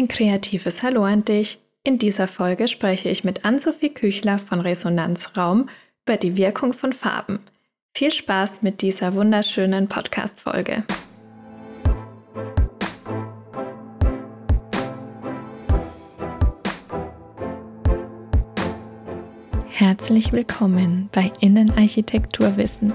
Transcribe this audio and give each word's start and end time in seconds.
Ein 0.00 0.08
kreatives 0.08 0.82
Hallo 0.82 1.04
an 1.04 1.26
dich. 1.26 1.58
In 1.84 1.98
dieser 1.98 2.26
Folge 2.26 2.68
spreche 2.68 3.10
ich 3.10 3.22
mit 3.22 3.44
Ann-Sophie 3.44 3.90
Küchler 3.90 4.38
von 4.38 4.60
Resonanzraum 4.60 5.68
über 6.06 6.16
die 6.16 6.38
Wirkung 6.38 6.72
von 6.72 6.94
Farben. 6.94 7.40
Viel 7.94 8.10
Spaß 8.10 8.62
mit 8.62 8.80
dieser 8.80 9.12
wunderschönen 9.12 9.88
Podcast-Folge. 9.88 10.84
Herzlich 19.68 20.32
willkommen 20.32 21.10
bei 21.12 21.30
Innenarchitekturwissen 21.40 22.94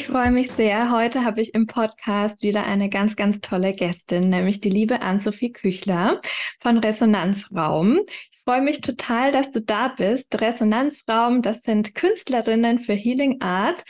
Ich 0.00 0.06
freue 0.06 0.30
mich 0.30 0.50
sehr. 0.50 0.90
Heute 0.90 1.26
habe 1.26 1.42
ich 1.42 1.52
im 1.52 1.66
Podcast 1.66 2.42
wieder 2.42 2.64
eine 2.64 2.88
ganz, 2.88 3.16
ganz 3.16 3.42
tolle 3.42 3.74
Gästin, 3.74 4.30
nämlich 4.30 4.62
die 4.62 4.70
liebe 4.70 5.02
Ann-Sophie 5.02 5.52
Küchler 5.52 6.22
von 6.58 6.78
Resonanzraum. 6.78 8.00
Ich 8.08 8.40
freue 8.46 8.62
mich 8.62 8.80
total, 8.80 9.30
dass 9.30 9.52
du 9.52 9.60
da 9.60 9.88
bist. 9.88 10.40
Resonanzraum, 10.40 11.42
das 11.42 11.60
sind 11.60 11.94
Künstlerinnen 11.94 12.78
für 12.78 12.94
Healing 12.94 13.42
Art. 13.42 13.84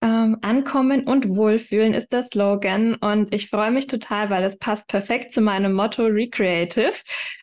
Ähm, 0.00 0.38
Ankommen 0.40 1.02
und 1.02 1.30
Wohlfühlen 1.30 1.94
ist 1.94 2.12
der 2.12 2.22
Slogan. 2.22 2.94
Und 2.94 3.34
ich 3.34 3.50
freue 3.50 3.72
mich 3.72 3.88
total, 3.88 4.30
weil 4.30 4.44
es 4.44 4.60
passt 4.60 4.86
perfekt 4.86 5.32
zu 5.32 5.40
meinem 5.40 5.72
Motto 5.72 6.04
Recreative. 6.04 6.94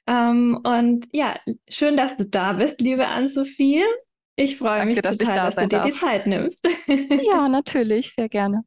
Ähm, 0.08 0.61
und 0.64 1.08
ja, 1.11 1.36
schön, 1.70 1.98
dass 1.98 2.16
du 2.16 2.26
da 2.26 2.53
bist, 2.53 2.80
liebe 2.80 3.05
Ann-Sophie. 3.05 3.83
Ich 4.36 4.58
freue 4.58 4.80
Danke, 4.80 4.95
mich 4.95 5.02
dass 5.02 5.17
total, 5.17 5.36
da 5.38 5.45
dass 5.45 5.56
du 5.56 5.67
dir 5.67 5.80
darf. 5.80 5.86
die 5.86 5.92
Zeit 5.92 6.26
nimmst. 6.28 6.67
Ja, 7.22 7.48
natürlich, 7.50 8.14
sehr 8.14 8.30
gerne. 8.30 8.64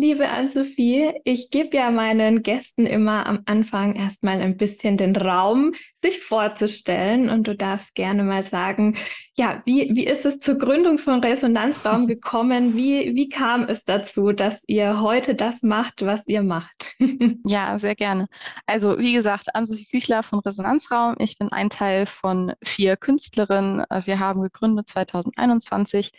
Liebe 0.00 0.28
Ann-Sophie, 0.28 1.12
ich 1.24 1.50
gebe 1.50 1.76
ja 1.76 1.90
meinen 1.90 2.44
Gästen 2.44 2.86
immer 2.86 3.26
am 3.26 3.40
Anfang 3.46 3.96
erstmal 3.96 4.40
ein 4.40 4.56
bisschen 4.56 4.96
den 4.96 5.16
Raum, 5.16 5.72
sich 6.00 6.20
vorzustellen. 6.20 7.28
Und 7.28 7.48
du 7.48 7.56
darfst 7.56 7.96
gerne 7.96 8.22
mal 8.22 8.44
sagen, 8.44 8.96
ja, 9.36 9.60
wie, 9.66 9.90
wie 9.96 10.06
ist 10.06 10.24
es 10.24 10.38
zur 10.38 10.56
Gründung 10.56 10.98
von 10.98 11.18
Resonanzraum 11.18 12.06
gekommen? 12.06 12.76
Wie, 12.76 13.16
wie 13.16 13.28
kam 13.28 13.64
es 13.64 13.84
dazu, 13.84 14.30
dass 14.30 14.62
ihr 14.68 15.00
heute 15.00 15.34
das 15.34 15.64
macht, 15.64 16.06
was 16.06 16.28
ihr 16.28 16.44
macht? 16.44 16.94
ja, 17.44 17.76
sehr 17.76 17.96
gerne. 17.96 18.28
Also, 18.66 19.00
wie 19.00 19.14
gesagt, 19.14 19.52
Ann-Sophie 19.52 19.86
Küchler 19.86 20.22
von 20.22 20.38
Resonanzraum. 20.38 21.16
Ich 21.18 21.38
bin 21.38 21.50
ein 21.50 21.70
Teil 21.70 22.06
von 22.06 22.52
vier 22.62 22.96
Künstlerinnen. 22.96 23.84
Wir 24.04 24.20
haben 24.20 24.42
gegründet 24.42 24.86
2021 24.90 26.12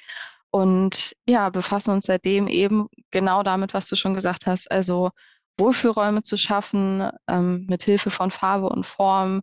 und 0.52 1.14
ja, 1.28 1.50
befassen 1.50 1.92
uns 1.92 2.06
seitdem 2.08 2.48
eben 2.48 2.88
genau 3.12 3.44
damit, 3.44 3.74
was 3.74 3.88
du 3.88 3.96
schon 3.96 4.14
gesagt 4.14 4.48
hast, 4.48 4.70
also 4.72 5.12
Wohlfühlräume 5.58 6.22
zu 6.22 6.38
schaffen, 6.38 7.10
ähm, 7.28 7.66
mit 7.70 7.84
Hilfe 7.84 8.10
von 8.10 8.32
Farbe 8.32 8.70
und 8.70 8.86
Form 8.86 9.42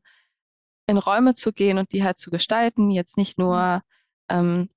in 0.87 0.99
Räume 0.99 1.35
zu 1.35 1.53
gehen 1.53 1.79
und 1.79 1.93
die 1.93 2.05
halt 2.05 2.19
zu 2.19 2.31
gestalten, 2.31 2.91
jetzt 2.91 3.17
nicht 3.17 3.39
nur 3.39 3.83
ähm, 4.31 4.71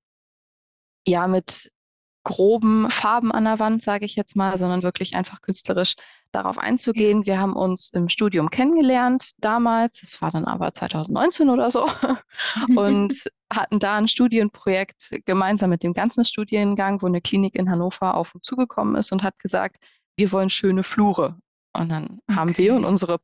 ja 1.06 1.26
mit 1.26 1.72
groben 2.22 2.90
Farben 2.90 3.32
an 3.32 3.44
der 3.44 3.58
Wand, 3.58 3.82
sage 3.82 4.04
ich 4.04 4.14
jetzt 4.14 4.36
mal, 4.36 4.58
sondern 4.58 4.82
wirklich 4.82 5.14
einfach 5.14 5.40
künstlerisch 5.40 5.94
darauf 6.32 6.58
einzugehen. 6.58 7.26
Wir 7.26 7.40
haben 7.40 7.54
uns 7.54 7.90
im 7.92 8.08
Studium 8.08 8.50
kennengelernt 8.50 9.32
damals, 9.38 10.00
das 10.00 10.20
war 10.20 10.30
dann 10.30 10.44
aber 10.44 10.72
2019 10.72 11.48
oder 11.48 11.70
so, 11.70 11.88
und 12.76 13.14
hatten 13.52 13.78
da 13.78 13.96
ein 13.96 14.08
Studienprojekt 14.08 15.10
gemeinsam 15.24 15.70
mit 15.70 15.82
dem 15.82 15.92
ganzen 15.92 16.24
Studiengang, 16.24 17.02
wo 17.02 17.06
eine 17.06 17.20
Klinik 17.20 17.56
in 17.56 17.70
Hannover 17.70 18.14
auf 18.14 18.34
uns 18.34 18.46
zugekommen 18.46 18.96
ist 18.96 19.12
und 19.12 19.22
hat 19.22 19.38
gesagt, 19.38 19.82
wir 20.16 20.30
wollen 20.30 20.50
schöne 20.50 20.82
Flure. 20.82 21.38
Und 21.72 21.88
dann 21.88 22.20
okay. 22.28 22.36
haben 22.36 22.58
wir 22.58 22.74
und 22.74 22.84
unsere 22.84 23.18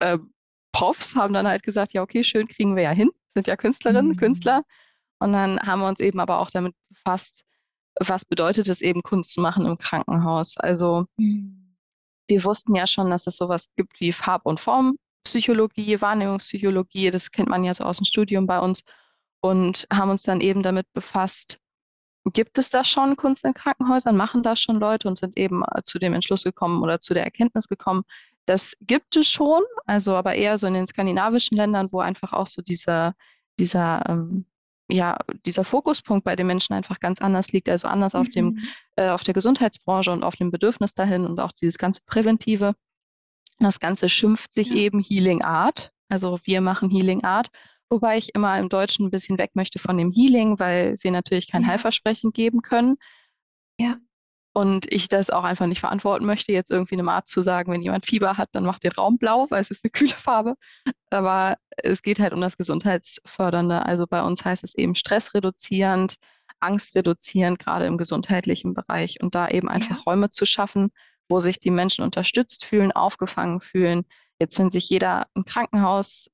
äh, 0.00 0.18
Profs 0.72 1.16
haben 1.16 1.32
dann 1.32 1.46
halt 1.46 1.62
gesagt, 1.62 1.92
ja, 1.92 2.02
okay, 2.02 2.22
schön 2.24 2.46
kriegen 2.46 2.76
wir 2.76 2.82
ja 2.82 2.90
hin, 2.90 3.10
sind 3.28 3.46
ja 3.46 3.56
Künstlerinnen, 3.56 4.12
mhm. 4.12 4.16
Künstler. 4.16 4.64
Und 5.18 5.32
dann 5.32 5.58
haben 5.60 5.80
wir 5.80 5.88
uns 5.88 6.00
eben 6.00 6.20
aber 6.20 6.38
auch 6.38 6.50
damit 6.50 6.74
befasst, 6.88 7.44
was 8.00 8.24
bedeutet 8.24 8.68
es 8.68 8.80
eben, 8.80 9.02
Kunst 9.02 9.32
zu 9.32 9.40
machen 9.40 9.66
im 9.66 9.78
Krankenhaus. 9.78 10.56
Also 10.56 11.06
mhm. 11.16 11.76
wir 12.28 12.44
wussten 12.44 12.74
ja 12.74 12.86
schon, 12.86 13.10
dass 13.10 13.26
es 13.26 13.36
sowas 13.36 13.68
gibt 13.76 14.00
wie 14.00 14.12
Farb- 14.12 14.46
und 14.46 14.60
Formpsychologie, 14.60 16.00
Wahrnehmungspsychologie, 16.00 17.10
das 17.10 17.30
kennt 17.30 17.48
man 17.48 17.64
ja 17.64 17.74
so 17.74 17.84
aus 17.84 17.98
dem 17.98 18.06
Studium 18.06 18.46
bei 18.46 18.60
uns 18.60 18.82
und 19.40 19.86
haben 19.92 20.10
uns 20.10 20.22
dann 20.22 20.40
eben 20.40 20.62
damit 20.62 20.86
befasst, 20.92 21.58
gibt 22.32 22.58
es 22.58 22.70
da 22.70 22.84
schon 22.84 23.16
Kunst 23.16 23.44
in 23.44 23.54
Krankenhäusern, 23.54 24.16
machen 24.16 24.42
das 24.42 24.60
schon 24.60 24.78
Leute 24.78 25.08
und 25.08 25.18
sind 25.18 25.36
eben 25.38 25.62
äh, 25.62 25.82
zu 25.84 25.98
dem 25.98 26.14
Entschluss 26.14 26.44
gekommen 26.44 26.82
oder 26.82 27.00
zu 27.00 27.14
der 27.14 27.24
Erkenntnis 27.24 27.68
gekommen, 27.68 28.02
das 28.48 28.76
gibt 28.80 29.16
es 29.16 29.26
schon, 29.28 29.62
also 29.84 30.14
aber 30.14 30.34
eher 30.34 30.56
so 30.56 30.66
in 30.66 30.74
den 30.74 30.86
skandinavischen 30.86 31.56
Ländern, 31.56 31.88
wo 31.92 32.00
einfach 32.00 32.32
auch 32.32 32.46
so 32.46 32.62
dieser, 32.62 33.14
dieser, 33.58 34.02
ähm, 34.08 34.46
ja, 34.90 35.18
dieser 35.46 35.64
Fokuspunkt 35.64 36.24
bei 36.24 36.36
den 36.36 36.46
Menschen 36.46 36.72
einfach 36.72 37.00
ganz 37.00 37.20
anders 37.20 37.52
liegt, 37.52 37.68
also 37.68 37.88
anders 37.88 38.14
mhm. 38.14 38.20
auf 38.20 38.28
dem, 38.30 38.46
mhm. 38.46 38.68
äh, 38.96 39.08
auf 39.10 39.22
der 39.22 39.34
Gesundheitsbranche 39.34 40.10
und 40.10 40.22
auf 40.22 40.36
dem 40.36 40.50
Bedürfnis 40.50 40.94
dahin 40.94 41.26
und 41.26 41.40
auch 41.40 41.52
dieses 41.52 41.78
ganze 41.78 42.00
Präventive. 42.06 42.74
Das 43.58 43.80
Ganze 43.80 44.08
schimpft 44.08 44.54
sich 44.54 44.68
ja. 44.68 44.76
eben 44.76 45.00
Healing 45.00 45.42
Art. 45.42 45.92
Also 46.08 46.38
wir 46.44 46.60
machen 46.60 46.90
Healing 46.90 47.24
Art 47.24 47.50
Wobei 47.90 48.18
ich 48.18 48.34
immer 48.34 48.58
im 48.58 48.68
Deutschen 48.68 49.06
ein 49.06 49.10
bisschen 49.10 49.38
weg 49.38 49.52
möchte 49.54 49.78
von 49.78 49.96
dem 49.96 50.12
Healing, 50.12 50.58
weil 50.58 50.96
wir 51.00 51.10
natürlich 51.10 51.50
kein 51.50 51.62
ja. 51.62 51.68
Heilversprechen 51.68 52.32
geben 52.32 52.60
können. 52.60 52.96
Ja. 53.80 53.96
Und 54.58 54.92
ich 54.92 55.06
das 55.06 55.30
auch 55.30 55.44
einfach 55.44 55.66
nicht 55.66 55.78
verantworten 55.78 56.26
möchte, 56.26 56.50
jetzt 56.50 56.72
irgendwie 56.72 56.96
einem 56.96 57.08
Arzt 57.08 57.32
zu 57.32 57.42
sagen, 57.42 57.70
wenn 57.70 57.80
jemand 57.80 58.06
Fieber 58.06 58.36
hat, 58.36 58.48
dann 58.50 58.64
macht 58.64 58.82
den 58.82 58.90
Raum 58.90 59.16
blau, 59.16 59.46
weil 59.50 59.60
es 59.60 59.70
ist 59.70 59.84
eine 59.84 59.90
kühle 59.92 60.16
Farbe. 60.16 60.56
Aber 61.10 61.58
es 61.76 62.02
geht 62.02 62.18
halt 62.18 62.32
um 62.32 62.40
das 62.40 62.56
Gesundheitsfördernde. 62.56 63.86
Also 63.86 64.08
bei 64.08 64.20
uns 64.20 64.44
heißt 64.44 64.64
es 64.64 64.74
eben 64.74 64.96
stressreduzierend, 64.96 66.16
angstreduzierend, 66.58 67.60
gerade 67.60 67.86
im 67.86 67.98
gesundheitlichen 67.98 68.74
Bereich. 68.74 69.22
Und 69.22 69.36
da 69.36 69.46
eben 69.46 69.68
einfach 69.68 69.98
ja. 69.98 70.02
Räume 70.04 70.30
zu 70.30 70.44
schaffen, 70.44 70.90
wo 71.28 71.38
sich 71.38 71.60
die 71.60 71.70
Menschen 71.70 72.02
unterstützt 72.02 72.64
fühlen, 72.64 72.90
aufgefangen 72.90 73.60
fühlen. 73.60 74.06
Jetzt, 74.40 74.58
wenn 74.58 74.70
sich 74.70 74.90
jeder 74.90 75.28
ein 75.36 75.44
Krankenhaus 75.44 76.30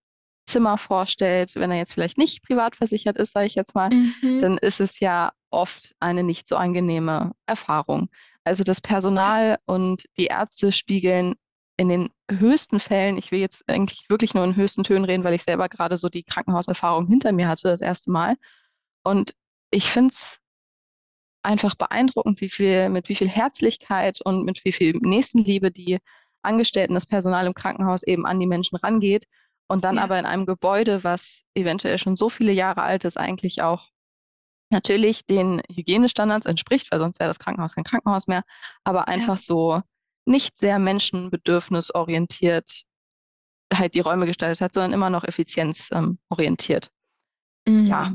Zimmer 0.47 0.79
vorstellt, 0.79 1.55
wenn 1.55 1.71
er 1.71 1.79
jetzt 1.79 1.95
vielleicht 1.95 2.19
nicht 2.19 2.43
privat 2.43 2.77
versichert 2.77 3.17
ist, 3.17 3.33
sage 3.33 3.47
ich 3.47 3.55
jetzt 3.55 3.75
mal, 3.75 3.91
mhm. 3.91 4.39
dann 4.41 4.59
ist 4.59 4.81
es 4.81 5.01
ja 5.01 5.33
oft 5.51 5.95
eine 6.01 6.23
nicht 6.23 6.49
so 6.49 6.57
angenehme 6.57 7.33
Erfahrung. 7.47 8.11
Also 8.45 8.65
das 8.65 8.81
Personal 8.81 9.59
und 9.65 10.05
die 10.19 10.27
Ärzte 10.27 10.73
spiegeln 10.73 11.35
in 11.77 11.89
den 11.89 12.11
höchsten 12.31 12.79
Fällen, 12.79 13.17
ich 13.17 13.33
will 13.33 13.41
jetzt 13.41 13.69
eigentlich 13.69 14.05
wirklich 14.09 14.35
nur 14.35 14.45
in 14.45 14.57
höchsten 14.57 14.85
Tönen 14.85 15.05
reden, 15.05 15.25
weil 15.25 15.35
ich 15.35 15.43
selber 15.43 15.69
gerade 15.69 15.97
so 15.97 16.09
die 16.09 16.23
Krankenhauserfahrung 16.23 17.09
hinter 17.09 17.33
mir 17.33 17.49
hatte, 17.49 17.69
das 17.69 17.81
erste 17.81 18.11
Mal. 18.11 18.37
Und 19.03 19.33
ich 19.71 19.91
finde 19.91 20.13
es 20.13 20.39
einfach 21.43 21.75
beeindruckend, 21.75 22.41
wie 22.41 22.49
viel, 22.49 22.89
mit 22.91 23.09
wie 23.09 23.15
viel 23.15 23.29
Herzlichkeit 23.29 24.21
und 24.25 24.45
mit 24.45 24.65
wie 24.65 24.73
viel 24.73 24.93
Nächstenliebe 25.01 25.71
die 25.71 25.99
Angestellten, 26.43 26.95
das 26.95 27.07
Personal 27.07 27.47
im 27.47 27.55
Krankenhaus 27.55 28.03
eben 28.03 28.27
an 28.27 28.39
die 28.39 28.47
Menschen 28.47 28.77
rangeht 28.77 29.25
und 29.69 29.85
dann 29.85 29.97
ja. 29.97 30.03
aber 30.03 30.19
in 30.19 30.27
einem 30.27 30.47
Gebäude, 30.47 31.05
was 31.05 31.43
eventuell 31.55 31.99
schon 31.99 32.17
so 32.17 32.29
viele 32.29 32.53
Jahre 32.53 32.83
alt 32.83 33.05
ist, 33.05 33.17
eigentlich 33.17 33.63
auch 33.63 33.89
natürlich 34.71 35.27
den 35.27 35.63
Hygienestandards 35.73 36.47
entspricht, 36.47 36.91
weil 36.91 36.99
sonst 36.99 37.21
wäre 37.21 37.29
das 37.29 37.39
Krankenhaus 37.39 37.75
kein 37.75 37.85
Krankenhaus 37.85 38.27
mehr, 38.27 38.43
aber 38.83 39.09
einfach 39.09 39.37
ja. 39.37 39.43
so 39.43 39.83
nicht 40.27 40.59
sehr 40.59 40.79
menschenbedürfnisorientiert 40.79 42.85
halt 43.73 43.95
die 43.95 44.01
Räume 44.01 44.27
gestaltet 44.27 44.61
hat, 44.61 44.75
sondern 44.75 44.93
immer 44.93 45.11
noch 45.11 45.25
effizienzorientiert. 45.25 46.91
Ähm, 47.67 47.83
mhm. 47.83 47.87
Ja. 47.87 48.13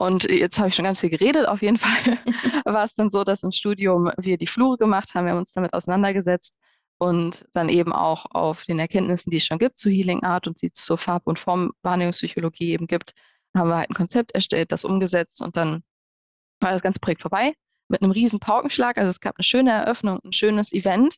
Und 0.00 0.24
jetzt 0.24 0.58
habe 0.58 0.68
ich 0.68 0.76
schon 0.76 0.84
ganz 0.84 1.00
viel 1.00 1.10
geredet. 1.10 1.46
Auf 1.46 1.62
jeden 1.62 1.78
Fall 1.78 2.18
war 2.64 2.84
es 2.84 2.94
dann 2.94 3.10
so, 3.10 3.24
dass 3.24 3.42
im 3.42 3.50
Studium 3.50 4.10
wir 4.16 4.38
die 4.38 4.46
Flure 4.46 4.78
gemacht 4.78 5.14
haben, 5.14 5.24
wir 5.24 5.32
haben 5.32 5.38
uns 5.38 5.52
damit 5.52 5.72
auseinandergesetzt 5.72 6.56
und 6.98 7.46
dann 7.52 7.68
eben 7.68 7.92
auch 7.92 8.26
auf 8.30 8.64
den 8.64 8.78
Erkenntnissen, 8.78 9.30
die 9.30 9.36
es 9.38 9.46
schon 9.46 9.58
gibt 9.58 9.78
zu 9.78 9.88
Healing 9.90 10.22
Art 10.24 10.46
und 10.46 10.60
die 10.62 10.66
es 10.66 10.72
zur 10.84 10.98
Farb- 10.98 11.26
und 11.26 11.38
Formwahrnehmungspsychologie 11.38 12.72
eben 12.72 12.86
gibt, 12.86 13.12
haben 13.56 13.68
wir 13.70 13.76
halt 13.76 13.90
ein 13.90 13.94
Konzept 13.94 14.32
erstellt, 14.32 14.72
das 14.72 14.84
umgesetzt 14.84 15.40
und 15.42 15.56
dann 15.56 15.82
war 16.60 16.72
das 16.72 16.82
ganze 16.82 17.00
Projekt 17.00 17.22
vorbei 17.22 17.54
mit 17.88 18.02
einem 18.02 18.10
riesen 18.10 18.40
Paukenschlag. 18.40 18.98
Also 18.98 19.08
es 19.08 19.20
gab 19.20 19.36
eine 19.38 19.44
schöne 19.44 19.70
Eröffnung, 19.70 20.20
ein 20.24 20.32
schönes 20.32 20.72
Event 20.72 21.16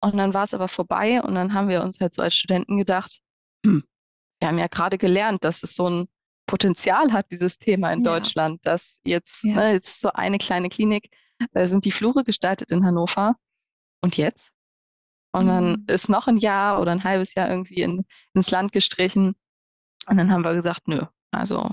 und 0.00 0.16
dann 0.16 0.34
war 0.34 0.44
es 0.44 0.54
aber 0.54 0.68
vorbei 0.68 1.22
und 1.22 1.34
dann 1.34 1.54
haben 1.54 1.68
wir 1.68 1.82
uns 1.82 1.98
halt 2.00 2.14
so 2.14 2.22
als 2.22 2.34
Studenten 2.34 2.78
gedacht, 2.78 3.20
hm, 3.64 3.82
wir 4.40 4.48
haben 4.48 4.58
ja 4.58 4.66
gerade 4.66 4.98
gelernt, 4.98 5.44
dass 5.44 5.62
es 5.62 5.74
so 5.74 5.88
ein 5.88 6.08
Potenzial 6.46 7.12
hat, 7.12 7.30
dieses 7.30 7.58
Thema 7.58 7.92
in 7.92 8.02
Ja. 8.04 8.12
Deutschland, 8.12 8.60
dass 8.66 9.00
jetzt, 9.04 9.44
Ja. 9.44 9.54
ne, 9.56 9.72
jetzt 9.72 10.00
so 10.00 10.10
eine 10.12 10.38
kleine 10.38 10.68
Klinik, 10.68 11.08
äh, 11.54 11.66
sind 11.66 11.84
die 11.84 11.92
Flure 11.92 12.24
gestaltet 12.24 12.70
in 12.72 12.84
Hannover. 12.84 13.36
Und 14.02 14.16
jetzt? 14.16 14.52
Und 15.32 15.46
dann 15.46 15.70
Mhm. 15.72 15.84
ist 15.88 16.08
noch 16.08 16.26
ein 16.28 16.36
Jahr 16.36 16.80
oder 16.80 16.92
ein 16.92 17.04
halbes 17.04 17.34
Jahr 17.34 17.48
irgendwie 17.50 17.80
in, 17.82 18.04
ins 18.34 18.50
Land 18.50 18.72
gestrichen. 18.72 19.34
Und 20.08 20.16
dann 20.16 20.30
haben 20.30 20.44
wir 20.44 20.54
gesagt, 20.54 20.88
nö, 20.88 21.02
also 21.30 21.70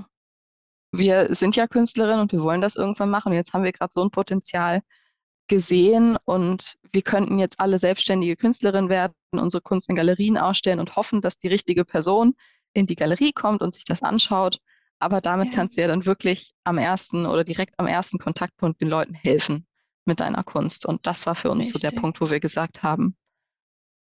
wir 0.91 1.33
sind 1.35 1.55
ja 1.55 1.67
Künstlerinnen 1.67 2.21
und 2.21 2.31
wir 2.31 2.41
wollen 2.41 2.61
das 2.61 2.75
irgendwann 2.75 3.09
machen. 3.09 3.33
Jetzt 3.33 3.53
haben 3.53 3.63
wir 3.63 3.71
gerade 3.71 3.91
so 3.93 4.01
ein 4.01 4.11
Potenzial 4.11 4.81
gesehen 5.47 6.17
und 6.25 6.75
wir 6.91 7.01
könnten 7.01 7.39
jetzt 7.39 7.59
alle 7.59 7.79
selbstständige 7.79 8.35
Künstlerinnen 8.35 8.89
werden, 8.89 9.13
unsere 9.31 9.61
Kunst 9.61 9.89
in 9.89 9.95
Galerien 9.95 10.37
ausstellen 10.37 10.79
und 10.79 10.95
hoffen, 10.95 11.21
dass 11.21 11.37
die 11.37 11.47
richtige 11.47 11.85
Person 11.85 12.35
in 12.73 12.85
die 12.85 12.95
Galerie 12.95 13.33
kommt 13.33 13.61
und 13.61 13.73
sich 13.73 13.83
das 13.83 14.03
anschaut. 14.03 14.59
Aber 14.99 15.21
damit 15.21 15.49
Ja. 15.49 15.55
kannst 15.55 15.77
du 15.77 15.81
ja 15.81 15.87
dann 15.87 16.05
wirklich 16.05 16.53
am 16.63 16.77
ersten 16.77 17.25
oder 17.25 17.43
direkt 17.43 17.79
am 17.79 17.87
ersten 17.87 18.19
Kontaktpunkt 18.19 18.81
den 18.81 18.89
Leuten 18.89 19.13
helfen 19.13 19.65
mit 20.05 20.19
deiner 20.19 20.43
Kunst. 20.43 20.85
Und 20.85 21.05
das 21.07 21.25
war 21.25 21.35
für 21.35 21.49
uns 21.51 21.69
so 21.69 21.79
der 21.79 21.91
Richtig. 21.91 22.01
Punkt, 22.01 22.21
wo 22.21 22.29
wir 22.29 22.39
gesagt 22.39 22.83
haben, 22.83 23.15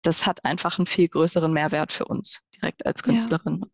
das 0.02 0.26
hat 0.26 0.44
einfach 0.44 0.78
einen 0.78 0.86
viel 0.86 1.08
größeren 1.08 1.52
Mehrwert 1.52 1.92
für 1.92 2.04
uns 2.06 2.40
direkt 2.54 2.86
als 2.86 3.02
Ja. 3.06 3.06
Künstlerin. 3.06 3.64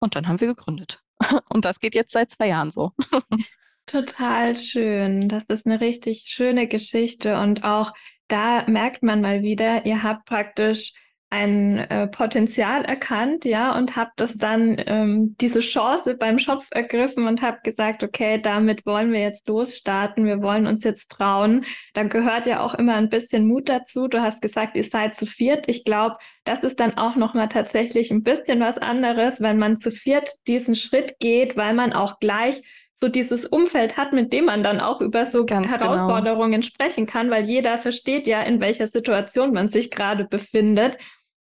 Und 0.00 0.14
dann 0.14 0.28
haben 0.28 0.40
wir 0.40 0.48
gegründet. 0.48 1.02
Und 1.48 1.64
das 1.64 1.80
geht 1.80 1.94
jetzt 1.94 2.12
seit 2.12 2.30
zwei 2.30 2.48
Jahren 2.48 2.70
so. 2.70 2.92
Total 3.86 4.56
schön. 4.56 5.28
Das 5.28 5.44
ist 5.44 5.64
eine 5.66 5.80
richtig 5.80 6.24
schöne 6.26 6.66
Geschichte 6.66 7.38
und 7.38 7.62
auch 7.62 7.92
da 8.26 8.68
merkt 8.68 9.04
man 9.04 9.20
mal 9.20 9.42
wieder, 9.42 9.86
ihr 9.86 10.02
habt 10.02 10.24
praktisch 10.26 10.92
ein 11.28 11.78
äh, 11.78 12.06
Potenzial 12.06 12.84
erkannt, 12.84 13.44
ja, 13.44 13.76
und 13.76 13.96
habt 13.96 14.20
das 14.20 14.38
dann 14.38 14.80
ähm, 14.86 15.36
diese 15.40 15.58
Chance 15.58 16.16
beim 16.16 16.38
Schopf 16.38 16.68
ergriffen 16.70 17.26
und 17.26 17.42
habt 17.42 17.64
gesagt, 17.64 18.04
okay, 18.04 18.40
damit 18.40 18.86
wollen 18.86 19.12
wir 19.12 19.20
jetzt 19.20 19.48
losstarten, 19.48 20.24
wir 20.24 20.40
wollen 20.40 20.66
uns 20.66 20.84
jetzt 20.84 21.10
trauen. 21.10 21.64
Da 21.94 22.04
gehört 22.04 22.46
ja 22.46 22.60
auch 22.60 22.74
immer 22.74 22.94
ein 22.94 23.08
bisschen 23.08 23.48
Mut 23.48 23.68
dazu. 23.68 24.06
Du 24.06 24.22
hast 24.22 24.40
gesagt, 24.40 24.76
ihr 24.76 24.84
seid 24.84 25.16
zu 25.16 25.26
viert. 25.26 25.68
Ich 25.68 25.84
glaube, 25.84 26.16
das 26.44 26.62
ist 26.62 26.78
dann 26.78 26.96
auch 26.96 27.16
noch 27.16 27.34
mal 27.34 27.48
tatsächlich 27.48 28.12
ein 28.12 28.22
bisschen 28.22 28.60
was 28.60 28.78
anderes, 28.78 29.40
wenn 29.40 29.58
man 29.58 29.78
zu 29.78 29.90
viert 29.90 30.30
diesen 30.46 30.76
Schritt 30.76 31.18
geht, 31.18 31.56
weil 31.56 31.74
man 31.74 31.92
auch 31.92 32.20
gleich 32.20 32.62
so 32.98 33.08
dieses 33.08 33.44
Umfeld 33.44 33.96
hat, 33.96 34.12
mit 34.12 34.32
dem 34.32 34.46
man 34.46 34.62
dann 34.62 34.80
auch 34.80 35.00
über 35.00 35.26
so 35.26 35.44
Ganz 35.44 35.72
genau. 35.74 35.84
Herausforderungen 35.84 36.62
sprechen 36.62 37.06
kann, 37.06 37.30
weil 37.30 37.44
jeder 37.44 37.76
versteht 37.76 38.26
ja, 38.26 38.42
in 38.42 38.60
welcher 38.60 38.86
Situation 38.86 39.52
man 39.52 39.68
sich 39.68 39.90
gerade 39.90 40.24
befindet. 40.24 40.96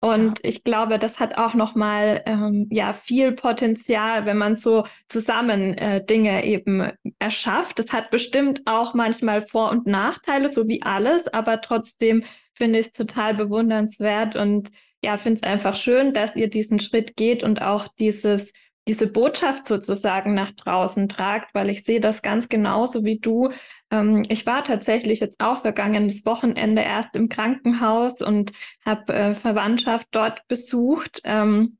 Und 0.04 0.38
ich 0.42 0.64
glaube, 0.64 0.98
das 0.98 1.18
hat 1.18 1.38
auch 1.38 1.54
nochmal 1.54 2.22
ähm, 2.26 2.68
ja 2.70 2.92
viel 2.92 3.32
Potenzial, 3.32 4.26
wenn 4.26 4.36
man 4.36 4.54
so 4.54 4.84
zusammen 5.08 5.78
äh, 5.78 6.04
Dinge 6.04 6.44
eben 6.44 6.92
erschafft. 7.18 7.78
Das 7.78 7.90
hat 7.90 8.10
bestimmt 8.10 8.60
auch 8.66 8.92
manchmal 8.92 9.40
Vor- 9.40 9.70
und 9.70 9.86
Nachteile, 9.86 10.50
so 10.50 10.68
wie 10.68 10.82
alles, 10.82 11.26
aber 11.28 11.62
trotzdem 11.62 12.22
finde 12.52 12.80
ich 12.80 12.88
es 12.88 12.92
total 12.92 13.32
bewundernswert 13.32 14.36
und 14.36 14.68
ja, 15.02 15.16
finde 15.16 15.40
es 15.42 15.42
einfach 15.42 15.74
schön, 15.74 16.12
dass 16.12 16.36
ihr 16.36 16.50
diesen 16.50 16.80
Schritt 16.80 17.16
geht 17.16 17.42
und 17.42 17.62
auch 17.62 17.88
dieses 17.98 18.52
diese 18.86 19.06
Botschaft 19.06 19.64
sozusagen 19.64 20.34
nach 20.34 20.52
draußen 20.52 21.08
tragt, 21.08 21.54
weil 21.54 21.70
ich 21.70 21.84
sehe 21.84 22.00
das 22.00 22.22
ganz 22.22 22.48
genauso 22.48 23.04
wie 23.04 23.18
du. 23.18 23.50
Ähm, 23.90 24.24
ich 24.28 24.44
war 24.46 24.64
tatsächlich 24.64 25.20
jetzt 25.20 25.42
auch 25.42 25.62
vergangenes 25.62 26.26
Wochenende 26.26 26.82
erst 26.82 27.16
im 27.16 27.28
Krankenhaus 27.28 28.20
und 28.20 28.52
habe 28.84 29.12
äh, 29.14 29.34
Verwandtschaft 29.34 30.08
dort 30.10 30.46
besucht. 30.48 31.20
Ähm, 31.24 31.78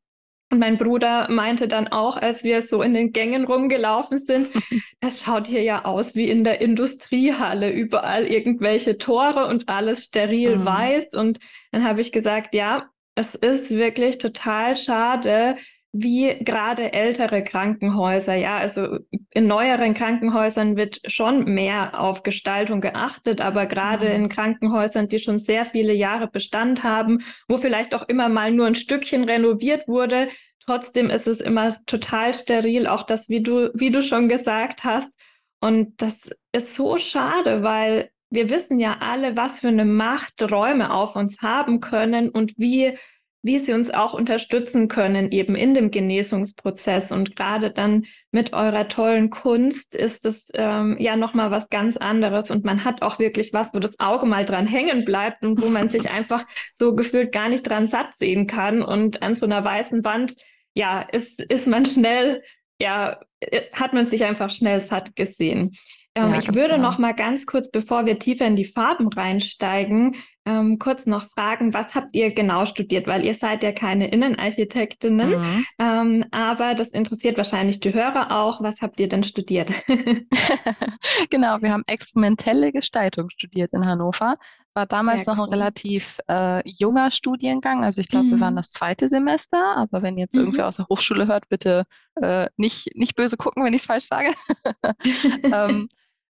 und 0.50 0.58
mein 0.60 0.78
Bruder 0.78 1.28
meinte 1.30 1.68
dann 1.68 1.88
auch, 1.88 2.16
als 2.16 2.44
wir 2.44 2.62
so 2.62 2.80
in 2.82 2.94
den 2.94 3.12
Gängen 3.12 3.44
rumgelaufen 3.44 4.18
sind, 4.18 4.48
das 5.00 5.22
schaut 5.22 5.46
hier 5.46 5.62
ja 5.62 5.84
aus 5.84 6.14
wie 6.14 6.30
in 6.30 6.44
der 6.44 6.60
Industriehalle, 6.60 7.70
überall 7.70 8.24
irgendwelche 8.26 8.96
Tore 8.98 9.46
und 9.46 9.68
alles 9.68 10.04
steril 10.04 10.56
Mhm. 10.56 10.64
weiß. 10.64 11.14
Und 11.14 11.38
dann 11.72 11.84
habe 11.84 12.00
ich 12.00 12.12
gesagt, 12.12 12.54
ja, 12.54 12.88
es 13.16 13.34
ist 13.34 13.70
wirklich 13.70 14.18
total 14.18 14.76
schade, 14.76 15.56
wie 15.96 16.36
gerade 16.40 16.92
ältere 16.92 17.44
Krankenhäuser, 17.44 18.34
ja, 18.34 18.56
also 18.58 18.98
in 19.30 19.46
neueren 19.46 19.94
Krankenhäusern 19.94 20.76
wird 20.76 21.00
schon 21.06 21.44
mehr 21.44 22.00
auf 22.00 22.24
Gestaltung 22.24 22.80
geachtet, 22.80 23.40
aber 23.40 23.66
gerade 23.66 24.08
Mhm. 24.08 24.14
in 24.14 24.28
Krankenhäusern, 24.28 25.08
die 25.08 25.20
schon 25.20 25.38
sehr 25.38 25.64
viele 25.64 25.92
Jahre 25.92 26.26
Bestand 26.26 26.82
haben, 26.82 27.20
wo 27.48 27.58
vielleicht 27.58 27.94
auch 27.94 28.08
immer 28.08 28.28
mal 28.28 28.50
nur 28.50 28.66
ein 28.66 28.74
Stückchen 28.74 29.24
renoviert 29.24 29.86
wurde, 29.86 30.28
trotzdem 30.66 31.10
ist 31.10 31.28
es 31.28 31.40
immer 31.40 31.72
total 31.86 32.34
steril, 32.34 32.88
auch 32.88 33.04
das, 33.04 33.28
wie 33.28 33.42
du, 33.42 33.70
wie 33.74 33.90
du 33.90 34.02
schon 34.02 34.28
gesagt 34.28 34.82
hast. 34.82 35.14
Und 35.60 36.02
das 36.02 36.28
ist 36.52 36.74
so 36.74 36.96
schade, 36.96 37.62
weil 37.62 38.10
wir 38.30 38.50
wissen 38.50 38.80
ja 38.80 38.96
alle, 39.00 39.36
was 39.36 39.60
für 39.60 39.68
eine 39.68 39.84
Macht 39.84 40.42
Räume 40.50 40.92
auf 40.92 41.14
uns 41.14 41.40
haben 41.40 41.80
können 41.80 42.30
und 42.30 42.52
wie 42.58 42.98
wie 43.44 43.58
sie 43.58 43.74
uns 43.74 43.90
auch 43.90 44.14
unterstützen 44.14 44.88
können, 44.88 45.30
eben 45.30 45.54
in 45.54 45.74
dem 45.74 45.90
Genesungsprozess. 45.90 47.12
Und 47.12 47.36
gerade 47.36 47.70
dann 47.70 48.06
mit 48.32 48.54
eurer 48.54 48.88
tollen 48.88 49.28
Kunst 49.28 49.94
ist 49.94 50.24
es 50.24 50.48
ähm, 50.54 50.96
ja 50.98 51.14
nochmal 51.14 51.50
was 51.50 51.68
ganz 51.68 51.98
anderes. 51.98 52.50
Und 52.50 52.64
man 52.64 52.84
hat 52.84 53.02
auch 53.02 53.18
wirklich 53.18 53.52
was, 53.52 53.74
wo 53.74 53.80
das 53.80 54.00
Auge 54.00 54.24
mal 54.24 54.46
dran 54.46 54.66
hängen 54.66 55.04
bleibt 55.04 55.44
und 55.44 55.60
wo 55.60 55.68
man 55.68 55.88
sich 55.88 56.10
einfach 56.10 56.46
so 56.72 56.94
gefühlt 56.94 57.32
gar 57.32 57.50
nicht 57.50 57.68
dran 57.68 57.86
satt 57.86 58.16
sehen 58.16 58.46
kann. 58.46 58.80
Und 58.80 59.22
an 59.22 59.34
so 59.34 59.44
einer 59.44 59.62
weißen 59.62 60.02
Wand, 60.06 60.36
ja, 60.72 61.02
ist, 61.02 61.42
ist 61.42 61.68
man 61.68 61.84
schnell, 61.84 62.42
ja, 62.80 63.20
äh, 63.40 63.60
hat 63.74 63.92
man 63.92 64.06
sich 64.06 64.24
einfach 64.24 64.48
schnell 64.48 64.80
satt 64.80 65.16
gesehen. 65.16 65.76
Ähm, 66.14 66.32
Ja, 66.32 66.38
ich 66.38 66.48
würde 66.54 66.76
genau. 66.76 66.90
noch 66.92 66.98
mal 66.98 67.12
ganz 67.12 67.44
kurz, 67.44 67.70
bevor 67.70 68.06
wir 68.06 68.18
tiefer 68.18 68.46
in 68.46 68.56
die 68.56 68.64
Farben 68.64 69.08
reinsteigen, 69.08 70.16
ähm, 70.46 70.78
kurz 70.78 71.06
noch 71.06 71.24
fragen, 71.30 71.72
was 71.74 71.94
habt 71.94 72.14
ihr 72.14 72.32
genau 72.34 72.66
studiert? 72.66 73.06
Weil 73.06 73.24
ihr 73.24 73.34
seid 73.34 73.62
ja 73.62 73.72
keine 73.72 74.08
Innenarchitektinnen, 74.08 75.30
Mhm. 75.30 75.66
ähm, 75.78 76.24
aber 76.32 76.74
das 76.74 76.88
interessiert 76.90 77.36
wahrscheinlich 77.36 77.80
die 77.80 77.94
Hörer 77.94 78.30
auch. 78.30 78.62
Was 78.62 78.82
habt 78.82 79.00
ihr 79.00 79.08
denn 79.08 79.24
studiert? 79.24 79.70
Genau, 81.30 81.60
wir 81.62 81.72
haben 81.72 81.84
experimentelle 81.86 82.72
Gestaltung 82.72 83.30
studiert 83.30 83.72
in 83.72 83.86
Hannover. 83.86 84.36
War 84.74 84.86
damals 84.86 85.24
Sehr 85.24 85.34
noch 85.34 85.42
ein 85.44 85.48
cool. 85.48 85.54
relativ 85.54 86.18
äh, 86.28 86.68
junger 86.68 87.10
Studiengang. 87.10 87.84
Also 87.84 88.00
ich 88.00 88.08
glaube, 88.08 88.30
wir 88.30 88.40
waren 88.40 88.54
Mhm. 88.54 88.58
das 88.58 88.70
zweite 88.70 89.06
Semester. 89.08 89.76
Aber 89.76 90.02
wenn 90.02 90.18
jetzt 90.18 90.34
irgendwer 90.34 90.64
Mhm. 90.64 90.68
aus 90.68 90.76
der 90.76 90.86
Hochschule 90.88 91.26
hört, 91.28 91.48
bitte 91.48 91.84
äh, 92.20 92.48
nicht, 92.56 92.90
nicht 92.96 93.14
böse 93.16 93.36
gucken, 93.36 93.64
wenn 93.64 93.74
ich 93.74 93.82
es 93.82 93.86
falsch 93.86 94.04
sage. 94.06 94.32
Ähm, 95.52 95.88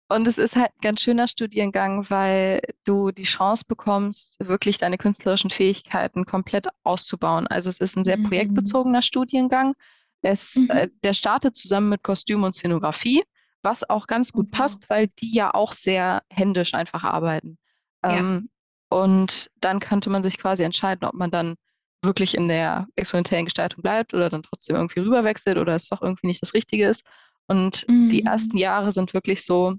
und 0.09 0.27
es 0.27 0.37
ist 0.37 0.55
halt 0.55 0.71
ein 0.75 0.81
ganz 0.81 1.01
schöner 1.01 1.27
Studiengang, 1.27 2.09
weil 2.09 2.61
du 2.85 3.11
die 3.11 3.23
Chance 3.23 3.65
bekommst, 3.67 4.37
wirklich 4.39 4.77
deine 4.77 4.97
künstlerischen 4.97 5.49
Fähigkeiten 5.49 6.25
komplett 6.25 6.67
auszubauen. 6.83 7.47
Also 7.47 7.69
es 7.69 7.79
ist 7.79 7.97
ein 7.97 8.03
sehr 8.05 8.17
Mhm. 8.17 8.23
projektbezogener 8.23 9.01
Studiengang. 9.01 9.73
Es, 10.21 10.55
Mhm. 10.55 10.69
äh, 10.69 10.89
der 11.03 11.13
startet 11.13 11.55
zusammen 11.55 11.89
mit 11.89 12.03
Kostüm 12.03 12.43
und 12.43 12.53
Szenografie, 12.53 13.23
was 13.63 13.89
auch 13.89 14.07
ganz 14.07 14.31
gut 14.33 14.47
Wow. 14.51 14.57
passt, 14.59 14.89
weil 14.89 15.07
die 15.19 15.33
ja 15.33 15.53
auch 15.53 15.73
sehr 15.73 16.23
händisch 16.29 16.73
einfach 16.73 17.03
arbeiten. 17.03 17.57
Ja. 18.03 18.19
Ähm, 18.19 18.49
und 18.89 19.49
dann 19.59 19.79
könnte 19.79 20.09
man 20.09 20.23
sich 20.23 20.37
quasi 20.37 20.63
entscheiden, 20.63 21.05
ob 21.07 21.13
man 21.15 21.31
dann 21.31 21.55
wirklich 22.03 22.35
in 22.35 22.47
der 22.47 22.87
experimentellen 22.95 23.45
Gestaltung 23.45 23.81
bleibt 23.81 24.13
oder 24.13 24.29
dann 24.29 24.43
trotzdem 24.43 24.75
irgendwie 24.77 25.01
rüberwechselt 25.01 25.57
oder 25.57 25.75
es 25.75 25.89
doch 25.89 26.01
irgendwie 26.01 26.27
nicht 26.27 26.41
das 26.41 26.53
Richtige 26.53 26.87
ist. 26.87 27.03
Und 27.47 27.85
die 28.11 28.21
Mhm. 28.21 28.27
ersten 28.27 28.57
Jahre 28.57 28.91
sind 28.91 29.13
wirklich 29.13 29.43
so, 29.45 29.75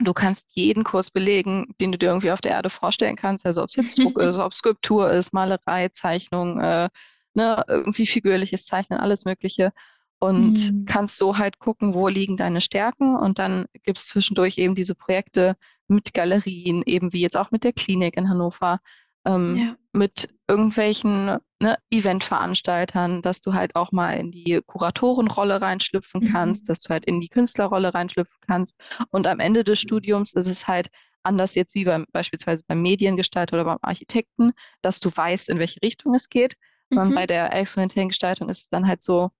du 0.00 0.12
kannst 0.12 0.46
jeden 0.54 0.84
Kurs 0.84 1.10
belegen, 1.10 1.74
den 1.80 1.92
du 1.92 1.98
dir 1.98 2.06
irgendwie 2.08 2.32
auf 2.32 2.40
der 2.40 2.52
Erde 2.52 2.70
vorstellen 2.70 3.16
kannst. 3.16 3.46
Also 3.46 3.62
ob 3.62 3.68
es 3.68 3.76
jetzt 3.76 3.98
Druck 3.98 4.18
ist, 4.20 4.36
ob 4.38 4.54
Skulptur 4.54 5.10
ist, 5.12 5.32
Malerei, 5.32 5.88
Zeichnung, 5.90 6.60
äh, 6.60 6.88
ne, 7.34 7.64
irgendwie 7.68 8.06
figürliches 8.06 8.66
Zeichnen, 8.66 8.98
alles 9.00 9.24
Mögliche. 9.24 9.72
Und 10.18 10.72
Mhm. 10.72 10.84
kannst 10.86 11.16
so 11.16 11.38
halt 11.38 11.58
gucken, 11.58 11.94
wo 11.94 12.08
liegen 12.08 12.36
deine 12.36 12.60
Stärken. 12.60 13.16
Und 13.16 13.38
dann 13.38 13.66
gibt 13.84 13.98
es 13.98 14.06
zwischendurch 14.08 14.58
eben 14.58 14.74
diese 14.74 14.94
Projekte 14.94 15.56
mit 15.88 16.12
Galerien, 16.14 16.82
eben 16.84 17.12
wie 17.12 17.20
jetzt 17.20 17.36
auch 17.36 17.50
mit 17.50 17.64
der 17.64 17.72
Klinik 17.72 18.16
in 18.16 18.28
Hannover, 18.28 18.80
ähm, 19.24 19.56
Ja. 19.56 19.76
mit 19.92 20.28
irgendwelchen 20.48 21.38
ne, 21.60 21.78
Eventveranstaltern, 21.90 23.22
dass 23.22 23.40
du 23.40 23.54
halt 23.54 23.74
auch 23.76 23.92
mal 23.92 24.12
in 24.18 24.30
die 24.30 24.60
Kuratorenrolle 24.66 25.60
reinschlüpfen 25.60 26.22
Mhm. 26.22 26.32
kannst, 26.32 26.68
dass 26.68 26.80
du 26.80 26.90
halt 26.90 27.04
in 27.06 27.20
die 27.20 27.28
Künstlerrolle 27.28 27.92
reinschlüpfen 27.94 28.38
kannst. 28.46 28.80
Und 29.10 29.26
am 29.26 29.40
Ende 29.40 29.64
des 29.64 29.80
Studiums 29.80 30.32
ist 30.34 30.46
es 30.46 30.68
halt 30.68 30.88
anders 31.22 31.54
jetzt 31.54 31.74
wie 31.74 31.84
beim, 31.84 32.06
beispielsweise 32.12 32.64
beim 32.66 32.80
Mediengestalter 32.82 33.54
oder 33.56 33.64
beim 33.64 33.78
Architekten, 33.82 34.52
dass 34.82 35.00
du 35.00 35.10
weißt, 35.14 35.50
in 35.50 35.58
welche 35.58 35.82
Richtung 35.82 36.14
es 36.14 36.28
geht, 36.28 36.56
sondern 36.88 37.10
Mhm. 37.10 37.14
bei 37.14 37.26
der 37.26 37.52
experimentellen 37.54 38.08
Gestaltung 38.08 38.48
ist 38.48 38.60
es 38.62 38.68
dann 38.68 38.86
halt 38.88 39.02
so, 39.02 39.30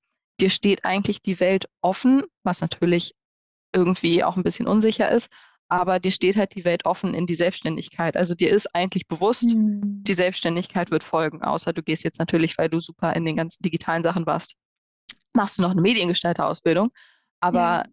dir 0.40 0.50
steht 0.50 0.84
eigentlich 0.84 1.22
die 1.22 1.40
Welt 1.40 1.68
offen, 1.80 2.24
was 2.42 2.60
natürlich 2.60 3.14
irgendwie 3.72 4.24
auch 4.24 4.36
ein 4.36 4.42
bisschen 4.42 4.66
unsicher 4.66 5.10
ist, 5.10 5.30
aber 5.70 6.00
dir 6.00 6.10
steht 6.10 6.36
halt 6.36 6.54
die 6.56 6.64
Welt 6.64 6.84
offen 6.84 7.14
in 7.14 7.26
die 7.26 7.36
Selbstständigkeit. 7.36 8.16
Also 8.16 8.34
dir 8.34 8.50
ist 8.50 8.74
eigentlich 8.74 9.06
bewusst, 9.06 9.54
Mhm. 9.54 10.02
die 10.02 10.14
Selbstständigkeit 10.14 10.90
wird 10.90 11.04
folgen, 11.04 11.42
außer 11.42 11.72
du 11.72 11.82
gehst 11.82 12.02
jetzt 12.02 12.18
natürlich, 12.18 12.58
weil 12.58 12.68
du 12.68 12.80
super 12.80 13.14
in 13.14 13.24
den 13.24 13.36
ganzen 13.36 13.62
digitalen 13.62 14.02
Sachen 14.02 14.26
warst, 14.26 14.56
machst 15.32 15.58
du 15.58 15.62
noch 15.62 15.70
eine 15.70 15.80
Mediengestalter-Ausbildung. 15.80 16.90
Aber 17.38 17.58
ja. 17.58 17.84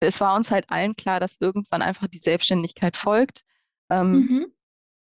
es 0.00 0.18
war 0.22 0.34
uns 0.34 0.50
halt 0.50 0.70
allen 0.70 0.96
klar, 0.96 1.20
dass 1.20 1.36
irgendwann 1.40 1.82
einfach 1.82 2.06
die 2.08 2.18
Selbstständigkeit 2.18 2.96
folgt. 2.96 3.44
Ähm, 3.90 4.12
mhm. 4.12 4.46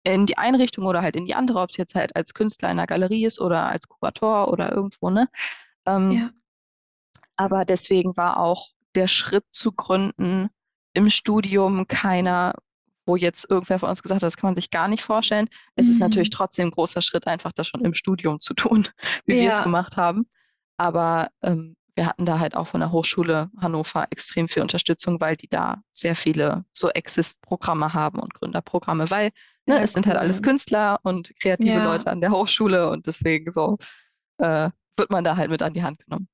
In 0.04 0.26
die 0.26 0.38
Einrichtung 0.38 0.86
oder 0.86 1.02
halt 1.02 1.16
in 1.16 1.26
die 1.26 1.36
andere, 1.36 1.60
ob 1.60 1.70
es 1.70 1.78
jetzt 1.78 1.96
halt 1.96 2.14
als 2.16 2.34
Künstler 2.34 2.72
in 2.72 2.78
der 2.78 2.88
Galerie 2.88 3.26
ist 3.26 3.40
oder 3.40 3.68
als 3.68 3.88
Kurator 3.88 4.50
oder 4.52 4.72
irgendwo, 4.72 5.10
ne? 5.10 5.30
Ähm, 5.86 6.12
ja. 6.12 6.30
Aber 7.38 7.64
deswegen 7.64 8.18
war 8.18 8.38
auch 8.38 8.72
der 8.96 9.08
Schritt 9.08 9.46
zu 9.50 9.72
gründen 9.72 10.50
im 10.94 11.10
Studium 11.10 11.88
keiner, 11.88 12.56
wo 13.06 13.16
jetzt 13.16 13.50
irgendwer 13.50 13.80
von 13.80 13.90
uns 13.90 14.04
gesagt 14.04 14.22
hat, 14.22 14.28
das 14.28 14.38
kann 14.38 14.50
man 14.50 14.56
sich 14.56 14.70
gar 14.72 14.88
nicht 14.88 15.04
vorstellen. 15.04 15.50
Es 15.76 15.88
mhm. 15.88 15.92
ist 15.94 16.00
natürlich 16.00 16.30
trotzdem 16.30 16.68
ein 16.68 16.72
großer 16.72 17.02
Schritt, 17.02 17.28
einfach 17.28 17.52
das 17.52 17.68
schon 17.68 17.84
im 17.84 17.94
Studium 17.94 18.40
zu 18.40 18.54
tun, 18.54 18.88
wie 19.26 19.36
ja. 19.36 19.42
wir 19.42 19.50
es 19.54 19.64
gemacht 19.64 19.98
haben. 19.98 20.28
Aber 20.78 21.30
ähm, 21.42 21.76
wir 21.96 22.06
hatten 22.06 22.26
da 22.26 22.40
halt 22.40 22.56
auch 22.56 22.68
von 22.68 22.80
der 22.80 22.94
Hochschule 22.94 23.50
Hannover 23.58 24.08
extrem 24.10 24.48
viel 24.48 24.62
Unterstützung, 24.62 25.20
weil 25.20 25.36
die 25.36 25.50
da 25.50 25.82
sehr 25.92 26.16
viele 26.16 26.64
so 26.72 26.90
Exist-Programme 26.90 27.94
haben 27.94 28.20
und 28.20 28.34
Gründerprogramme, 28.34 29.12
weil 29.12 29.32
ne, 29.66 29.76
ja, 29.76 29.82
es 29.82 29.92
cool. 29.92 29.94
sind 29.96 30.08
halt 30.08 30.18
alles 30.18 30.42
Künstler 30.42 31.00
und 31.04 31.34
kreative 31.42 31.74
ja. 31.74 31.84
Leute 31.84 32.10
an 32.10 32.22
der 32.22 32.32
Hochschule 32.32 32.90
und 32.90 33.06
deswegen 33.06 33.52
so 33.52 33.78
äh, 34.38 34.70
wird 34.96 35.10
man 35.10 35.26
da 35.26 35.36
halt 35.36 35.50
mit 35.50 35.62
an 35.62 35.74
die 35.74 35.84
Hand 35.84 36.00
genommen. 36.06 36.30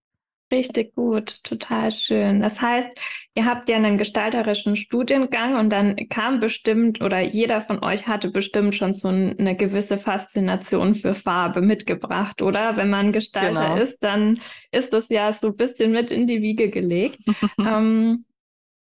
Richtig 0.52 0.94
gut, 0.94 1.44
total 1.44 1.92
schön. 1.92 2.40
Das 2.40 2.62
heißt, 2.62 2.90
ihr 3.34 3.46
habt 3.46 3.68
ja 3.68 3.78
einen 3.78 3.98
gestalterischen 3.98 4.76
Studiengang 4.76 5.58
und 5.58 5.72
dann 5.72 5.96
kam 6.10 6.40
bestimmt 6.40 7.02
oder 7.02 7.20
jeder 7.22 7.62
von 7.62 7.84
euch 7.84 8.08
hatte 8.08 8.30
bestimmt 8.30 8.76
schon 8.76 8.94
so 8.94 9.08
eine 9.08 9.56
gewisse 9.56 9.98
Faszination 9.98 10.94
für 10.94 11.16
Farbe 11.16 11.62
mitgebracht, 11.62 12.44
oder? 12.44 12.78
Wenn 12.78 12.92
man 12.92 13.12
Gestalter 13.12 13.70
genau. 13.70 13.82
ist, 13.82 14.04
dann 14.04 14.40
ist 14.72 14.94
das 14.94 15.10
ja 15.10 15.34
so 15.34 15.48
ein 15.48 15.56
bisschen 15.56 15.92
mit 15.92 16.12
in 16.12 16.28
die 16.28 16.44
Wiege 16.44 16.70
gelegt. 16.70 17.18
ähm, 17.60 18.25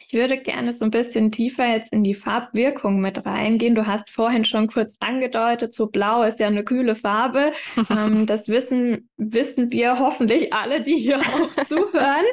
ich 0.07 0.15
würde 0.15 0.39
gerne 0.39 0.73
so 0.73 0.85
ein 0.85 0.91
bisschen 0.91 1.31
tiefer 1.31 1.67
jetzt 1.67 1.93
in 1.93 2.03
die 2.03 2.15
Farbwirkung 2.15 3.01
mit 3.01 3.25
reingehen. 3.27 3.75
Du 3.75 3.87
hast 3.87 4.11
vorhin 4.11 4.45
schon 4.45 4.67
kurz 4.67 4.97
angedeutet, 4.99 5.73
so 5.73 5.87
blau 5.87 6.23
ist 6.23 6.41
ja 6.41 6.47
eine 6.47 6.65
kühle 6.65 6.95
Farbe. 6.95 7.53
ähm, 7.91 8.27
das 8.27 8.49
wissen, 8.49 9.09
wissen 9.17 9.71
wir 9.71 9.99
hoffentlich 9.99 10.53
alle, 10.53 10.83
die 10.83 10.97
hier 10.97 11.19
auch 11.21 11.65
zuhören. 11.65 12.25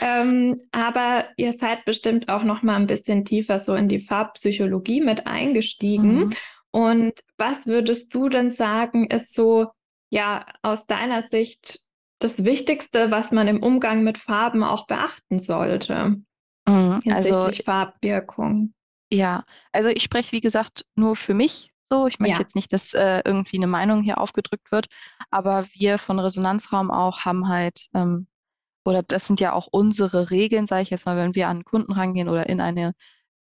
Ähm, 0.00 0.58
aber 0.70 1.24
ihr 1.36 1.52
seid 1.54 1.84
bestimmt 1.84 2.28
auch 2.28 2.44
noch 2.44 2.62
mal 2.62 2.76
ein 2.76 2.86
bisschen 2.86 3.24
tiefer 3.24 3.58
so 3.58 3.74
in 3.74 3.88
die 3.88 4.00
Farbpsychologie 4.00 5.00
mit 5.00 5.26
eingestiegen. 5.26 6.16
Mhm. 6.16 6.30
Und 6.70 7.12
was 7.36 7.66
würdest 7.66 8.14
du 8.14 8.28
denn 8.28 8.50
sagen, 8.50 9.06
ist 9.06 9.32
so, 9.32 9.68
ja, 10.10 10.46
aus 10.62 10.86
deiner 10.86 11.22
Sicht 11.22 11.80
das 12.18 12.44
Wichtigste, 12.44 13.10
was 13.10 13.32
man 13.32 13.48
im 13.48 13.62
Umgang 13.62 14.02
mit 14.02 14.18
Farben 14.18 14.62
auch 14.62 14.86
beachten 14.86 15.38
sollte? 15.38 16.16
Mhm, 16.66 16.98
also 17.10 17.50
Farbwirkung. 17.64 18.72
Ja, 19.12 19.44
also 19.72 19.90
ich 19.90 20.02
spreche, 20.02 20.32
wie 20.32 20.40
gesagt, 20.40 20.86
nur 20.96 21.14
für 21.16 21.34
mich 21.34 21.72
so. 21.90 22.06
Ich 22.06 22.18
möchte 22.18 22.34
ja. 22.34 22.40
jetzt 22.40 22.56
nicht, 22.56 22.72
dass 22.72 22.94
äh, 22.94 23.22
irgendwie 23.24 23.56
eine 23.56 23.66
Meinung 23.66 24.02
hier 24.02 24.18
aufgedrückt 24.18 24.72
wird, 24.72 24.86
aber 25.30 25.66
wir 25.72 25.98
von 25.98 26.18
Resonanzraum 26.18 26.90
auch 26.90 27.20
haben 27.20 27.48
halt, 27.48 27.86
ähm, 27.94 28.26
oder 28.84 29.02
das 29.02 29.26
sind 29.26 29.40
ja 29.40 29.52
auch 29.52 29.68
unsere 29.70 30.30
Regeln, 30.30 30.66
sage 30.66 30.82
ich 30.82 30.90
jetzt 30.90 31.06
mal, 31.06 31.16
wenn 31.16 31.34
wir 31.34 31.48
an 31.48 31.64
Kunden 31.64 31.92
rangehen 31.92 32.28
oder 32.28 32.48
in 32.48 32.60
eine 32.60 32.94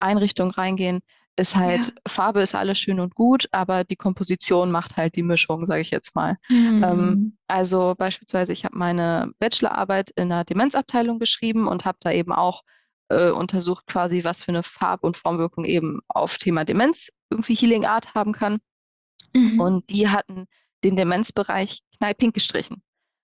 Einrichtung 0.00 0.50
reingehen, 0.50 1.00
ist 1.38 1.54
halt, 1.54 1.88
ja. 1.88 1.92
Farbe 2.08 2.40
ist 2.40 2.54
alles 2.54 2.78
schön 2.78 2.98
und 2.98 3.14
gut, 3.14 3.46
aber 3.52 3.84
die 3.84 3.96
Komposition 3.96 4.70
macht 4.70 4.96
halt 4.96 5.16
die 5.16 5.22
Mischung, 5.22 5.66
sage 5.66 5.82
ich 5.82 5.90
jetzt 5.90 6.14
mal. 6.14 6.36
Mhm. 6.48 6.82
Ähm, 6.82 7.38
also 7.46 7.94
beispielsweise, 7.96 8.52
ich 8.52 8.64
habe 8.64 8.76
meine 8.78 9.32
Bachelorarbeit 9.38 10.10
in 10.12 10.30
der 10.30 10.44
Demenzabteilung 10.44 11.18
geschrieben 11.18 11.68
und 11.68 11.84
habe 11.84 11.98
da 12.00 12.10
eben 12.10 12.32
auch 12.32 12.62
äh, 13.08 13.30
untersucht 13.30 13.86
quasi, 13.86 14.24
was 14.24 14.42
für 14.42 14.50
eine 14.50 14.62
Farb- 14.62 15.04
und 15.04 15.16
Formwirkung 15.16 15.64
eben 15.64 16.00
auf 16.08 16.38
Thema 16.38 16.64
Demenz 16.64 17.10
irgendwie 17.30 17.54
Healing 17.54 17.84
Art 17.84 18.14
haben 18.14 18.32
kann. 18.32 18.58
Mhm. 19.32 19.60
Und 19.60 19.90
die 19.90 20.08
hatten 20.08 20.46
den 20.84 20.96
Demenzbereich 20.96 21.80
knallpink 21.98 22.34
gestrichen. 22.34 22.82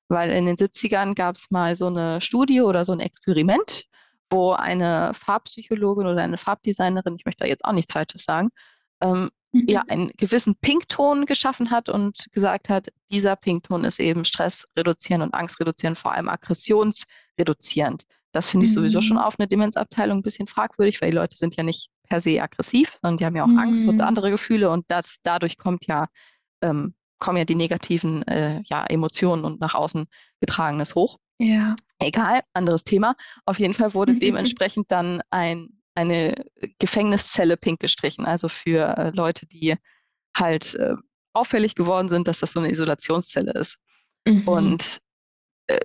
Weil 0.08 0.30
in 0.30 0.46
den 0.46 0.56
70ern 0.56 1.14
gab 1.14 1.36
es 1.36 1.50
mal 1.50 1.74
so 1.76 1.86
eine 1.86 2.20
Studie 2.20 2.60
oder 2.60 2.84
so 2.84 2.92
ein 2.92 3.00
Experiment, 3.00 3.84
wo 4.30 4.52
eine 4.52 5.12
Farbpsychologin 5.14 6.06
oder 6.06 6.22
eine 6.22 6.38
Farbdesignerin, 6.38 7.14
ich 7.16 7.24
möchte 7.24 7.44
da 7.44 7.48
jetzt 7.48 7.64
auch 7.64 7.72
nichts 7.72 7.92
Falsches 7.92 8.24
sagen, 8.24 8.50
ähm, 9.00 9.30
mhm. 9.52 9.68
ja, 9.68 9.82
einen 9.88 10.10
gewissen 10.16 10.56
Pinkton 10.56 11.26
geschaffen 11.26 11.70
hat 11.70 11.88
und 11.88 12.26
gesagt 12.32 12.68
hat, 12.68 12.88
dieser 13.10 13.36
Pinkton 13.36 13.84
ist 13.84 14.00
eben 14.00 14.24
stressreduzierend 14.24 15.24
und 15.24 15.34
angstreduzierend, 15.34 15.98
vor 15.98 16.12
allem 16.12 16.28
aggressionsreduzierend. 16.28 18.04
Das 18.32 18.50
finde 18.50 18.66
ich 18.66 18.72
sowieso 18.72 19.02
schon 19.02 19.18
mhm. 19.18 19.22
auf 19.22 19.38
eine 19.38 19.46
Demenzabteilung 19.46 20.18
ein 20.18 20.22
bisschen 20.22 20.46
fragwürdig, 20.46 21.00
weil 21.00 21.10
die 21.10 21.16
Leute 21.16 21.36
sind 21.36 21.56
ja 21.56 21.62
nicht 21.62 21.90
per 22.08 22.20
se 22.20 22.42
aggressiv, 22.42 22.98
sondern 23.02 23.18
die 23.18 23.26
haben 23.26 23.36
ja 23.36 23.44
auch 23.44 23.48
mhm. 23.48 23.58
Angst 23.58 23.86
und 23.86 23.96
mhm. 23.96 24.00
andere 24.00 24.30
Gefühle 24.30 24.70
und 24.70 24.84
das 24.88 25.18
dadurch 25.22 25.58
kommt 25.58 25.86
ja, 25.86 26.08
ähm, 26.62 26.94
kommen 27.18 27.38
ja 27.38 27.44
die 27.44 27.54
negativen 27.54 28.26
äh, 28.26 28.62
ja, 28.64 28.84
Emotionen 28.86 29.44
und 29.44 29.60
nach 29.60 29.74
außen 29.74 30.06
getragenes 30.40 30.94
hoch. 30.94 31.18
Ja. 31.38 31.76
Egal, 31.98 32.40
anderes 32.54 32.84
Thema. 32.84 33.14
Auf 33.44 33.58
jeden 33.58 33.74
Fall 33.74 33.94
wurde 33.94 34.14
dementsprechend 34.18 34.90
dann 34.90 35.22
ein, 35.30 35.68
eine 35.94 36.34
Gefängniszelle 36.78 37.56
pink 37.56 37.80
gestrichen, 37.80 38.24
also 38.24 38.48
für 38.48 38.96
äh, 38.96 39.10
Leute, 39.10 39.46
die 39.46 39.76
halt 40.36 40.74
äh, 40.76 40.94
auffällig 41.34 41.74
geworden 41.74 42.08
sind, 42.08 42.28
dass 42.28 42.40
das 42.40 42.52
so 42.52 42.60
eine 42.60 42.70
Isolationszelle 42.70 43.52
ist. 43.52 43.78
Mhm. 44.26 44.48
Und 44.48 44.98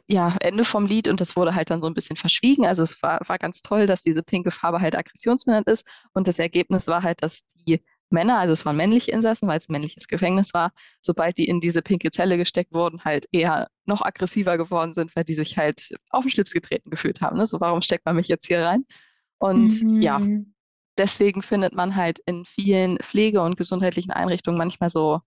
ja, 0.07 0.35
Ende 0.41 0.65
vom 0.65 0.85
Lied 0.85 1.07
und 1.07 1.21
das 1.21 1.35
wurde 1.35 1.55
halt 1.55 1.69
dann 1.69 1.81
so 1.81 1.87
ein 1.87 1.93
bisschen 1.93 2.15
verschwiegen. 2.15 2.65
Also 2.65 2.83
es 2.83 3.01
war, 3.01 3.19
war 3.27 3.37
ganz 3.37 3.61
toll, 3.61 3.87
dass 3.87 4.01
diese 4.01 4.23
pinke 4.23 4.51
Farbe 4.51 4.81
halt 4.81 4.97
aggressionsmindernd 4.97 5.67
ist 5.67 5.85
und 6.13 6.27
das 6.27 6.39
Ergebnis 6.39 6.87
war 6.87 7.03
halt, 7.03 7.21
dass 7.23 7.45
die 7.47 7.81
Männer, 8.09 8.37
also 8.37 8.53
es 8.53 8.65
waren 8.65 8.77
männliche 8.77 9.11
Insassen, 9.11 9.47
weil 9.47 9.57
es 9.57 9.67
ein 9.67 9.73
männliches 9.73 10.07
Gefängnis 10.07 10.53
war, 10.53 10.71
sobald 11.01 11.37
die 11.37 11.47
in 11.47 11.59
diese 11.59 11.81
pinke 11.81 12.09
Zelle 12.09 12.37
gesteckt 12.37 12.73
wurden, 12.73 13.03
halt 13.03 13.27
eher 13.31 13.67
noch 13.85 14.01
aggressiver 14.01 14.57
geworden 14.57 14.93
sind, 14.93 15.15
weil 15.15 15.25
die 15.25 15.33
sich 15.33 15.57
halt 15.57 15.93
auf 16.09 16.23
den 16.23 16.31
Schlips 16.31 16.53
getreten 16.53 16.89
gefühlt 16.89 17.21
haben. 17.21 17.37
Ne? 17.37 17.45
So, 17.45 17.59
warum 17.59 17.81
steckt 17.81 18.05
man 18.05 18.15
mich 18.15 18.29
jetzt 18.29 18.47
hier 18.47 18.63
rein? 18.63 18.85
Und 19.39 19.83
mhm. 19.83 20.01
ja, 20.01 20.21
deswegen 20.97 21.41
findet 21.41 21.73
man 21.73 21.95
halt 21.95 22.19
in 22.25 22.45
vielen 22.45 22.97
Pflege- 22.99 23.41
und 23.41 23.57
gesundheitlichen 23.57 24.11
Einrichtungen 24.11 24.57
manchmal 24.57 24.89
so 24.89 25.19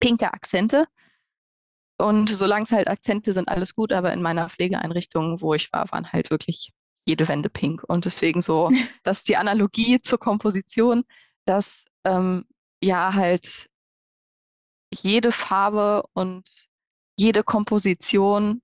pinke 0.00 0.32
Akzente, 0.32 0.86
und 1.98 2.30
solange 2.30 2.64
es 2.64 2.72
halt 2.72 2.88
Akzente 2.88 3.32
sind, 3.32 3.48
alles 3.48 3.74
gut, 3.74 3.92
aber 3.92 4.12
in 4.12 4.22
meiner 4.22 4.48
Pflegeeinrichtung, 4.48 5.40
wo 5.40 5.54
ich 5.54 5.72
war, 5.72 5.90
waren 5.90 6.12
halt 6.12 6.30
wirklich 6.30 6.72
jede 7.06 7.26
Wände 7.26 7.50
pink. 7.50 7.82
Und 7.84 8.04
deswegen 8.04 8.40
so, 8.40 8.70
dass 9.02 9.24
die 9.24 9.36
Analogie 9.36 10.00
zur 10.00 10.18
Komposition, 10.18 11.04
dass 11.44 11.84
ähm, 12.04 12.44
ja 12.82 13.14
halt 13.14 13.68
jede 14.94 15.32
Farbe 15.32 16.04
und 16.14 16.48
jede 17.18 17.42
Komposition 17.42 18.62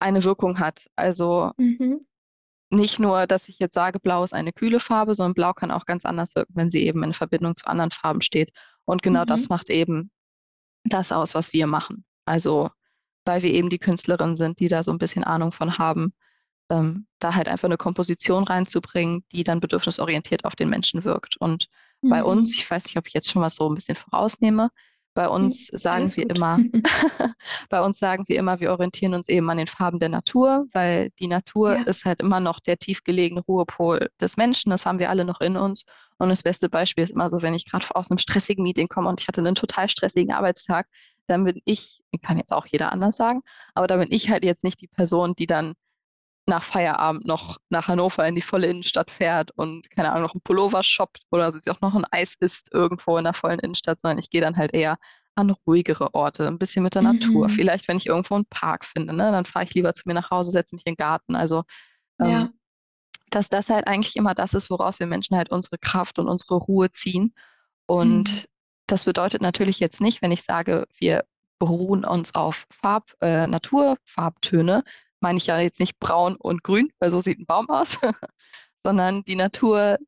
eine 0.00 0.24
Wirkung 0.24 0.58
hat. 0.60 0.88
Also 0.96 1.52
mhm. 1.58 2.06
nicht 2.70 2.98
nur, 2.98 3.26
dass 3.26 3.50
ich 3.50 3.58
jetzt 3.58 3.74
sage, 3.74 4.00
Blau 4.00 4.24
ist 4.24 4.32
eine 4.32 4.54
kühle 4.54 4.80
Farbe, 4.80 5.14
sondern 5.14 5.34
Blau 5.34 5.52
kann 5.52 5.70
auch 5.70 5.84
ganz 5.84 6.06
anders 6.06 6.34
wirken, 6.34 6.54
wenn 6.56 6.70
sie 6.70 6.86
eben 6.86 7.02
in 7.04 7.12
Verbindung 7.12 7.54
zu 7.56 7.66
anderen 7.66 7.90
Farben 7.90 8.22
steht. 8.22 8.50
Und 8.86 9.02
genau 9.02 9.22
mhm. 9.22 9.26
das 9.26 9.50
macht 9.50 9.68
eben 9.68 10.10
das 10.84 11.12
aus, 11.12 11.34
was 11.34 11.52
wir 11.52 11.66
machen. 11.66 12.06
Also, 12.30 12.70
weil 13.24 13.42
wir 13.42 13.52
eben 13.52 13.70
die 13.70 13.78
Künstlerinnen 13.78 14.36
sind, 14.36 14.60
die 14.60 14.68
da 14.68 14.84
so 14.84 14.92
ein 14.92 14.98
bisschen 14.98 15.24
Ahnung 15.24 15.50
von 15.50 15.78
haben, 15.78 16.14
ähm, 16.70 17.08
da 17.18 17.34
halt 17.34 17.48
einfach 17.48 17.66
eine 17.66 17.76
Komposition 17.76 18.44
reinzubringen, 18.44 19.24
die 19.32 19.42
dann 19.42 19.58
bedürfnisorientiert 19.58 20.44
auf 20.44 20.54
den 20.54 20.70
Menschen 20.70 21.02
wirkt. 21.02 21.36
Und 21.38 21.66
mhm. 22.02 22.10
bei 22.10 22.22
uns, 22.22 22.54
ich 22.54 22.70
weiß 22.70 22.84
nicht, 22.84 22.96
ob 22.96 23.08
ich 23.08 23.14
jetzt 23.14 23.28
schon 23.28 23.42
was 23.42 23.56
so 23.56 23.68
ein 23.68 23.74
bisschen 23.74 23.96
vorausnehme, 23.96 24.70
bei 25.12 25.28
uns 25.28 25.66
sagen 25.66 26.02
Alles 26.02 26.16
wir 26.16 26.28
gut. 26.28 26.36
immer, 26.36 26.58
bei 27.68 27.80
uns 27.82 27.98
sagen 27.98 28.24
wir 28.28 28.38
immer, 28.38 28.60
wir 28.60 28.70
orientieren 28.70 29.14
uns 29.14 29.28
eben 29.28 29.50
an 29.50 29.58
den 29.58 29.66
Farben 29.66 29.98
der 29.98 30.08
Natur, 30.08 30.66
weil 30.72 31.10
die 31.18 31.26
Natur 31.26 31.74
ja. 31.74 31.82
ist 31.82 32.04
halt 32.04 32.20
immer 32.20 32.38
noch 32.38 32.60
der 32.60 32.78
tiefgelegene 32.78 33.40
Ruhepol 33.40 34.08
des 34.20 34.36
Menschen. 34.36 34.70
Das 34.70 34.86
haben 34.86 35.00
wir 35.00 35.10
alle 35.10 35.24
noch 35.24 35.40
in 35.40 35.56
uns. 35.56 35.84
Und 36.18 36.28
das 36.28 36.44
beste 36.44 36.68
Beispiel 36.68 37.02
ist 37.02 37.10
immer 37.10 37.28
so, 37.28 37.42
wenn 37.42 37.54
ich 37.54 37.68
gerade 37.68 37.86
aus 37.94 38.10
einem 38.10 38.18
stressigen 38.18 38.62
Meeting 38.62 38.86
komme 38.88 39.08
und 39.08 39.20
ich 39.20 39.26
hatte 39.26 39.40
einen 39.40 39.56
total 39.56 39.88
stressigen 39.88 40.32
Arbeitstag, 40.32 40.86
dann 41.30 41.44
bin 41.44 41.60
ich, 41.64 42.02
kann 42.22 42.38
jetzt 42.38 42.52
auch 42.52 42.66
jeder 42.66 42.92
anders 42.92 43.16
sagen, 43.16 43.42
aber 43.74 43.86
da 43.86 43.96
bin 43.96 44.08
ich 44.10 44.30
halt 44.30 44.44
jetzt 44.44 44.64
nicht 44.64 44.80
die 44.80 44.88
Person, 44.88 45.34
die 45.34 45.46
dann 45.46 45.74
nach 46.46 46.62
Feierabend 46.62 47.26
noch 47.26 47.58
nach 47.68 47.88
Hannover 47.88 48.26
in 48.26 48.34
die 48.34 48.42
volle 48.42 48.66
Innenstadt 48.66 49.10
fährt 49.10 49.52
und 49.52 49.90
keine 49.90 50.10
Ahnung, 50.10 50.24
noch 50.24 50.34
ein 50.34 50.40
Pullover 50.42 50.82
shoppt 50.82 51.22
oder 51.30 51.52
sich 51.52 51.70
auch 51.70 51.80
noch 51.80 51.94
ein 51.94 52.06
Eis 52.10 52.34
isst 52.40 52.72
irgendwo 52.72 53.16
in 53.16 53.24
der 53.24 53.34
vollen 53.34 53.60
Innenstadt, 53.60 54.00
sondern 54.00 54.18
ich 54.18 54.30
gehe 54.30 54.40
dann 54.40 54.56
halt 54.56 54.74
eher 54.74 54.98
an 55.36 55.50
ruhigere 55.66 56.14
Orte, 56.14 56.46
ein 56.46 56.58
bisschen 56.58 56.82
mit 56.82 56.94
der 56.94 57.02
mhm. 57.02 57.18
Natur. 57.18 57.48
Vielleicht, 57.48 57.88
wenn 57.88 57.96
ich 57.96 58.06
irgendwo 58.06 58.34
einen 58.34 58.46
Park 58.46 58.84
finde, 58.84 59.12
ne, 59.12 59.30
dann 59.30 59.44
fahre 59.44 59.64
ich 59.64 59.74
lieber 59.74 59.94
zu 59.94 60.02
mir 60.06 60.14
nach 60.14 60.30
Hause, 60.30 60.50
setze 60.50 60.74
mich 60.74 60.84
in 60.86 60.92
den 60.92 60.96
Garten. 60.96 61.36
Also, 61.36 61.62
ähm, 62.20 62.30
ja. 62.30 62.50
dass 63.30 63.48
das 63.48 63.70
halt 63.70 63.86
eigentlich 63.86 64.16
immer 64.16 64.34
das 64.34 64.54
ist, 64.54 64.70
woraus 64.70 64.98
wir 64.98 65.06
Menschen 65.06 65.36
halt 65.36 65.50
unsere 65.50 65.78
Kraft 65.78 66.18
und 66.18 66.28
unsere 66.28 66.56
Ruhe 66.56 66.90
ziehen. 66.90 67.34
Und 67.86 68.28
mhm. 68.28 68.44
Das 68.90 69.04
bedeutet 69.04 69.40
natürlich 69.40 69.78
jetzt 69.78 70.00
nicht, 70.00 70.20
wenn 70.20 70.32
ich 70.32 70.42
sage, 70.42 70.84
wir 70.98 71.24
beruhen 71.60 72.04
uns 72.04 72.34
auf 72.34 72.66
Farb, 72.70 73.14
äh, 73.20 73.46
Naturfarbtöne. 73.46 74.82
Meine 75.20 75.38
ich 75.38 75.46
ja 75.46 75.60
jetzt 75.60 75.78
nicht 75.78 76.00
braun 76.00 76.34
und 76.34 76.64
grün, 76.64 76.90
weil 76.98 77.12
so 77.12 77.20
sieht 77.20 77.38
ein 77.38 77.46
Baum 77.46 77.68
aus, 77.70 77.98
sondern 78.84 79.22
die 79.22 79.36
Natur 79.36 79.98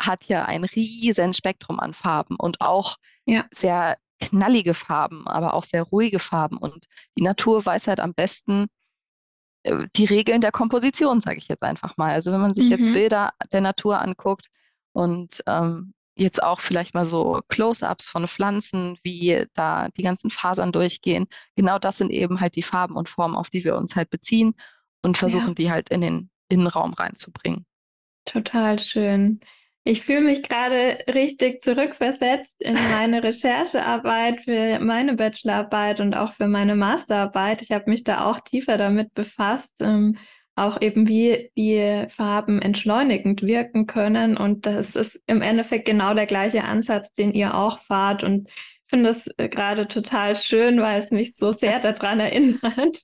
hat 0.00 0.24
ja 0.24 0.46
ein 0.46 0.64
riesen 0.64 1.34
Spektrum 1.34 1.80
an 1.80 1.92
Farben 1.92 2.36
und 2.36 2.62
auch 2.62 2.96
ja. 3.26 3.44
sehr 3.50 3.98
knallige 4.20 4.72
Farben, 4.72 5.26
aber 5.26 5.52
auch 5.52 5.64
sehr 5.64 5.82
ruhige 5.82 6.18
Farben. 6.18 6.56
Und 6.56 6.86
die 7.18 7.22
Natur 7.22 7.66
weiß 7.66 7.88
halt 7.88 8.00
am 8.00 8.14
besten 8.14 8.68
äh, 9.64 9.86
die 9.96 10.06
Regeln 10.06 10.40
der 10.40 10.52
Komposition, 10.52 11.20
sage 11.20 11.36
ich 11.36 11.48
jetzt 11.48 11.62
einfach 11.62 11.98
mal. 11.98 12.12
Also 12.12 12.32
wenn 12.32 12.40
man 12.40 12.54
sich 12.54 12.66
mhm. 12.66 12.70
jetzt 12.70 12.90
Bilder 12.90 13.32
der 13.52 13.60
Natur 13.60 14.00
anguckt 14.00 14.46
und 14.92 15.42
ähm, 15.46 15.92
jetzt 16.20 16.42
auch 16.42 16.60
vielleicht 16.60 16.94
mal 16.94 17.04
so 17.04 17.40
Close-ups 17.48 18.08
von 18.08 18.26
Pflanzen, 18.28 18.98
wie 19.02 19.46
da 19.54 19.88
die 19.96 20.02
ganzen 20.02 20.30
Fasern 20.30 20.70
durchgehen. 20.70 21.26
Genau 21.56 21.78
das 21.78 21.98
sind 21.98 22.10
eben 22.10 22.40
halt 22.40 22.56
die 22.56 22.62
Farben 22.62 22.96
und 22.96 23.08
Formen, 23.08 23.36
auf 23.36 23.50
die 23.50 23.64
wir 23.64 23.76
uns 23.76 23.96
halt 23.96 24.10
beziehen 24.10 24.54
und 25.02 25.16
versuchen, 25.16 25.48
ja. 25.48 25.54
die 25.54 25.70
halt 25.70 25.88
in 25.88 26.02
den 26.02 26.30
Innenraum 26.48 26.92
reinzubringen. 26.92 27.64
Total 28.26 28.78
schön. 28.78 29.40
Ich 29.82 30.02
fühle 30.02 30.20
mich 30.20 30.42
gerade 30.42 30.98
richtig 31.08 31.62
zurückversetzt 31.62 32.60
in 32.60 32.74
meine 32.74 33.22
Recherchearbeit 33.22 34.42
für 34.42 34.78
meine 34.78 35.14
Bachelorarbeit 35.14 36.00
und 36.00 36.14
auch 36.14 36.32
für 36.32 36.48
meine 36.48 36.76
Masterarbeit. 36.76 37.62
Ich 37.62 37.70
habe 37.70 37.88
mich 37.88 38.04
da 38.04 38.26
auch 38.26 38.40
tiefer 38.40 38.76
damit 38.76 39.14
befasst, 39.14 39.72
ähm, 39.80 40.18
auch 40.60 40.80
eben 40.80 41.08
wie 41.08 41.50
die 41.56 42.06
Farben 42.08 42.60
entschleunigend 42.60 43.42
wirken 43.42 43.86
können. 43.86 44.36
Und 44.36 44.66
das 44.66 44.94
ist 44.96 45.20
im 45.26 45.42
Endeffekt 45.42 45.86
genau 45.86 46.14
der 46.14 46.26
gleiche 46.26 46.64
Ansatz, 46.64 47.12
den 47.12 47.32
ihr 47.32 47.54
auch 47.54 47.78
fahrt. 47.78 48.22
Und 48.22 48.48
ich 48.48 48.54
finde 48.88 49.08
das 49.08 49.26
äh, 49.38 49.48
gerade 49.48 49.88
total 49.88 50.36
schön, 50.36 50.80
weil 50.80 50.98
es 50.98 51.10
mich 51.10 51.36
so 51.36 51.52
sehr 51.52 51.78
daran 51.80 52.20
erinnert. 52.20 53.00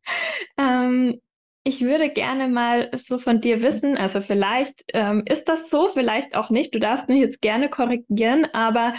ähm, 0.58 1.18
ich 1.64 1.82
würde 1.82 2.08
gerne 2.08 2.48
mal 2.48 2.90
so 2.96 3.18
von 3.18 3.40
dir 3.40 3.62
wissen, 3.62 3.98
also 3.98 4.20
vielleicht 4.20 4.84
ähm, 4.94 5.22
ist 5.26 5.48
das 5.48 5.68
so, 5.68 5.86
vielleicht 5.86 6.34
auch 6.34 6.50
nicht. 6.50 6.74
Du 6.74 6.78
darfst 6.78 7.08
mich 7.08 7.20
jetzt 7.20 7.42
gerne 7.42 7.68
korrigieren, 7.68 8.46
aber 8.52 8.94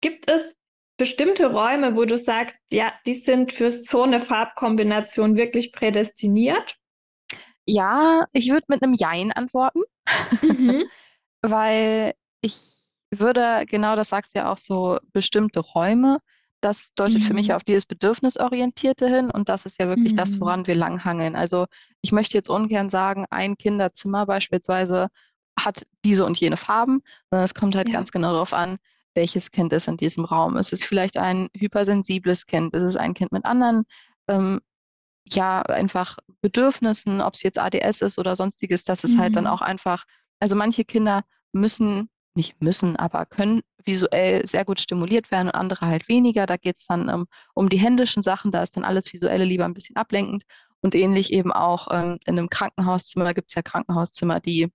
gibt 0.00 0.28
es 0.28 0.56
bestimmte 0.96 1.46
Räume, 1.52 1.94
wo 1.94 2.04
du 2.04 2.18
sagst, 2.18 2.56
ja, 2.72 2.92
die 3.06 3.14
sind 3.14 3.52
für 3.52 3.70
so 3.70 4.02
eine 4.02 4.20
Farbkombination 4.20 5.36
wirklich 5.36 5.72
prädestiniert? 5.72 6.76
Ja, 7.68 8.24
ich 8.32 8.50
würde 8.50 8.66
mit 8.68 8.82
einem 8.82 8.94
Jein 8.94 9.32
antworten, 9.32 9.82
mhm. 10.42 10.84
weil 11.42 12.14
ich 12.40 12.76
würde, 13.10 13.64
genau 13.66 13.96
das 13.96 14.08
sagst 14.08 14.34
du 14.34 14.38
ja 14.38 14.52
auch 14.52 14.58
so, 14.58 14.98
bestimmte 15.12 15.60
Räume 15.60 16.18
das 16.60 16.92
deutet 16.94 17.20
mhm. 17.20 17.24
für 17.24 17.34
mich 17.34 17.48
mhm. 17.48 17.54
auf 17.54 17.64
dieses 17.64 17.86
Bedürfnisorientierte 17.86 19.08
hin 19.08 19.30
und 19.30 19.48
das 19.48 19.66
ist 19.66 19.78
ja 19.78 19.88
wirklich 19.88 20.12
mhm. 20.12 20.16
das, 20.16 20.40
woran 20.40 20.66
wir 20.66 20.74
langhangeln. 20.74 21.36
Also 21.36 21.66
ich 22.02 22.12
möchte 22.12 22.36
jetzt 22.36 22.48
ungern 22.48 22.88
sagen, 22.88 23.26
ein 23.30 23.56
Kinderzimmer 23.56 24.26
beispielsweise 24.26 25.08
hat 25.58 25.86
diese 26.04 26.24
und 26.24 26.38
jene 26.38 26.56
Farben, 26.56 27.02
sondern 27.30 27.44
es 27.44 27.54
kommt 27.54 27.74
halt 27.74 27.88
ja. 27.88 27.94
ganz 27.94 28.12
genau 28.12 28.32
darauf 28.32 28.52
an, 28.52 28.78
welches 29.14 29.50
Kind 29.50 29.72
ist 29.72 29.88
in 29.88 29.96
diesem 29.96 30.24
Raum. 30.24 30.56
Ist 30.56 30.72
es 30.72 30.84
vielleicht 30.84 31.16
ein 31.16 31.48
hypersensibles 31.56 32.46
Kind? 32.46 32.74
Ist 32.74 32.82
es 32.82 32.96
ein 32.96 33.14
Kind 33.14 33.32
mit 33.32 33.44
anderen, 33.44 33.84
ähm, 34.28 34.60
ja, 35.30 35.62
einfach 35.62 36.18
Bedürfnissen, 36.40 37.20
ob 37.20 37.34
es 37.34 37.42
jetzt 37.42 37.58
ADS 37.58 38.02
ist 38.02 38.18
oder 38.18 38.36
sonstiges, 38.36 38.84
das 38.84 39.04
ist 39.04 39.16
mhm. 39.16 39.20
halt 39.20 39.36
dann 39.36 39.44
mhm. 39.44 39.50
auch 39.50 39.60
einfach, 39.60 40.04
also 40.40 40.56
manche 40.56 40.84
Kinder 40.84 41.24
müssen 41.52 42.08
nicht 42.34 42.62
müssen, 42.62 42.96
aber 42.96 43.26
können 43.26 43.62
visuell 43.84 44.46
sehr 44.46 44.64
gut 44.64 44.80
stimuliert 44.80 45.30
werden 45.30 45.48
und 45.48 45.54
andere 45.54 45.86
halt 45.86 46.08
weniger. 46.08 46.46
Da 46.46 46.56
geht 46.56 46.76
es 46.76 46.86
dann 46.86 47.08
ähm, 47.08 47.26
um 47.54 47.68
die 47.68 47.78
händischen 47.78 48.22
Sachen, 48.22 48.50
da 48.50 48.62
ist 48.62 48.76
dann 48.76 48.84
alles 48.84 49.12
Visuelle 49.12 49.44
lieber 49.44 49.64
ein 49.64 49.74
bisschen 49.74 49.96
ablenkend. 49.96 50.44
Und 50.80 50.94
ähnlich 50.94 51.32
eben 51.32 51.52
auch 51.52 51.88
ähm, 51.90 52.18
in 52.24 52.38
einem 52.38 52.48
Krankenhauszimmer 52.48 53.34
gibt 53.34 53.50
es 53.50 53.54
ja 53.56 53.62
Krankenhauszimmer, 53.62 54.38
die 54.38 54.68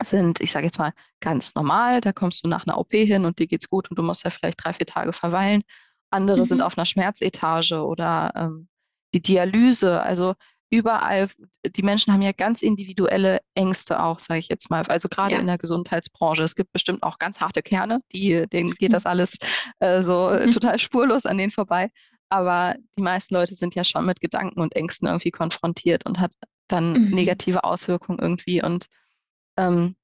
sind, 0.00 0.40
ich 0.40 0.52
sage 0.52 0.66
jetzt 0.66 0.78
mal, 0.78 0.92
ganz 1.20 1.56
normal. 1.56 2.00
Da 2.00 2.12
kommst 2.12 2.44
du 2.44 2.48
nach 2.48 2.66
einer 2.66 2.78
OP 2.78 2.92
hin 2.92 3.24
und 3.24 3.40
dir 3.40 3.48
geht's 3.48 3.68
gut 3.68 3.90
und 3.90 3.98
du 3.98 4.02
musst 4.04 4.24
ja 4.24 4.30
vielleicht 4.30 4.64
drei, 4.64 4.72
vier 4.72 4.86
Tage 4.86 5.12
verweilen. 5.12 5.62
Andere 6.10 6.38
mhm. 6.38 6.44
sind 6.44 6.62
auf 6.62 6.78
einer 6.78 6.86
Schmerzetage 6.86 7.84
oder 7.84 8.32
ähm, 8.36 8.68
die 9.14 9.22
Dialyse. 9.22 10.00
Also 10.02 10.34
überall, 10.70 11.28
die 11.64 11.82
Menschen 11.82 12.12
haben 12.12 12.22
ja 12.22 12.32
ganz 12.32 12.62
individuelle 12.62 13.40
Ängste 13.54 14.02
auch, 14.02 14.20
sage 14.20 14.40
ich 14.40 14.48
jetzt 14.48 14.70
mal. 14.70 14.82
Also 14.88 15.08
gerade 15.08 15.34
ja. 15.34 15.40
in 15.40 15.46
der 15.46 15.58
Gesundheitsbranche. 15.58 16.42
Es 16.42 16.54
gibt 16.54 16.72
bestimmt 16.72 17.02
auch 17.02 17.18
ganz 17.18 17.40
harte 17.40 17.62
Kerne, 17.62 18.00
die, 18.12 18.46
denen 18.48 18.72
geht 18.74 18.92
das 18.92 19.06
alles 19.06 19.38
äh, 19.80 20.02
so 20.02 20.30
mhm. 20.30 20.50
total 20.50 20.78
spurlos 20.78 21.26
an 21.26 21.38
denen 21.38 21.52
vorbei. 21.52 21.90
Aber 22.30 22.76
die 22.96 23.02
meisten 23.02 23.34
Leute 23.34 23.54
sind 23.54 23.74
ja 23.74 23.84
schon 23.84 24.04
mit 24.04 24.20
Gedanken 24.20 24.60
und 24.60 24.76
Ängsten 24.76 25.08
irgendwie 25.08 25.30
konfrontiert 25.30 26.04
und 26.04 26.20
hat 26.20 26.32
dann 26.68 26.92
mhm. 26.92 27.10
negative 27.10 27.64
Auswirkungen 27.64 28.18
irgendwie. 28.18 28.62
Und 28.62 28.86
ähm, 29.56 29.96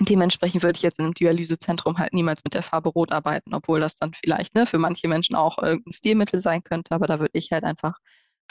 dementsprechend 0.00 0.62
würde 0.62 0.76
ich 0.76 0.82
jetzt 0.82 0.98
in 0.98 1.04
einem 1.04 1.14
Dialysezentrum 1.14 1.98
halt 1.98 2.14
niemals 2.14 2.42
mit 2.44 2.54
der 2.54 2.62
Farbe 2.62 2.88
Rot 2.88 3.12
arbeiten, 3.12 3.52
obwohl 3.52 3.80
das 3.80 3.96
dann 3.96 4.14
vielleicht 4.14 4.54
ne, 4.54 4.64
für 4.64 4.78
manche 4.78 5.08
Menschen 5.08 5.36
auch 5.36 5.58
irgendein 5.58 5.92
Stilmittel 5.92 6.40
sein 6.40 6.64
könnte. 6.64 6.94
Aber 6.94 7.06
da 7.06 7.20
würde 7.20 7.32
ich 7.34 7.52
halt 7.52 7.64
einfach 7.64 7.98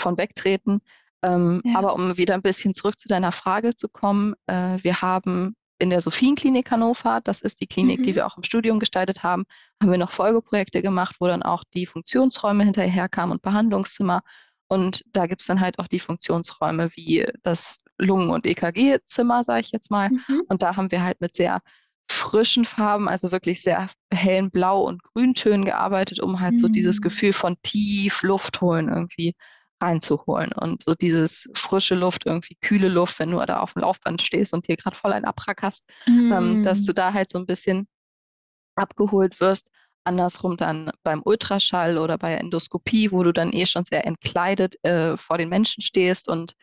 von 0.01 0.17
wegtreten. 0.17 0.79
Ähm, 1.23 1.61
ja. 1.63 1.77
Aber 1.77 1.93
um 1.93 2.17
wieder 2.17 2.33
ein 2.33 2.41
bisschen 2.41 2.73
zurück 2.73 2.99
zu 2.99 3.07
deiner 3.07 3.31
Frage 3.31 3.75
zu 3.75 3.87
kommen, 3.87 4.33
äh, 4.47 4.77
wir 4.81 5.01
haben 5.01 5.55
in 5.81 5.89
der 5.89 6.01
Sophienklinik 6.01 6.69
Hannover, 6.69 7.21
das 7.23 7.41
ist 7.41 7.59
die 7.59 7.67
Klinik, 7.67 7.99
mhm. 7.99 8.03
die 8.03 8.15
wir 8.15 8.27
auch 8.27 8.37
im 8.37 8.43
Studium 8.43 8.79
gestaltet 8.79 9.23
haben, 9.23 9.45
haben 9.81 9.91
wir 9.91 9.97
noch 9.97 10.11
Folgeprojekte 10.11 10.81
gemacht, 10.81 11.15
wo 11.19 11.27
dann 11.27 11.41
auch 11.41 11.63
die 11.73 11.87
Funktionsräume 11.87 12.63
hinterher 12.63 13.09
kamen 13.09 13.31
und 13.31 13.41
Behandlungszimmer. 13.41 14.21
Und 14.67 15.03
da 15.11 15.25
gibt 15.25 15.41
es 15.41 15.47
dann 15.47 15.59
halt 15.59 15.79
auch 15.79 15.87
die 15.87 15.99
Funktionsräume 15.99 16.89
wie 16.95 17.25
das 17.41 17.81
Lungen- 17.97 18.29
und 18.29 18.45
EKG-Zimmer, 18.45 19.43
sage 19.43 19.61
ich 19.61 19.71
jetzt 19.71 19.89
mal. 19.89 20.09
Mhm. 20.09 20.43
Und 20.47 20.61
da 20.61 20.77
haben 20.77 20.91
wir 20.91 21.03
halt 21.03 21.19
mit 21.19 21.35
sehr 21.35 21.61
frischen 22.09 22.65
Farben, 22.65 23.09
also 23.09 23.31
wirklich 23.31 23.61
sehr 23.61 23.87
hellen 24.13 24.51
Blau- 24.51 24.83
und 24.83 25.01
Grüntönen 25.03 25.65
gearbeitet, 25.65 26.19
um 26.19 26.39
halt 26.39 26.53
mhm. 26.53 26.57
so 26.57 26.67
dieses 26.67 26.99
mhm. 26.99 27.03
Gefühl 27.03 27.33
von 27.33 27.57
tief 27.63 28.21
Luft 28.21 28.61
holen 28.61 28.87
irgendwie 28.87 29.33
reinzuholen. 29.81 30.51
Und 30.53 30.83
so 30.83 30.93
dieses 30.93 31.49
frische 31.53 31.95
Luft, 31.95 32.25
irgendwie 32.25 32.55
kühle 32.61 32.87
Luft, 32.89 33.19
wenn 33.19 33.31
du 33.31 33.45
da 33.45 33.59
auf 33.59 33.73
dem 33.73 33.81
Laufband 33.81 34.21
stehst 34.21 34.53
und 34.53 34.67
dir 34.67 34.77
gerade 34.77 34.95
voll 34.95 35.13
ein 35.13 35.25
Abrack 35.25 35.61
hast, 35.61 35.89
mm. 36.07 36.31
ähm, 36.31 36.63
dass 36.63 36.83
du 36.83 36.91
mm. 36.91 36.95
da 36.95 37.13
halt 37.13 37.31
so 37.31 37.39
ein 37.39 37.45
bisschen 37.45 37.87
abgeholt 38.75 39.39
wirst. 39.39 39.69
Andersrum 40.03 40.57
dann 40.57 40.91
beim 41.03 41.21
Ultraschall 41.23 41.97
oder 41.97 42.17
bei 42.17 42.33
Endoskopie, 42.33 43.11
wo 43.11 43.23
du 43.23 43.31
dann 43.31 43.53
eh 43.53 43.65
schon 43.65 43.83
sehr 43.83 44.05
entkleidet 44.05 44.83
äh, 44.83 45.15
vor 45.17 45.37
den 45.37 45.49
Menschen 45.49 45.81
stehst 45.83 46.27
und 46.27 46.55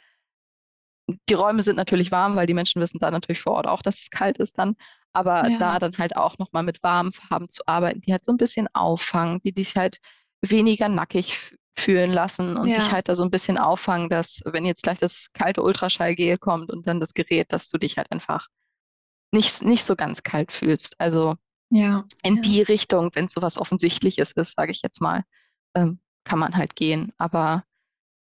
die 1.29 1.35
Räume 1.35 1.63
sind 1.63 1.77
natürlich 1.77 2.11
warm, 2.11 2.37
weil 2.37 2.47
die 2.47 2.55
Menschen 2.55 2.83
wissen 2.83 2.99
da 2.99 3.11
natürlich 3.11 3.41
vor 3.41 3.55
Ort 3.55 3.67
auch, 3.67 3.83
dass 3.83 4.01
es 4.01 4.11
kalt 4.11 4.39
ist 4.39 4.59
dann. 4.59 4.77
Aber 5.15 5.49
ja. 5.49 5.59
da 5.59 5.79
dann 5.79 5.97
halt 5.97 6.17
auch 6.17 6.37
nochmal 6.39 6.63
mit 6.63 6.83
warmen 6.83 7.13
Farben 7.13 7.49
zu 7.49 7.63
arbeiten, 7.67 8.01
die 8.03 8.13
halt 8.13 8.25
so 8.25 8.33
ein 8.33 8.37
bisschen 8.37 8.69
auffangen, 8.75 9.41
die 9.43 9.53
dich 9.53 9.75
halt 9.77 9.99
weniger 10.43 10.89
nackig 10.89 11.57
fühlen 11.79 12.13
lassen 12.13 12.57
und 12.57 12.69
ja. 12.69 12.77
dich 12.77 12.91
halt 12.91 13.09
da 13.09 13.15
so 13.15 13.23
ein 13.23 13.31
bisschen 13.31 13.59
auffangen, 13.59 14.09
dass 14.09 14.41
wenn 14.45 14.65
jetzt 14.65 14.83
gleich 14.83 14.99
das 14.99 15.29
kalte 15.33 15.63
Ultraschallgel 15.63 16.39
kommt 16.39 16.71
und 16.71 16.87
dann 16.87 17.01
das 17.01 17.15
Gerät, 17.15 17.53
dass 17.53 17.69
du 17.69 17.79
dich 17.79 17.97
halt 17.97 18.11
einfach 18.11 18.49
nicht, 19.33 19.63
nicht 19.63 19.85
so 19.85 19.97
ganz 19.97 20.23
kalt 20.23 20.53
fühlst. 20.53 21.01
Also 21.01 21.37
ja. 21.71 22.05
in 22.23 22.37
ja. 22.37 22.43
die 22.43 22.63
Richtung, 22.63 23.11
wenn 23.15 23.27
es 23.27 23.33
so 23.33 23.43
was 23.43 23.59
Offensichtliches 23.59 24.33
ist, 24.33 24.57
sage 24.57 24.73
ich 24.73 24.83
jetzt 24.83 25.01
mal, 25.01 25.25
ähm, 25.75 26.01
kann 26.25 26.39
man 26.39 26.57
halt 26.57 26.77
gehen. 26.77 27.13
Aber 27.19 27.65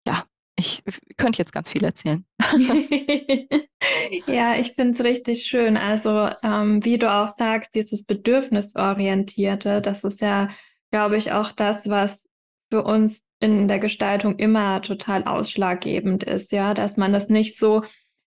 ja, 0.08 0.24
ich, 0.56 0.84
ich 0.86 1.18
könnte 1.18 1.40
jetzt 1.40 1.52
ganz 1.52 1.72
viel 1.72 1.84
erzählen. 1.84 2.26
ja, 4.28 4.56
ich 4.58 4.74
finde 4.74 4.92
es 4.92 5.04
richtig 5.04 5.46
schön. 5.46 5.78
Also, 5.78 6.30
ähm, 6.44 6.84
wie 6.84 6.98
du 6.98 7.12
auch 7.12 7.30
sagst, 7.30 7.76
dieses 7.76 8.06
Bedürfnisorientierte, 8.06 9.82
das 9.82 10.04
ist 10.04 10.22
ja, 10.22 10.50
glaube 10.92 11.18
ich, 11.18 11.32
auch 11.32 11.52
das, 11.52 11.90
was 11.90 12.28
für 12.72 12.84
uns 12.84 13.22
in 13.40 13.68
der 13.68 13.80
Gestaltung 13.80 14.38
immer 14.38 14.82
total 14.82 15.24
ausschlaggebend 15.26 16.24
ist, 16.24 16.52
ja, 16.52 16.74
dass 16.74 16.98
man 16.98 17.14
das 17.14 17.30
nicht 17.30 17.58
so 17.58 17.84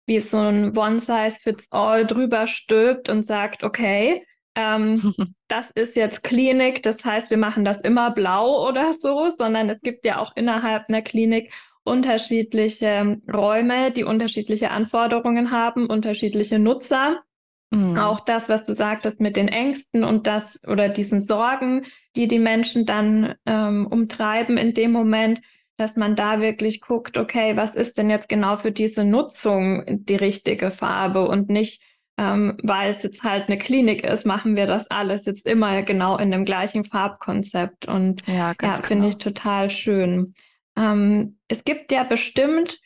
wie 0.06 0.20
so 0.20 0.38
ein 0.38 0.76
One-Size-Fits-All 0.76 2.06
drüber 2.06 2.48
stülpt 2.48 3.10
und 3.10 3.24
sagt, 3.24 3.64
okay, 3.64 4.22
ähm, 4.56 5.14
das 5.48 5.72
ist 5.72 5.96
jetzt 5.96 6.24
Klinik, 6.24 6.84
das 6.84 7.06
heißt, 7.06 7.30
wir 7.30 7.38
machen 7.38 7.64
das 7.64 7.82
immer 7.82 8.12
blau 8.12 8.68
oder 8.68 8.94
so, 8.94 9.30
sondern 9.30 9.70
es 9.70 9.82
gibt 9.82 10.06
ja 10.06 10.20
auch 10.20 10.36
innerhalb 10.36 10.86
einer 10.90 11.02
Klinik 11.02 11.54
unterschiedliche 11.84 13.18
Räume, 13.32 13.92
die 13.92 14.04
unterschiedliche 14.04 14.70
Anforderungen 14.70 15.52
haben, 15.52 15.88
unterschiedliche 15.88 16.60
Nutzer. 16.60 17.22
Mhm. 17.72 17.98
Auch 17.98 18.22
das, 18.22 18.50
was 18.50 18.66
du 18.66 18.74
sagtest 18.74 19.22
mit 19.22 19.36
den 19.36 19.48
Ängsten 19.48 20.04
und 20.04 20.26
das 20.28 20.62
oder 20.68 20.90
diesen 20.90 21.22
Sorgen, 21.22 21.86
die 22.16 22.28
die 22.28 22.40
Menschen 22.40 22.86
dann 22.86 23.36
ähm, 23.46 23.88
umtreiben 23.88 24.58
in 24.58 24.74
dem 24.74 24.92
Moment, 24.92 25.42
dass 25.78 25.96
man 25.96 26.16
da 26.16 26.42
wirklich 26.42 26.82
guckt, 26.82 27.18
okay, 27.18 27.56
was 27.56 27.76
ist 27.76 27.98
denn 27.98 28.10
jetzt 28.10 28.28
genau 28.28 28.58
für 28.58 28.72
diese 28.72 29.06
Nutzung 29.06 29.84
die 29.88 30.16
richtige 30.16 30.72
Farbe 30.72 31.28
und 31.28 31.50
nicht 31.50 31.82
ähm, 32.20 32.58
weil 32.62 32.94
es 32.94 33.04
jetzt 33.04 33.24
halt 33.24 33.48
eine 33.48 33.58
Klinik 33.58 34.04
ist, 34.04 34.26
machen 34.26 34.58
wir 34.58 34.66
das 34.66 34.92
alles 34.92 35.26
jetzt 35.26 35.46
immer 35.46 35.82
genau 35.84 36.18
in 36.18 36.32
dem 36.32 36.44
gleichen 36.44 36.84
Farbkonzept. 36.84 37.88
Und 37.88 38.28
ja, 38.28 38.54
ja 38.62 38.74
finde 38.74 38.88
genau. 38.88 39.08
ich 39.08 39.18
total 39.20 39.70
schön. 39.70 40.34
Ähm, 40.78 41.38
es 41.48 41.64
gibt 41.64 41.94
ja 41.94 42.04
bestimmt 42.04 42.78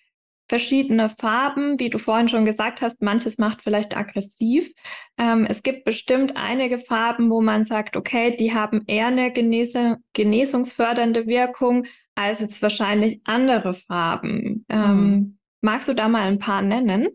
verschiedene 0.48 1.10
Farben, 1.10 1.80
wie 1.80 1.90
du 1.90 1.98
vorhin 1.98 2.28
schon 2.28 2.46
gesagt 2.46 2.82
hast, 2.82 3.02
manches 3.02 3.38
macht 3.38 3.62
vielleicht 3.62 3.96
aggressiv. 3.96 4.72
Ähm, 5.18 5.46
es 5.50 5.64
gibt 5.64 5.86
bestimmt 5.86 6.36
einige 6.36 6.80
Farben, 6.80 7.30
wo 7.30 7.42
man 7.42 7.64
sagt, 7.64 7.96
okay, 7.96 8.36
die 8.36 8.54
haben 8.54 8.84
eher 8.88 9.08
eine 9.08 9.32
Genese 9.32 9.98
genesungsfördernde 10.14 11.28
Wirkung 11.28 11.86
als 12.16 12.42
jetzt 12.42 12.62
wahrscheinlich 12.62 13.22
andere 13.24 13.74
Farben. 13.74 14.66
Mhm. 14.70 15.38
magst 15.62 15.88
du 15.88 15.94
da 15.94 16.08
mal 16.08 16.28
ein 16.28 16.40
paar 16.40 16.62
nennen? 16.62 17.08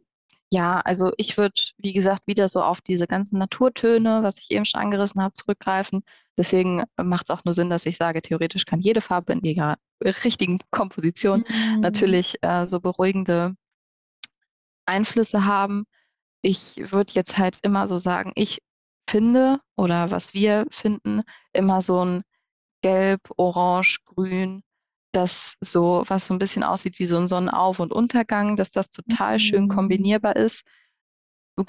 Ja, 0.50 0.80
also 0.80 1.12
ich 1.18 1.36
würde, 1.36 1.60
wie 1.76 1.92
gesagt, 1.92 2.26
wieder 2.26 2.48
so 2.48 2.62
auf 2.62 2.80
diese 2.80 3.06
ganzen 3.06 3.38
Naturtöne, 3.38 4.22
was 4.22 4.38
ich 4.38 4.50
eben 4.50 4.64
schon 4.64 4.80
angerissen 4.80 5.20
habe, 5.22 5.34
zurückgreifen. 5.34 6.02
Deswegen 6.38 6.84
macht 6.96 7.28
es 7.28 7.36
auch 7.36 7.44
nur 7.44 7.52
Sinn, 7.52 7.68
dass 7.68 7.84
ich 7.84 7.96
sage, 7.96 8.22
theoretisch 8.22 8.64
kann 8.64 8.80
jede 8.80 9.00
Farbe 9.02 9.34
in 9.34 9.42
ihrer 9.42 9.76
richtigen 10.02 10.58
Komposition 10.70 11.44
mhm. 11.48 11.80
natürlich 11.80 12.36
äh, 12.42 12.66
so 12.66 12.80
beruhigende 12.80 13.54
Einflüsse 14.86 15.44
haben. 15.44 15.84
Ich 16.40 16.76
würde 16.92 17.12
jetzt 17.12 17.36
halt 17.36 17.58
immer 17.62 17.86
so 17.86 17.98
sagen, 17.98 18.32
ich 18.34 18.62
finde 19.10 19.60
oder 19.76 20.10
was 20.10 20.32
wir 20.32 20.66
finden, 20.70 21.22
immer 21.52 21.82
so 21.82 22.04
ein 22.04 22.22
Gelb, 22.82 23.20
Orange, 23.36 23.98
Grün, 24.04 24.62
das 25.12 25.56
so, 25.60 26.04
was 26.06 26.26
so 26.26 26.34
ein 26.34 26.38
bisschen 26.38 26.62
aussieht 26.62 26.98
wie 26.98 27.06
so 27.06 27.16
ein 27.16 27.28
Sonnenauf- 27.28 27.80
und 27.80 27.92
Untergang, 27.92 28.56
dass 28.56 28.70
das 28.70 28.90
total 28.90 29.34
mhm. 29.34 29.38
schön 29.38 29.68
kombinierbar 29.68 30.36
ist, 30.36 30.64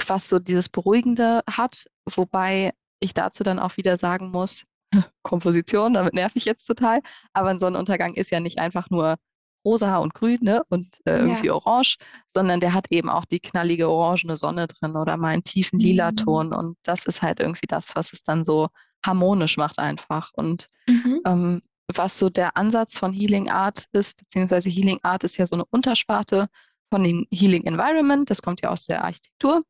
was 0.08 0.30
so 0.30 0.40
dieses 0.40 0.70
Beruhigende 0.70 1.42
hat, 1.50 1.86
wobei 2.06 2.74
ich 3.00 3.14
dazu 3.14 3.44
dann 3.44 3.60
auch 3.60 3.78
wieder 3.78 3.98
sagen 3.98 4.32
muss, 4.32 4.66
Komposition, 5.24 5.94
damit 5.94 6.14
nerv 6.14 6.32
ich 6.36 6.46
jetzt 6.46 6.66
total, 6.66 7.02
aber 7.34 7.50
ein 7.50 7.60
Sonnenuntergang 7.60 8.14
ist 8.16 8.32
ja 8.32 8.40
nicht 8.40 8.60
einfach 8.60 8.90
nur 8.90 9.18
rosa 9.66 9.98
und 9.98 10.14
grün 10.14 10.40
ne, 10.42 10.64
und 10.70 10.88
äh, 11.06 11.18
irgendwie 11.20 11.48
ja. 11.48 11.54
orange, 11.54 11.98
sondern 12.34 12.60
der 12.60 12.74
hat 12.74 12.88
eben 12.92 13.10
auch 13.10 13.26
die 13.26 13.40
knallige 13.40 13.90
orangene 13.90 14.36
Sonne 14.36 14.68
drin 14.68 14.96
oder 14.96 15.18
mal 15.18 15.30
einen 15.30 15.44
tiefen 15.44 15.80
lila 15.80 16.12
mhm. 16.12 16.16
Ton 16.16 16.54
und 16.54 16.78
das 16.84 17.06
ist 17.06 17.22
halt 17.22 17.40
irgendwie 17.40 17.68
das, 17.68 17.96
was 17.96 18.14
es 18.14 18.24
dann 18.24 18.44
so 18.44 18.70
harmonisch 19.06 19.58
macht 19.58 19.80
einfach 19.80 20.32
und 20.34 20.68
mhm. 20.88 21.22
ähm, 21.26 21.62
was 21.96 22.20
so 22.20 22.30
der 22.30 22.56
Ansatz 22.56 22.98
von 22.98 23.14
Healing 23.14 23.50
Art 23.50 23.86
ist, 23.92 24.18
beziehungsweise 24.18 24.70
Healing 24.70 25.00
Art 25.04 25.24
ist 25.24 25.38
ja 25.38 25.46
so 25.46 25.56
eine 25.56 25.66
Untersparte 25.66 26.50
von 26.92 27.04
dem 27.04 27.28
Healing 27.32 27.66
Environment, 27.66 28.30
das 28.30 28.42
kommt 28.42 28.62
ja 28.62 28.70
aus 28.70 28.86
der 28.86 29.04
Architektur 29.04 29.64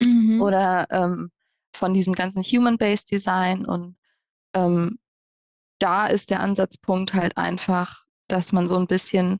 mhm. 0.00 0.40
oder 0.40 0.86
ähm, 0.90 1.30
von 1.74 1.94
diesem 1.94 2.14
ganzen 2.14 2.42
Human-Based 2.42 3.10
Design 3.10 3.66
und 3.66 3.96
ähm, 4.54 4.98
da 5.78 6.06
ist 6.06 6.30
der 6.30 6.40
Ansatzpunkt 6.40 7.12
halt 7.12 7.36
einfach, 7.36 8.04
dass 8.28 8.52
man 8.52 8.68
so 8.68 8.76
ein 8.76 8.86
bisschen 8.86 9.38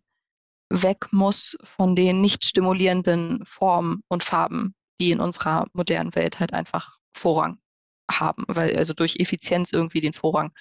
weg 0.68 1.08
muss 1.12 1.56
von 1.62 1.96
den 1.96 2.20
nicht 2.20 2.44
stimulierenden 2.44 3.44
Formen 3.44 4.02
und 4.08 4.24
Farben, 4.24 4.74
die 5.00 5.12
in 5.12 5.20
unserer 5.20 5.66
modernen 5.72 6.14
Welt 6.14 6.40
halt 6.40 6.52
einfach 6.52 6.98
Vorrang 7.16 7.58
haben, 8.10 8.44
weil 8.48 8.76
also 8.76 8.92
durch 8.92 9.16
Effizienz 9.16 9.72
irgendwie 9.72 10.00
den 10.00 10.12
Vorrang 10.12 10.52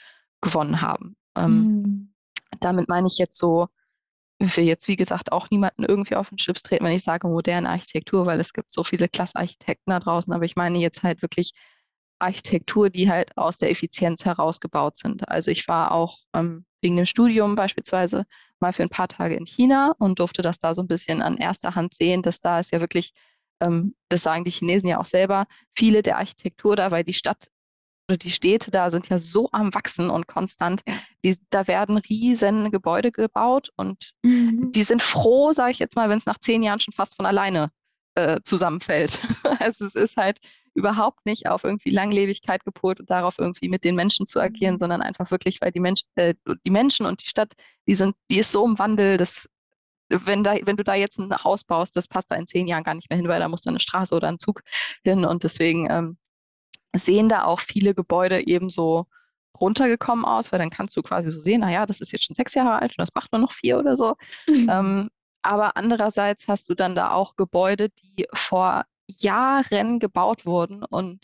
gewonnen 0.41 0.81
haben. 0.81 1.15
Ähm, 1.35 1.51
mhm. 1.51 2.13
Damit 2.59 2.89
meine 2.89 3.07
ich 3.07 3.17
jetzt 3.17 3.37
so, 3.37 3.67
ich 4.39 4.55
will 4.57 4.65
jetzt 4.65 4.87
wie 4.87 4.95
gesagt 4.95 5.31
auch 5.31 5.49
niemanden 5.49 5.83
irgendwie 5.83 6.15
auf 6.15 6.29
den 6.29 6.37
Schlips 6.37 6.63
treten, 6.63 6.85
wenn 6.85 6.95
ich 6.95 7.03
sage 7.03 7.27
moderne 7.27 7.69
Architektur, 7.69 8.25
weil 8.25 8.39
es 8.39 8.53
gibt 8.53 8.71
so 8.71 8.83
viele 8.83 9.07
Klassarchitekten 9.07 9.91
da 9.91 9.99
draußen, 9.99 10.33
aber 10.33 10.45
ich 10.45 10.55
meine 10.55 10.79
jetzt 10.79 11.03
halt 11.03 11.21
wirklich 11.21 11.53
Architektur, 12.19 12.89
die 12.89 13.09
halt 13.09 13.37
aus 13.37 13.57
der 13.57 13.71
Effizienz 13.71 14.25
herausgebaut 14.25 14.97
sind. 14.97 15.27
Also 15.29 15.51
ich 15.51 15.67
war 15.67 15.91
auch 15.91 16.19
ähm, 16.33 16.65
wegen 16.81 16.95
dem 16.95 17.05
Studium 17.05 17.55
beispielsweise 17.55 18.25
mal 18.59 18.73
für 18.73 18.83
ein 18.83 18.89
paar 18.89 19.07
Tage 19.07 19.35
in 19.35 19.45
China 19.45 19.93
und 19.99 20.19
durfte 20.19 20.41
das 20.41 20.59
da 20.59 20.73
so 20.75 20.81
ein 20.81 20.87
bisschen 20.87 21.21
an 21.21 21.37
erster 21.37 21.75
Hand 21.75 21.93
sehen, 21.93 22.21
dass 22.21 22.39
da 22.39 22.59
ist 22.59 22.71
ja 22.71 22.79
wirklich, 22.79 23.13
ähm, 23.59 23.95
das 24.09 24.23
sagen 24.23 24.45
die 24.45 24.51
Chinesen 24.51 24.89
ja 24.89 24.99
auch 24.99 25.05
selber, 25.05 25.45
viele 25.75 26.03
der 26.03 26.17
Architektur 26.17 26.75
da, 26.75 26.91
weil 26.91 27.03
die 27.03 27.13
Stadt 27.13 27.47
die 28.09 28.31
Städte 28.31 28.71
da 28.71 28.89
sind 28.89 29.09
ja 29.09 29.19
so 29.19 29.49
am 29.51 29.73
Wachsen 29.73 30.09
und 30.09 30.27
konstant. 30.27 30.81
Die, 31.23 31.37
da 31.49 31.67
werden 31.67 31.97
riesen 31.97 32.71
Gebäude 32.71 33.11
gebaut 33.11 33.71
und 33.75 34.13
mhm. 34.23 34.71
die 34.71 34.83
sind 34.83 35.01
froh, 35.01 35.53
sage 35.53 35.71
ich 35.71 35.79
jetzt 35.79 35.95
mal, 35.95 36.09
wenn 36.09 36.19
es 36.19 36.25
nach 36.25 36.37
zehn 36.37 36.61
Jahren 36.63 36.79
schon 36.79 36.93
fast 36.93 37.15
von 37.15 37.25
alleine 37.25 37.71
äh, 38.15 38.39
zusammenfällt. 38.43 39.19
also 39.59 39.85
es 39.85 39.95
ist 39.95 40.17
halt 40.17 40.39
überhaupt 40.75 41.25
nicht 41.25 41.47
auf 41.47 41.63
irgendwie 41.63 41.89
Langlebigkeit 41.89 42.63
gepolt 42.65 42.99
und 42.99 43.09
darauf 43.09 43.39
irgendwie 43.39 43.69
mit 43.69 43.83
den 43.83 43.95
Menschen 43.95 44.27
zu 44.27 44.39
agieren, 44.39 44.75
mhm. 44.75 44.79
sondern 44.79 45.01
einfach 45.01 45.31
wirklich, 45.31 45.61
weil 45.61 45.71
die, 45.71 45.79
Mensch, 45.79 46.01
äh, 46.15 46.35
die 46.65 46.71
Menschen 46.71 47.05
und 47.05 47.23
die 47.23 47.27
Stadt, 47.27 47.53
die 47.87 47.95
sind, 47.95 48.15
die 48.29 48.39
ist 48.39 48.51
so 48.51 48.65
im 48.65 48.77
Wandel, 48.77 49.17
dass 49.17 49.49
wenn, 50.09 50.43
da, 50.43 50.55
wenn 50.63 50.77
du 50.77 50.83
da 50.83 50.93
jetzt 50.93 51.17
ein 51.17 51.31
Haus 51.43 51.63
baust, 51.63 51.95
das 51.95 52.07
passt 52.07 52.29
da 52.29 52.35
in 52.35 52.45
zehn 52.45 52.67
Jahren 52.67 52.83
gar 52.83 52.93
nicht 52.93 53.09
mehr 53.09 53.17
hin, 53.17 53.27
weil 53.27 53.39
da 53.39 53.47
muss 53.47 53.61
da 53.61 53.71
eine 53.71 53.79
Straße 53.79 54.13
oder 54.13 54.27
ein 54.27 54.37
Zug 54.37 54.61
hin. 55.03 55.25
Und 55.25 55.43
deswegen 55.43 55.89
ähm, 55.89 56.17
sehen 56.97 57.29
da 57.29 57.43
auch 57.45 57.59
viele 57.59 57.93
Gebäude 57.93 58.47
eben 58.47 58.69
so 58.69 59.07
runtergekommen 59.59 60.25
aus, 60.25 60.51
weil 60.51 60.59
dann 60.59 60.69
kannst 60.69 60.95
du 60.97 61.01
quasi 61.01 61.29
so 61.29 61.39
sehen, 61.39 61.61
naja, 61.61 61.85
das 61.85 62.01
ist 62.01 62.11
jetzt 62.11 62.25
schon 62.25 62.35
sechs 62.35 62.53
Jahre 62.55 62.81
alt 62.81 62.91
und 62.91 62.99
das 62.99 63.15
macht 63.15 63.31
nur 63.31 63.41
noch 63.41 63.51
vier 63.51 63.79
oder 63.79 63.95
so. 63.95 64.15
Mhm. 64.47 64.69
Ähm, 64.75 65.09
aber 65.41 65.77
andererseits 65.77 66.47
hast 66.47 66.69
du 66.69 66.73
dann 66.73 66.95
da 66.95 67.11
auch 67.11 67.35
Gebäude, 67.35 67.89
die 67.89 68.25
vor 68.33 68.83
Jahren 69.07 69.99
gebaut 69.99 70.45
wurden 70.47 70.83
und 70.83 71.19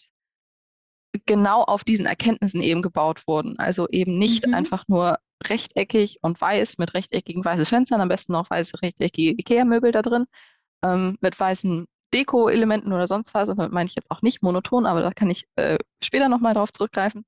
genau 1.26 1.64
auf 1.64 1.84
diesen 1.84 2.06
Erkenntnissen 2.06 2.62
eben 2.62 2.82
gebaut 2.82 3.28
wurden. 3.28 3.58
Also 3.58 3.88
eben 3.90 4.18
nicht 4.20 4.48
mhm. 4.48 4.54
einfach 4.54 4.88
nur 4.88 5.18
rechteckig 5.44 6.20
und 6.22 6.40
weiß 6.40 6.78
mit 6.78 6.94
rechteckigen 6.94 7.44
weißen 7.44 7.66
Fenstern, 7.66 8.02
am 8.02 8.10
besten 8.10 8.34
noch 8.34 8.50
weiße 8.50 8.82
rechteckige 8.82 9.32
Ikea-Möbel 9.32 9.92
da 9.92 10.04
drin, 10.04 10.26
ähm, 10.84 11.18
mit 11.22 11.40
weißen 11.40 11.88
Deko-Elementen 12.14 12.94
oder 12.94 13.08
sonst 13.08 13.34
was. 13.34 13.50
Und 13.50 13.58
damit 13.58 13.72
meine 13.72 13.88
ich 13.88 13.96
jetzt 13.96 14.12
auch 14.12 14.22
nicht 14.22 14.44
monoton, 14.44 14.86
aber 14.86 15.02
da 15.02 15.12
kann 15.12 15.30
ich 15.30 15.46
äh, 15.56 15.78
später 16.04 16.30
nochmal 16.30 16.54
drauf 16.54 16.72
zurückgreifen. 16.72 17.26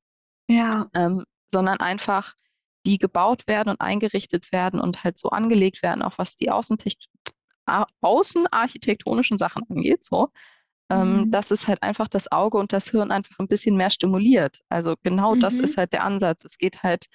Ja. 0.49 0.87
Ähm, 0.93 1.25
sondern 1.51 1.79
einfach, 1.79 2.35
die 2.85 2.97
gebaut 2.97 3.47
werden 3.47 3.69
und 3.69 3.81
eingerichtet 3.81 4.51
werden 4.51 4.81
und 4.81 5.03
halt 5.03 5.17
so 5.17 5.29
angelegt 5.29 5.81
werden, 5.83 6.01
auch 6.01 6.17
was 6.17 6.35
die 6.35 6.51
außenarchitektonischen 6.51 9.37
Sachen 9.37 9.63
angeht. 9.69 10.03
So. 10.03 10.29
Ähm, 10.89 11.17
mhm. 11.17 11.31
dass 11.31 11.51
es 11.51 11.67
halt 11.67 11.81
einfach 11.81 12.09
das 12.09 12.29
Auge 12.31 12.57
und 12.57 12.73
das 12.73 12.89
Hirn 12.89 13.11
einfach 13.11 13.39
ein 13.39 13.47
bisschen 13.47 13.77
mehr 13.77 13.89
stimuliert. 13.89 14.59
Also 14.67 14.95
genau 15.01 15.35
mhm. 15.35 15.39
das 15.39 15.59
ist 15.59 15.77
halt 15.77 15.93
der 15.93 16.03
Ansatz. 16.03 16.43
Es 16.43 16.57
geht 16.57 16.83
halt 16.83 17.07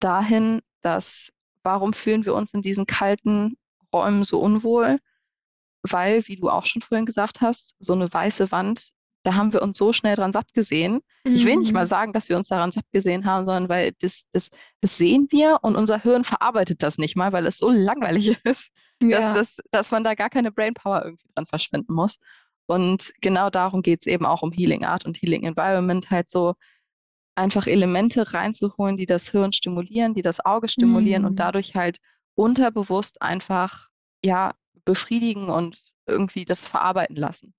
dahin, 0.00 0.60
dass 0.80 1.30
warum 1.62 1.92
fühlen 1.92 2.26
wir 2.26 2.34
uns 2.34 2.52
in 2.52 2.62
diesen 2.62 2.86
kalten 2.86 3.56
Räumen 3.92 4.24
so 4.24 4.40
unwohl? 4.40 4.98
Weil, 5.90 6.26
wie 6.26 6.36
du 6.36 6.48
auch 6.48 6.66
schon 6.66 6.82
vorhin 6.82 7.06
gesagt 7.06 7.40
hast, 7.40 7.74
so 7.78 7.92
eine 7.92 8.12
weiße 8.12 8.50
Wand, 8.52 8.90
da 9.26 9.34
haben 9.34 9.52
wir 9.52 9.60
uns 9.62 9.76
so 9.76 9.92
schnell 9.92 10.14
dran 10.14 10.32
satt 10.32 10.54
gesehen. 10.54 11.00
Mhm. 11.24 11.34
Ich 11.34 11.44
will 11.44 11.56
nicht 11.56 11.72
mal 11.72 11.80
mhm. 11.80 11.88
sagen, 11.88 12.12
dass 12.12 12.28
wir 12.28 12.36
uns 12.36 12.48
daran 12.48 12.70
satt 12.70 12.84
gesehen 12.92 13.24
haben, 13.24 13.44
sondern 13.44 13.68
weil 13.68 13.92
das, 14.00 14.28
das, 14.30 14.50
das 14.80 14.96
sehen 14.96 15.26
wir 15.30 15.58
und 15.62 15.74
unser 15.74 16.00
Hirn 16.00 16.22
verarbeitet 16.22 16.82
das 16.82 16.96
nicht 16.96 17.16
mal, 17.16 17.32
weil 17.32 17.46
es 17.46 17.58
so 17.58 17.70
langweilig 17.70 18.38
ist, 18.44 18.70
ja. 19.02 19.18
dass, 19.18 19.34
das, 19.34 19.56
dass 19.72 19.90
man 19.90 20.04
da 20.04 20.14
gar 20.14 20.30
keine 20.30 20.52
Brainpower 20.52 21.04
irgendwie 21.04 21.28
dran 21.34 21.46
verschwenden 21.46 21.92
muss. 21.92 22.18
Und 22.66 23.12
genau 23.20 23.50
darum 23.50 23.82
geht 23.82 24.00
es 24.00 24.06
eben 24.06 24.26
auch 24.26 24.42
um 24.42 24.52
Healing 24.52 24.84
Art 24.84 25.04
und 25.06 25.20
Healing 25.20 25.44
Environment, 25.44 26.08
halt 26.10 26.30
so 26.30 26.54
einfach 27.34 27.66
Elemente 27.66 28.32
reinzuholen, 28.32 28.96
die 28.96 29.06
das 29.06 29.28
Hirn 29.28 29.52
stimulieren, 29.52 30.14
die 30.14 30.22
das 30.22 30.44
Auge 30.44 30.68
stimulieren 30.68 31.22
mhm. 31.22 31.28
und 31.28 31.36
dadurch 31.36 31.74
halt 31.74 31.98
unterbewusst 32.34 33.22
einfach 33.22 33.88
ja 34.22 34.52
befriedigen 34.86 35.50
und 35.50 35.82
irgendwie 36.06 36.46
das 36.46 36.66
verarbeiten 36.66 37.16
lassen. 37.16 37.52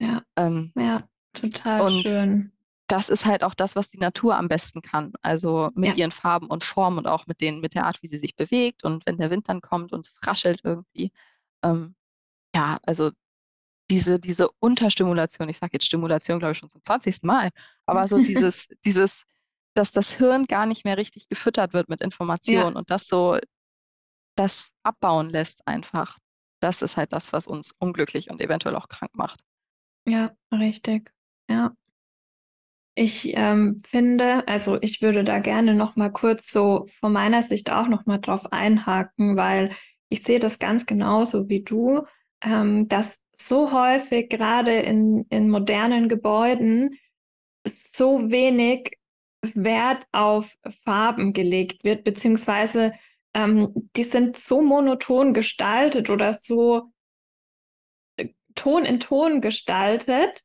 Ja, 0.00 0.22
ähm, 0.36 0.72
ja 0.76 1.08
total 1.32 2.02
schön. 2.02 2.52
Das 2.88 3.08
ist 3.08 3.24
halt 3.24 3.44
auch 3.44 3.54
das, 3.54 3.76
was 3.76 3.88
die 3.88 3.98
Natur 3.98 4.36
am 4.36 4.48
besten 4.48 4.82
kann. 4.82 5.12
Also 5.22 5.70
mit 5.74 5.90
ja. 5.90 5.94
ihren 5.94 6.12
Farben 6.12 6.48
und 6.48 6.64
Formen 6.64 6.98
und 6.98 7.06
auch 7.06 7.26
mit, 7.26 7.40
den, 7.40 7.60
mit 7.60 7.74
der 7.74 7.86
Art, 7.86 8.02
wie 8.02 8.08
sie 8.08 8.18
sich 8.18 8.34
bewegt 8.34 8.84
und 8.84 9.06
wenn 9.06 9.16
der 9.16 9.30
Wind 9.30 9.48
dann 9.48 9.60
kommt 9.60 9.92
und 9.92 10.06
es 10.06 10.18
raschelt 10.26 10.60
irgendwie. 10.64 11.12
Ähm, 11.62 11.94
ja, 12.54 12.78
also 12.84 13.12
diese, 13.88 14.18
diese 14.18 14.50
Unterstimulation, 14.58 15.48
ich 15.48 15.58
sage 15.58 15.74
jetzt 15.74 15.86
Stimulation, 15.86 16.38
glaube 16.38 16.52
ich, 16.52 16.58
schon 16.58 16.68
zum 16.68 16.82
20. 16.82 17.22
Mal, 17.22 17.50
aber 17.86 18.08
so 18.08 18.18
dieses, 18.18 18.68
dieses, 18.84 19.24
dass 19.74 19.92
das 19.92 20.12
Hirn 20.12 20.46
gar 20.46 20.66
nicht 20.66 20.84
mehr 20.84 20.96
richtig 20.96 21.28
gefüttert 21.28 21.72
wird 21.72 21.88
mit 21.88 22.00
Informationen 22.00 22.74
ja. 22.74 22.78
und 22.78 22.90
das 22.90 23.06
so 23.06 23.38
das 24.34 24.72
abbauen 24.82 25.30
lässt 25.30 25.66
einfach 25.66 26.18
das 26.62 26.82
ist 26.82 26.96
halt 26.96 27.12
das, 27.12 27.32
was 27.32 27.46
uns 27.46 27.72
unglücklich 27.78 28.30
und 28.30 28.40
eventuell 28.40 28.76
auch 28.76 28.88
krank 28.88 29.12
macht. 29.14 29.40
Ja, 30.06 30.32
richtig. 30.52 31.12
Ja. 31.50 31.74
Ich 32.94 33.32
ähm, 33.34 33.82
finde, 33.86 34.46
also 34.46 34.78
ich 34.82 35.00
würde 35.00 35.24
da 35.24 35.38
gerne 35.38 35.74
noch 35.74 35.96
mal 35.96 36.10
kurz 36.10 36.50
so 36.50 36.86
von 37.00 37.12
meiner 37.12 37.42
Sicht 37.42 37.70
auch 37.70 37.88
noch 37.88 38.04
mal 38.04 38.18
drauf 38.18 38.52
einhaken, 38.52 39.36
weil 39.36 39.70
ich 40.10 40.22
sehe 40.22 40.38
das 40.38 40.58
ganz 40.58 40.84
genauso 40.84 41.48
wie 41.48 41.62
du, 41.62 42.02
ähm, 42.42 42.88
dass 42.88 43.22
so 43.34 43.72
häufig, 43.72 44.28
gerade 44.28 44.80
in, 44.80 45.26
in 45.30 45.48
modernen 45.48 46.08
Gebäuden, 46.08 46.98
so 47.64 48.30
wenig 48.30 48.98
Wert 49.54 50.06
auf 50.12 50.54
Farben 50.84 51.32
gelegt 51.32 51.84
wird, 51.84 52.04
beziehungsweise 52.04 52.92
ähm, 53.34 53.72
die 53.96 54.04
sind 54.04 54.36
so 54.36 54.62
monoton 54.62 55.34
gestaltet 55.34 56.10
oder 56.10 56.34
so 56.34 56.92
äh, 58.16 58.28
Ton 58.54 58.84
in 58.84 59.00
Ton 59.00 59.40
gestaltet. 59.40 60.42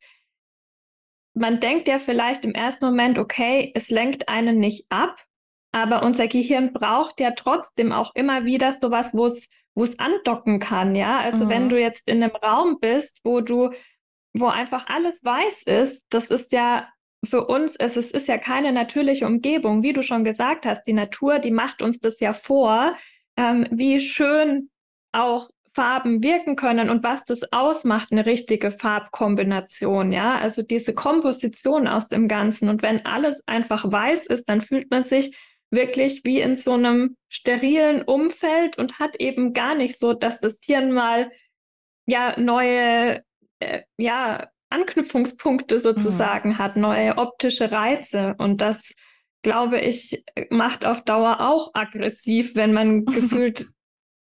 Man 1.33 1.59
denkt 1.59 1.87
ja 1.87 1.99
vielleicht 1.99 2.45
im 2.45 2.53
ersten 2.53 2.85
Moment, 2.85 3.19
okay, 3.19 3.71
es 3.75 3.89
lenkt 3.89 4.27
einen 4.29 4.59
nicht 4.59 4.85
ab, 4.89 5.23
aber 5.71 6.03
unser 6.03 6.27
Gehirn 6.27 6.73
braucht 6.73 7.19
ja 7.19 7.31
trotzdem 7.31 7.91
auch 7.91 8.15
immer 8.15 8.45
wieder 8.45 8.71
sowas, 8.71 9.13
wo 9.13 9.25
es 9.25 9.49
wo 9.77 9.83
es 9.83 9.99
andocken 9.99 10.59
kann, 10.59 10.95
ja. 10.95 11.19
Also 11.19 11.45
mhm. 11.45 11.49
wenn 11.49 11.69
du 11.69 11.79
jetzt 11.79 12.07
in 12.07 12.23
einem 12.23 12.35
Raum 12.35 12.79
bist, 12.79 13.19
wo 13.23 13.41
du, 13.41 13.69
wo 14.33 14.47
einfach 14.47 14.87
alles 14.87 15.23
weiß 15.23 15.63
ist, 15.63 16.03
das 16.09 16.31
ist 16.31 16.51
ja 16.51 16.89
für 17.27 17.45
uns, 17.45 17.75
es, 17.75 17.97
es 17.97 18.11
ist 18.11 18.27
ja 18.27 18.37
keine 18.37 18.71
natürliche 18.71 19.25
Umgebung, 19.25 19.83
wie 19.83 19.93
du 19.93 20.01
schon 20.01 20.23
gesagt 20.23 20.65
hast. 20.65 20.85
Die 20.85 20.93
Natur, 20.93 21.39
die 21.39 21.51
macht 21.51 21.81
uns 21.81 21.99
das 21.99 22.19
ja 22.19 22.33
vor, 22.33 22.95
ähm, 23.37 23.67
wie 23.71 23.99
schön 23.99 24.69
auch 25.11 25.49
Farben 25.73 26.23
wirken 26.23 26.55
können 26.55 26.89
und 26.89 27.03
was 27.03 27.23
das 27.25 27.53
ausmacht, 27.53 28.11
eine 28.11 28.25
richtige 28.25 28.71
Farbkombination, 28.71 30.11
ja. 30.11 30.39
Also 30.39 30.63
diese 30.63 30.95
Komposition 30.95 31.87
aus 31.87 32.07
dem 32.07 32.27
Ganzen. 32.27 32.67
Und 32.67 32.81
wenn 32.81 33.05
alles 33.05 33.43
einfach 33.47 33.91
weiß 33.91 34.25
ist, 34.25 34.49
dann 34.49 34.61
fühlt 34.61 34.89
man 34.89 35.03
sich 35.03 35.37
wirklich 35.69 36.21
wie 36.23 36.41
in 36.41 36.55
so 36.55 36.73
einem 36.73 37.15
sterilen 37.29 38.01
Umfeld 38.01 38.77
und 38.79 38.97
hat 38.97 39.17
eben 39.19 39.53
gar 39.53 39.75
nicht 39.75 39.99
so, 39.99 40.13
dass 40.13 40.39
das 40.39 40.59
Tier 40.59 40.81
mal 40.81 41.31
ja 42.07 42.39
neue 42.39 43.21
äh, 43.59 43.83
ja 43.97 44.47
Anknüpfungspunkte 44.69 45.79
sozusagen 45.79 46.49
mhm. 46.49 46.57
hat, 46.57 46.75
neue 46.77 47.17
optische 47.17 47.71
Reize 47.71 48.35
und 48.37 48.61
das 48.61 48.93
glaube 49.41 49.79
ich 49.79 50.23
macht 50.49 50.85
auf 50.85 51.03
Dauer 51.03 51.41
auch 51.41 51.71
aggressiv, 51.73 52.55
wenn 52.55 52.73
man 52.73 53.05
gefühlt 53.05 53.67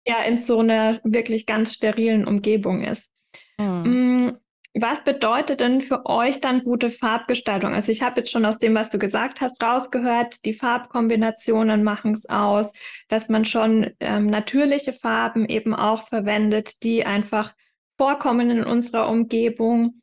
ja 0.06 0.22
in 0.24 0.38
so 0.38 0.60
einer 0.60 1.00
wirklich 1.04 1.46
ganz 1.46 1.74
sterilen 1.74 2.28
Umgebung 2.28 2.84
ist. 2.84 3.12
Mhm. 3.58 4.28
Mm, 4.28 4.38
was 4.78 5.06
bedeutet 5.06 5.62
denn 5.62 5.80
für 5.80 6.06
euch 6.06 6.42
dann 6.42 6.64
gute 6.64 6.92
Farbgestaltung? 6.92 7.74
Also 7.74 7.94
ich 7.94 8.02
habe 8.02 8.20
jetzt 8.20 8.32
schon 8.32 8.46
aus 8.46 8.60
dem, 8.60 8.76
was 8.76 8.90
du 8.90 9.00
gesagt 9.00 9.40
hast, 9.40 9.64
rausgehört, 9.64 10.44
die 10.44 10.54
Farbkombinationen 10.54 11.82
machen 11.82 12.12
es 12.12 12.28
aus, 12.28 12.74
dass 13.08 13.30
man 13.30 13.46
schon 13.46 13.92
ähm, 14.02 14.26
natürliche 14.26 14.92
Farben 14.92 15.46
eben 15.48 15.74
auch 15.74 16.10
verwendet, 16.10 16.84
die 16.84 17.06
einfach 17.06 17.54
vorkommen 17.98 18.50
in 18.50 18.64
unserer 18.66 19.08
Umgebung. 19.08 20.02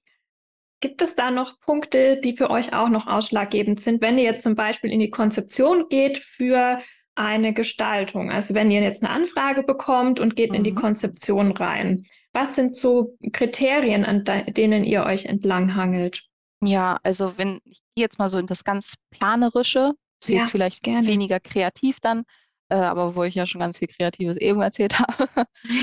Gibt 0.83 1.01
es 1.01 1.14
da 1.14 1.31
noch 1.31 1.61
Punkte, 1.61 2.21
die 2.21 2.33
für 2.33 2.51
euch 2.51 2.75
auch 2.75 2.88
noch 2.88 3.07
ausschlaggebend 3.07 3.81
sind, 3.81 4.03
wenn 4.03 4.18
ihr 4.18 4.25
jetzt 4.25 4.42
zum 4.42 4.57
Beispiel 4.57 4.90
in 4.90 4.99
die 4.99 5.11
Konzeption 5.11 5.88
geht 5.88 6.18
für 6.18 6.81
eine 7.14 7.55
Gestaltung? 7.55 8.33
Also 8.33 8.55
wenn 8.55 8.73
ihr 8.73 8.83
jetzt 8.83 9.01
eine 9.05 9.12
Anfrage 9.12 9.62
bekommt 9.62 10.18
und 10.18 10.35
geht 10.35 10.51
mhm. 10.51 10.57
in 10.57 10.64
die 10.64 10.73
mhm. 10.73 10.77
Konzeption 10.77 11.53
rein. 11.53 12.05
Was 12.33 12.57
sind 12.57 12.75
so 12.75 13.16
Kriterien, 13.33 14.05
an 14.05 14.25
denen 14.25 14.83
ihr 14.83 15.05
euch 15.05 15.27
entlanghangelt? 15.27 16.25
Ja, 16.64 16.99
also 17.05 17.35
wenn 17.37 17.61
ich 17.64 17.81
jetzt 17.97 18.18
mal 18.18 18.29
so 18.29 18.38
in 18.38 18.49
das 18.49 18.64
ganz 18.64 18.97
Planerische, 19.11 19.92
ist 20.21 20.31
ja, 20.31 20.40
jetzt 20.40 20.51
vielleicht 20.51 20.83
gerne. 20.83 21.07
weniger 21.07 21.38
kreativ 21.38 22.01
dann, 22.01 22.25
äh, 22.73 22.77
aber 22.77 23.15
wo 23.15 23.23
ich 23.23 23.35
ja 23.35 23.45
schon 23.45 23.61
ganz 23.61 23.79
viel 23.79 23.89
Kreatives 23.89 24.39
eben 24.39 24.63
erzählt 24.63 24.99
habe. 24.99 25.29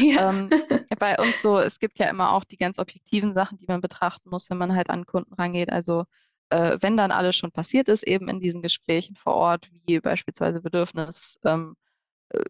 Ja. 0.01 0.31
ähm, 0.31 0.49
bei 0.99 1.19
uns 1.19 1.39
so, 1.39 1.59
es 1.59 1.77
gibt 1.77 1.99
ja 1.99 2.09
immer 2.09 2.33
auch 2.33 2.43
die 2.43 2.57
ganz 2.57 2.79
objektiven 2.79 3.35
Sachen, 3.35 3.59
die 3.59 3.67
man 3.67 3.79
betrachten 3.79 4.31
muss, 4.31 4.49
wenn 4.49 4.57
man 4.57 4.75
halt 4.75 4.89
an 4.89 5.05
Kunden 5.05 5.35
rangeht. 5.35 5.71
Also 5.71 6.05
äh, 6.49 6.79
wenn 6.81 6.97
dann 6.97 7.11
alles 7.11 7.35
schon 7.35 7.51
passiert 7.51 7.89
ist, 7.89 8.01
eben 8.01 8.27
in 8.27 8.39
diesen 8.39 8.63
Gesprächen 8.63 9.15
vor 9.15 9.35
Ort, 9.35 9.69
wie 9.85 9.99
beispielsweise 9.99 10.61
Bedürfnis, 10.61 11.37
ähm, 11.45 11.75
äh, 12.29 12.43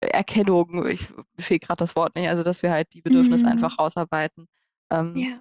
Erkennung, 0.00 0.86
ich 0.86 1.08
fehlt 1.38 1.62
gerade 1.62 1.78
das 1.78 1.96
Wort 1.96 2.14
nicht, 2.14 2.28
also 2.28 2.44
dass 2.44 2.62
wir 2.62 2.70
halt 2.70 2.92
die 2.92 3.02
Bedürfnisse 3.02 3.46
mhm. 3.46 3.52
einfach 3.52 3.78
rausarbeiten. 3.78 4.46
Ähm, 4.90 5.16
ja. 5.16 5.40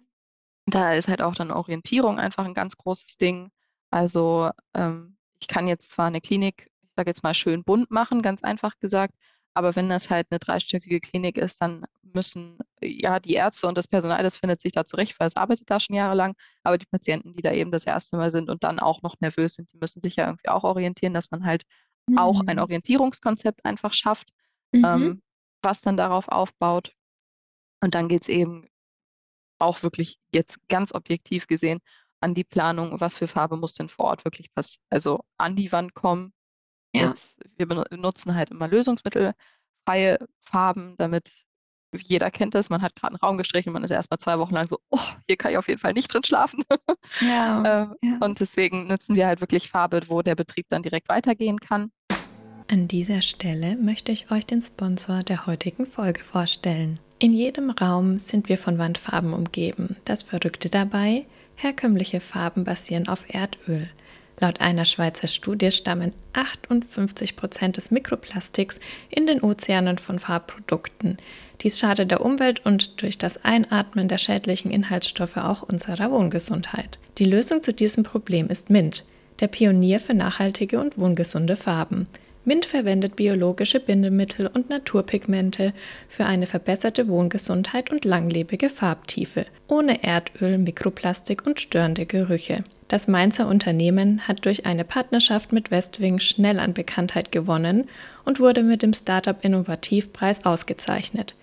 Da 0.66 0.94
ist 0.94 1.08
halt 1.08 1.22
auch 1.22 1.36
dann 1.36 1.52
Orientierung 1.52 2.18
einfach 2.18 2.46
ein 2.46 2.56
ganz 2.56 2.78
großes 2.78 3.18
Ding. 3.18 3.52
Also 3.92 4.50
ähm, 4.74 5.18
ich 5.40 5.48
kann 5.48 5.68
jetzt 5.68 5.92
zwar 5.92 6.08
eine 6.08 6.22
Klinik, 6.22 6.72
sage 6.96 7.10
jetzt 7.10 7.24
mal 7.24 7.34
schön 7.34 7.64
bunt 7.64 7.92
machen, 7.92 8.22
ganz 8.22 8.44
einfach 8.44 8.78
gesagt, 8.80 9.14
aber 9.56 9.76
wenn 9.76 9.90
das 9.90 10.10
halt 10.10 10.28
eine 10.32 10.40
dreistöckige 10.40 11.00
Klinik 11.00 11.38
ist, 11.38 11.62
dann 11.62 11.86
müssen 12.02 12.58
ja 12.82 13.20
die 13.20 13.34
Ärzte 13.34 13.68
und 13.68 13.78
das 13.78 13.88
Personal, 13.88 14.24
das 14.24 14.38
findet 14.38 14.62
sich 14.62 14.72
da 14.72 14.84
zurecht, 14.86 15.20
weil 15.20 15.28
es 15.28 15.36
arbeitet 15.36 15.70
da 15.70 15.80
schon 15.80 15.96
jahrelang. 15.96 16.34
Aber 16.64 16.80
die 16.80 16.88
Patienten, 16.88 17.36
die 17.36 17.44
da 17.44 17.52
eben 17.52 17.72
das 17.72 17.86
erste 17.86 18.18
Mal 18.18 18.32
sind 18.32 18.50
und 18.50 18.64
dann 18.64 18.80
auch 18.80 19.04
noch 19.04 19.16
nervös 19.20 19.54
sind, 19.54 19.72
die 19.72 19.78
müssen 19.78 20.02
sich 20.02 20.16
ja 20.16 20.26
irgendwie 20.26 20.50
auch 20.50 20.64
orientieren, 20.64 21.14
dass 21.14 21.30
man 21.30 21.46
halt 21.46 21.66
mhm. 22.08 22.18
auch 22.18 22.42
ein 22.48 22.56
mhm. 22.56 22.64
Orientierungskonzept 22.64 23.64
einfach 23.64 23.94
schafft 23.94 24.30
mhm. 24.74 24.86
ähm, 24.86 25.22
was 25.62 25.82
dann 25.82 25.98
darauf 25.98 26.28
aufbaut. 26.28 26.94
Und 27.82 27.96
dann 27.96 28.10
geht 28.10 28.24
es 28.24 28.28
eben 28.28 28.68
auch 29.60 29.84
wirklich 29.84 30.18
jetzt 30.34 30.68
ganz 30.68 30.94
objektiv 30.94 31.48
gesehen 31.48 31.80
an 32.20 32.34
die 32.34 32.44
Planung, 32.44 33.00
was 33.00 33.18
für 33.18 33.28
Farbe 33.28 33.58
muss 33.58 33.74
denn 33.74 33.90
vor 33.90 34.06
Ort 34.06 34.26
wirklich 34.26 34.54
passen, 34.54 34.82
also 34.90 35.22
an 35.38 35.56
die 35.56 35.72
Wand 35.72 35.94
kommen. 35.94 36.34
Ja. 36.94 37.08
Jetzt, 37.08 37.42
wir 37.58 37.68
benutzen 37.68 38.36
halt 38.36 38.52
immer 38.52 38.68
lösungsmittelfreie 38.68 40.20
Farben, 40.42 40.96
damit 40.98 41.46
jeder 41.96 42.32
kennt 42.32 42.56
das, 42.56 42.70
man 42.70 42.82
hat 42.82 42.96
gerade 42.96 43.14
einen 43.14 43.20
Raum 43.20 43.38
gestrichen, 43.38 43.72
man 43.72 43.84
ist 43.84 43.92
erstmal 43.92 44.18
zwei 44.18 44.40
Wochen 44.40 44.54
lang 44.54 44.68
so, 44.68 44.80
oh, 44.90 45.00
hier 45.28 45.38
kann 45.38 45.52
ich 45.52 45.58
auf 45.58 45.68
jeden 45.68 45.80
Fall 45.80 45.94
nicht 45.94 46.14
drin 46.14 46.24
schlafen. 46.24 46.64
Ja, 47.22 47.84
ähm, 47.84 47.96
ja. 48.02 48.18
Und 48.22 48.40
deswegen 48.40 48.88
nutzen 48.88 49.16
wir 49.16 49.28
halt 49.28 49.42
wirklich 49.42 49.70
Farbe, 49.70 50.02
wo 50.08 50.22
der 50.22 50.36
Betrieb 50.36 50.66
dann 50.70 50.84
direkt 50.84 51.10
weitergehen 51.10 51.60
kann. 51.60 51.92
An 52.68 52.88
dieser 52.88 53.22
Stelle 53.22 53.76
möchte 53.76 54.12
ich 54.12 54.32
euch 54.32 54.46
den 54.46 54.62
Sponsor 54.62 55.22
der 55.22 55.46
heutigen 55.46 55.86
Folge 55.86 56.22
vorstellen. 56.22 57.00
In 57.20 57.34
jedem 57.34 57.70
Raum 57.70 58.20
sind 58.20 58.50
wir 58.50 58.58
von 58.58 58.78
Wandfarben 58.78 59.34
umgeben. 59.34 59.98
Das 60.06 60.24
Verrückte 60.24 60.70
dabei, 60.70 61.26
herkömmliche 61.56 62.20
Farben 62.20 62.64
basieren 62.64 63.08
auf 63.08 63.26
Erdöl. 63.28 63.90
Laut 64.40 64.62
einer 64.62 64.86
Schweizer 64.86 65.28
Studie 65.28 65.72
stammen 65.72 66.14
58 66.34 67.36
Prozent 67.36 67.78
des 67.78 67.92
Mikroplastiks 67.92 68.80
in 69.10 69.28
den 69.28 69.42
Ozeanen 69.42 69.98
von 69.98 70.20
Farbprodukten. 70.20 71.18
Dies 71.62 71.80
schadet 71.80 72.12
der 72.12 72.26
Umwelt 72.26 72.66
und 72.66 73.02
durch 73.02 73.18
das 73.18 73.44
Einatmen 73.46 74.08
der 74.08 74.18
schädlichen 74.18 74.72
Inhaltsstoffe 74.72 75.38
auch 75.38 75.62
unserer 75.62 76.12
Wohngesundheit. 76.12 76.98
Die 77.20 77.26
Lösung 77.26 77.62
zu 77.64 77.74
diesem 77.74 78.04
Problem 78.04 78.50
ist 78.50 78.70
Mint, 78.70 79.06
der 79.40 79.48
Pionier 79.48 80.00
für 80.00 80.14
nachhaltige 80.14 80.80
und 80.80 80.98
wohngesunde 80.98 81.56
Farben. 81.56 82.08
Mint 82.46 82.66
verwendet 82.66 83.16
biologische 83.16 83.80
Bindemittel 83.80 84.48
und 84.48 84.70
Naturpigmente 84.70 85.74
für 86.10 86.26
eine 86.26 86.46
verbesserte 86.46 87.08
Wohngesundheit 87.08 87.90
und 87.90 88.04
langlebige 88.04 88.70
Farbtiefe, 88.70 89.46
ohne 89.70 90.04
Erdöl, 90.04 90.58
Mikroplastik 90.58 91.46
und 91.46 91.62
störende 91.62 92.06
Gerüche. 92.06 92.66
Das 92.94 93.08
Mainzer 93.08 93.48
Unternehmen 93.48 94.28
hat 94.28 94.46
durch 94.46 94.68
eine 94.68 94.84
Partnerschaft 94.84 95.52
mit 95.52 95.72
Westwing 95.72 96.20
schnell 96.20 96.60
an 96.60 96.76
Bekanntheit 96.76 97.32
gewonnen 97.32 97.90
und 98.24 98.40
wurde 98.40 98.62
mit 98.62 98.84
dem 98.84 98.94
Startup 98.94 99.44
Innovativpreis 99.44 100.46
ausgezeichnet. 100.46 101.34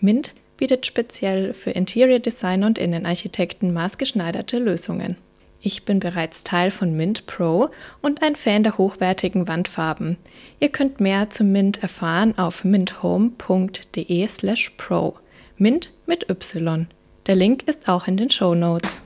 Mint 0.00 0.34
bietet 0.58 0.84
speziell 0.84 1.54
für 1.54 1.70
Interior 1.70 2.18
Designer 2.18 2.66
und 2.66 2.76
Innenarchitekten 2.76 3.72
maßgeschneiderte 3.72 4.58
Lösungen. 4.58 5.16
Ich 5.62 5.86
bin 5.86 5.98
bereits 5.98 6.44
Teil 6.44 6.70
von 6.70 6.94
Mint 6.94 7.24
Pro 7.24 7.70
und 8.02 8.20
ein 8.20 8.36
Fan 8.36 8.62
der 8.62 8.76
hochwertigen 8.76 9.48
Wandfarben. 9.48 10.18
Ihr 10.60 10.68
könnt 10.68 11.00
mehr 11.00 11.30
zu 11.30 11.42
Mint 11.42 11.82
erfahren 11.82 12.36
auf 12.36 12.64
minthome.de/pro. 12.64 15.16
Mint 15.56 15.90
mit 16.04 16.28
Y. 16.28 16.86
Der 17.26 17.34
Link 17.34 17.62
ist 17.62 17.88
auch 17.88 18.06
in 18.06 18.18
den 18.18 18.28
Show 18.28 18.54
Notes. 18.54 19.00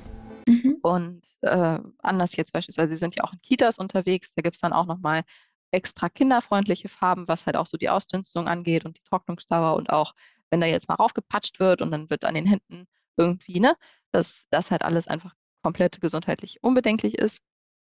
Mhm. 0.47 0.79
Und 0.83 1.27
äh, 1.43 1.79
anders 1.99 2.37
jetzt 2.37 2.53
beispielsweise, 2.53 2.91
Sie 2.91 2.97
sind 2.97 3.17
ja 3.17 3.25
auch 3.25 3.33
in 3.33 3.41
Kitas 3.43 3.79
unterwegs, 3.79 4.33
da 4.35 4.43
gibt 4.43 4.57
es 4.57 4.61
dann 4.61 4.73
auch 4.73 4.87
nochmal 4.87 5.23
extra 5.71 6.09
kinderfreundliche 6.09 6.89
Farben, 6.89 7.29
was 7.29 7.47
halt 7.47 7.57
auch 7.57 7.67
so 7.67 7.77
die 7.77 7.89
Ausdünstung 7.89 8.49
angeht 8.49 8.85
und 8.85 8.97
die 8.99 9.03
Trocknungsdauer 9.03 9.77
und 9.77 9.91
auch, 9.91 10.15
wenn 10.51 10.61
da 10.61 10.67
jetzt 10.67 10.89
mal 10.89 10.97
raufgepatscht 10.97 11.61
wird 11.61 11.81
und 11.81 11.91
dann 11.91 12.11
wird 12.11 12.25
an 12.25 12.35
den 12.35 12.47
Händen 12.47 12.87
irgendwie, 13.17 13.61
ne, 13.61 13.77
dass 14.11 14.47
das 14.51 14.71
halt 14.71 14.83
alles 14.83 15.09
einfach 15.09 15.35
komplett 15.63 16.01
gesundheitlich 16.01 16.63
unbedenklich 16.63 17.17
ist. 17.17 17.43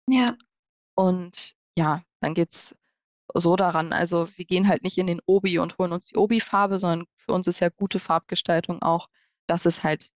Ja. 0.09 0.35
Und 0.95 1.55
ja, 1.77 2.03
dann 2.21 2.33
geht 2.33 2.51
es 2.53 2.75
so 3.33 3.55
daran. 3.55 3.93
Also 3.93 4.27
wir 4.37 4.45
gehen 4.45 4.67
halt 4.67 4.83
nicht 4.83 4.97
in 4.97 5.07
den 5.07 5.21
Obi 5.25 5.59
und 5.59 5.77
holen 5.77 5.91
uns 5.91 6.07
die 6.07 6.17
Obi-Farbe, 6.17 6.79
sondern 6.79 7.05
für 7.17 7.33
uns 7.33 7.47
ist 7.47 7.59
ja 7.59 7.69
gute 7.69 7.99
Farbgestaltung 7.99 8.81
auch, 8.81 9.09
dass 9.47 9.65
es 9.65 9.83
halt 9.83 10.09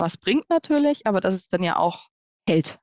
was 0.00 0.16
bringt 0.16 0.48
natürlich, 0.50 1.06
aber 1.06 1.20
dass 1.20 1.34
es 1.34 1.48
dann 1.48 1.62
ja 1.62 1.76
auch 1.76 2.08
hält. 2.48 2.78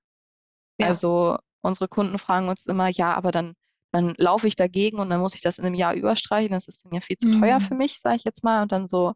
Ja. 0.79 0.87
Also 0.87 1.37
unsere 1.61 1.87
Kunden 1.87 2.17
fragen 2.19 2.49
uns 2.49 2.65
immer, 2.65 2.87
ja, 2.87 3.13
aber 3.13 3.31
dann, 3.31 3.53
dann 3.91 4.13
laufe 4.17 4.47
ich 4.47 4.55
dagegen 4.55 4.99
und 4.99 5.09
dann 5.09 5.19
muss 5.19 5.35
ich 5.35 5.41
das 5.41 5.57
in 5.59 5.65
einem 5.65 5.75
Jahr 5.75 5.93
überstreichen. 5.93 6.51
Das 6.51 6.67
ist 6.67 6.85
dann 6.85 6.93
ja 6.93 7.01
viel 7.01 7.17
zu 7.17 7.27
mhm. 7.27 7.41
teuer 7.41 7.59
für 7.59 7.75
mich, 7.75 7.99
sage 7.99 8.17
ich 8.17 8.23
jetzt 8.23 8.43
mal. 8.43 8.61
Und 8.61 8.71
dann 8.71 8.87
so, 8.87 9.13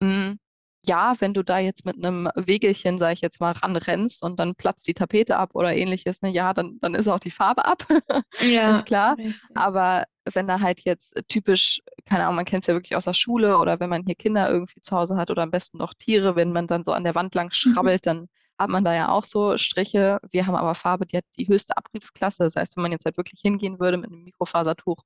mh, 0.00 0.08
hm, 0.08 0.38
ja, 0.84 1.14
wenn 1.20 1.34
du 1.34 1.44
da 1.44 1.58
jetzt 1.58 1.86
mit 1.86 1.96
einem 1.96 2.28
Wegelchen, 2.34 2.98
sage 2.98 3.14
ich 3.14 3.20
jetzt 3.20 3.40
mal, 3.40 3.52
ranrennst 3.52 4.22
und 4.22 4.38
dann 4.40 4.54
platzt 4.56 4.86
die 4.88 4.94
Tapete 4.94 5.36
ab 5.36 5.50
oder 5.54 5.74
ähnliches, 5.74 6.22
ne, 6.22 6.30
ja, 6.30 6.52
dann, 6.54 6.78
dann 6.80 6.94
ist 6.94 7.08
auch 7.08 7.20
die 7.20 7.30
Farbe 7.30 7.64
ab, 7.64 7.86
Ja, 8.40 8.70
ist 8.70 8.84
klar. 8.86 9.16
richtig. 9.16 9.50
Aber 9.54 10.04
wenn 10.32 10.46
da 10.48 10.60
halt 10.60 10.80
jetzt 10.84 11.14
typisch, 11.28 11.80
keine 12.06 12.24
Ahnung, 12.24 12.36
man 12.36 12.44
kennt 12.44 12.62
es 12.62 12.66
ja 12.66 12.74
wirklich 12.74 12.96
aus 12.96 13.04
der 13.04 13.14
Schule 13.14 13.58
oder 13.58 13.80
wenn 13.80 13.90
man 13.90 14.04
hier 14.04 14.14
Kinder 14.14 14.48
irgendwie 14.50 14.80
zu 14.80 14.96
Hause 14.96 15.16
hat 15.16 15.30
oder 15.30 15.42
am 15.42 15.50
besten 15.50 15.78
noch 15.78 15.94
Tiere, 15.94 16.36
wenn 16.36 16.52
man 16.52 16.66
dann 16.66 16.84
so 16.84 16.92
an 16.92 17.04
der 17.04 17.14
Wand 17.14 17.34
lang 17.34 17.50
Mhm. 17.64 17.72
schrabbelt, 17.74 18.06
dann 18.06 18.28
hat 18.58 18.70
man 18.70 18.84
da 18.84 18.94
ja 18.94 19.08
auch 19.10 19.24
so 19.24 19.56
Striche. 19.58 20.18
Wir 20.30 20.46
haben 20.46 20.54
aber 20.56 20.74
Farbe, 20.74 21.06
die 21.06 21.16
hat 21.16 21.24
die 21.38 21.48
höchste 21.48 21.76
Abriebsklasse. 21.76 22.44
Das 22.44 22.56
heißt, 22.56 22.76
wenn 22.76 22.82
man 22.82 22.92
jetzt 22.92 23.04
halt 23.04 23.16
wirklich 23.16 23.40
hingehen 23.40 23.78
würde 23.80 23.96
mit 23.98 24.10
einem 24.10 24.24
Mikrofasertuch, 24.24 25.02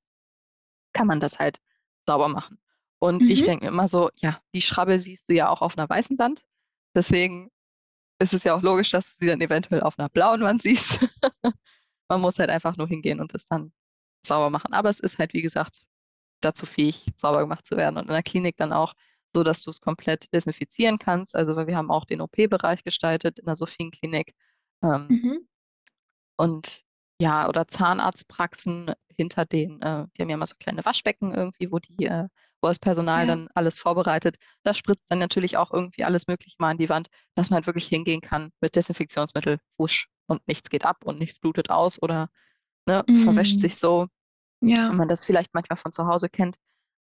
kann 0.93 1.07
man 1.07 1.19
das 1.21 1.39
halt 1.39 1.59
sauber 2.05 2.27
machen. 2.29 2.59
Und 2.99 3.23
ich 3.29 3.41
Mhm. 3.41 3.45
denke 3.45 3.65
mir 3.65 3.71
immer 3.71 3.87
so, 3.87 4.09
ja, 4.15 4.39
die 4.53 4.61
Schrabbel 4.61 4.99
siehst 4.99 5.29
du 5.29 5.33
ja 5.33 5.49
auch 5.49 5.61
auf 5.61 5.77
einer 5.77 5.89
weißen 5.89 6.17
Wand. 6.19 6.43
Deswegen 6.95 7.51
ist 8.19 8.33
es 8.33 8.43
ja 8.43 8.55
auch 8.55 8.61
logisch, 8.63 8.89
dass 8.91 9.17
du 9.17 9.25
sie 9.25 9.27
dann 9.27 9.41
eventuell 9.41 9.81
auf 9.81 9.99
einer 9.99 10.09
blauen 10.09 10.41
Wand 10.41 10.61
siehst. 10.63 10.99
Man 12.09 12.21
muss 12.21 12.39
halt 12.39 12.49
einfach 12.49 12.77
nur 12.77 12.87
hingehen 12.87 13.19
und 13.19 13.35
es 13.35 13.45
dann 13.45 13.73
sauber 14.25 14.49
machen. 14.49 14.73
Aber 14.73 14.89
es 14.89 14.99
ist 14.99 15.19
halt, 15.19 15.33
wie 15.33 15.41
gesagt, 15.41 15.83
dazu 16.41 16.65
fähig, 16.65 17.11
sauber 17.15 17.39
gemacht 17.41 17.65
zu 17.67 17.77
werden. 17.77 17.97
Und 17.97 18.05
in 18.07 18.13
der 18.13 18.23
Klinik 18.23 18.57
dann 18.57 18.73
auch 18.73 18.93
so, 19.35 19.43
dass 19.43 19.63
du 19.63 19.69
es 19.71 19.81
komplett 19.81 20.33
desinfizieren 20.33 20.99
kannst. 20.99 21.35
Also, 21.35 21.55
weil 21.55 21.67
wir 21.67 21.77
haben 21.77 21.91
auch 21.91 22.05
den 22.05 22.21
OP-Bereich 22.21 22.83
gestaltet 22.83 23.39
in 23.39 23.45
der 23.45 23.55
Sophienklinik. 23.55 24.33
Ähm, 24.83 25.07
Mhm. 25.09 25.47
und 26.37 26.83
ja, 27.19 27.49
oder 27.49 27.67
Zahnarztpraxen 27.67 28.93
hinter 29.15 29.45
den, 29.45 29.81
äh, 29.81 30.05
die 30.15 30.21
haben 30.21 30.29
ja 30.29 30.35
immer 30.35 30.45
so 30.45 30.55
kleine 30.59 30.85
Waschbecken 30.85 31.33
irgendwie, 31.33 31.71
wo 31.71 31.79
die, 31.79 32.05
äh, 32.05 32.27
wo 32.61 32.67
das 32.67 32.79
Personal 32.79 33.25
Ja. 33.27 33.35
dann 33.35 33.49
alles 33.55 33.79
vorbereitet. 33.79 34.37
Da 34.63 34.73
spritzt 34.73 35.09
dann 35.11 35.19
natürlich 35.19 35.57
auch 35.57 35.71
irgendwie 35.71 36.03
alles 36.03 36.27
Mögliche 36.27 36.55
mal 36.59 36.71
an 36.71 36.77
die 36.77 36.89
Wand, 36.89 37.09
dass 37.35 37.49
man 37.49 37.55
halt 37.57 37.67
wirklich 37.67 37.87
hingehen 37.87 38.21
kann 38.21 38.51
mit 38.61 38.75
Desinfektionsmittel, 38.75 39.59
wusch 39.77 40.07
und 40.27 40.45
nichts 40.47 40.69
geht 40.69 40.85
ab 40.85 40.97
und 41.05 41.19
nichts 41.19 41.39
blutet 41.39 41.69
aus 41.69 42.01
oder 42.01 42.29
ne, 42.87 43.03
verwäscht 43.11 43.57
Mhm. 43.57 43.59
sich 43.59 43.77
so, 43.77 44.07
Ja. 44.61 44.89
wenn 44.89 44.97
man 44.97 45.07
das 45.07 45.25
vielleicht 45.25 45.53
manchmal 45.53 45.77
von 45.77 45.91
zu 45.91 46.07
Hause 46.07 46.29
kennt, 46.29 46.57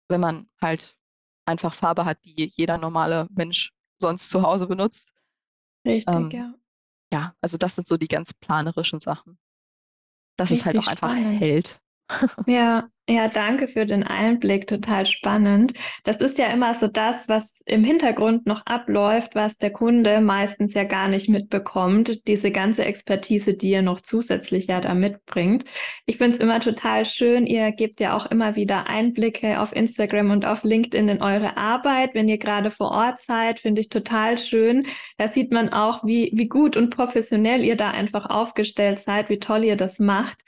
wenn 0.10 0.22
man 0.22 0.50
halt 0.62 0.96
einfach 1.46 1.74
Farbe 1.74 2.06
hat, 2.06 2.20
die 2.26 2.52
jeder 2.56 2.78
normale 2.78 3.28
Mensch 3.32 3.72
sonst 4.00 4.30
zu 4.30 4.44
Hause 4.44 4.68
benutzt. 4.68 5.14
Richtig, 5.86 6.16
Ähm, 6.16 6.32
ja. 6.34 6.54
ja, 7.14 7.36
also 7.42 7.58
das 7.58 7.76
sind 7.76 7.88
so 7.88 7.98
die 7.98 8.08
ganz 8.08 8.34
planerischen 8.34 9.00
Sachen. 9.02 9.40
Dass 10.38 10.52
es 10.52 10.66
halt 10.66 10.76
Richtig 10.76 10.88
auch 10.88 10.92
einfach 10.92 11.10
spannend. 11.10 11.42
hält. 11.42 11.82
Ja, 12.46 12.88
ja, 13.10 13.28
danke 13.28 13.68
für 13.68 13.86
den 13.86 14.04
Einblick, 14.04 14.68
total 14.68 15.06
spannend. 15.06 15.74
Das 16.04 16.22
ist 16.22 16.38
ja 16.38 16.48
immer 16.48 16.74
so 16.74 16.88
das, 16.88 17.28
was 17.28 17.62
im 17.66 17.84
Hintergrund 17.84 18.46
noch 18.46 18.66
abläuft, 18.66 19.36
was 19.36 19.58
der 19.58 19.72
Kunde 19.72 20.22
meistens 20.22 20.74
ja 20.74 20.84
gar 20.84 21.08
nicht 21.08 21.30
mitbekommt, 21.30 22.28
diese 22.28 22.52
ganze 22.52 22.86
Expertise, 22.86 23.54
die 23.54 23.72
ihr 23.72 23.82
noch 23.82 24.02
zusätzlich 24.02 24.68
ja 24.68 24.82
da 24.82 24.94
mitbringt. 24.94 25.66
Ich 26.06 26.18
finde 26.18 26.38
es 26.38 26.44
immer 26.44 26.60
total 26.60 27.06
schön, 27.06 27.46
ihr 27.46 27.72
gebt 27.72 28.00
ja 28.00 28.16
auch 28.16 28.26
immer 28.30 28.56
wieder 28.56 28.88
Einblicke 28.88 29.60
auf 29.60 29.74
Instagram 29.76 30.32
und 30.32 30.46
auf 30.46 30.64
LinkedIn 30.64 31.10
in 31.10 31.22
eure 31.22 31.58
Arbeit, 31.58 32.14
wenn 32.14 32.30
ihr 32.30 32.38
gerade 32.38 32.72
vor 32.72 32.92
Ort 32.92 33.20
seid, 33.20 33.60
finde 33.60 33.82
ich 33.82 33.90
total 33.90 34.38
schön. 34.38 34.82
Da 35.18 35.28
sieht 35.28 35.52
man 35.52 35.70
auch, 35.70 36.04
wie, 36.06 36.32
wie 36.34 36.48
gut 36.48 36.78
und 36.78 36.90
professionell 36.90 37.64
ihr 37.64 37.76
da 37.76 37.92
einfach 37.92 38.30
aufgestellt 38.30 39.00
seid, 39.00 39.30
wie 39.30 39.40
toll 39.40 39.64
ihr 39.64 39.76
das 39.76 40.00
macht. 40.00 40.40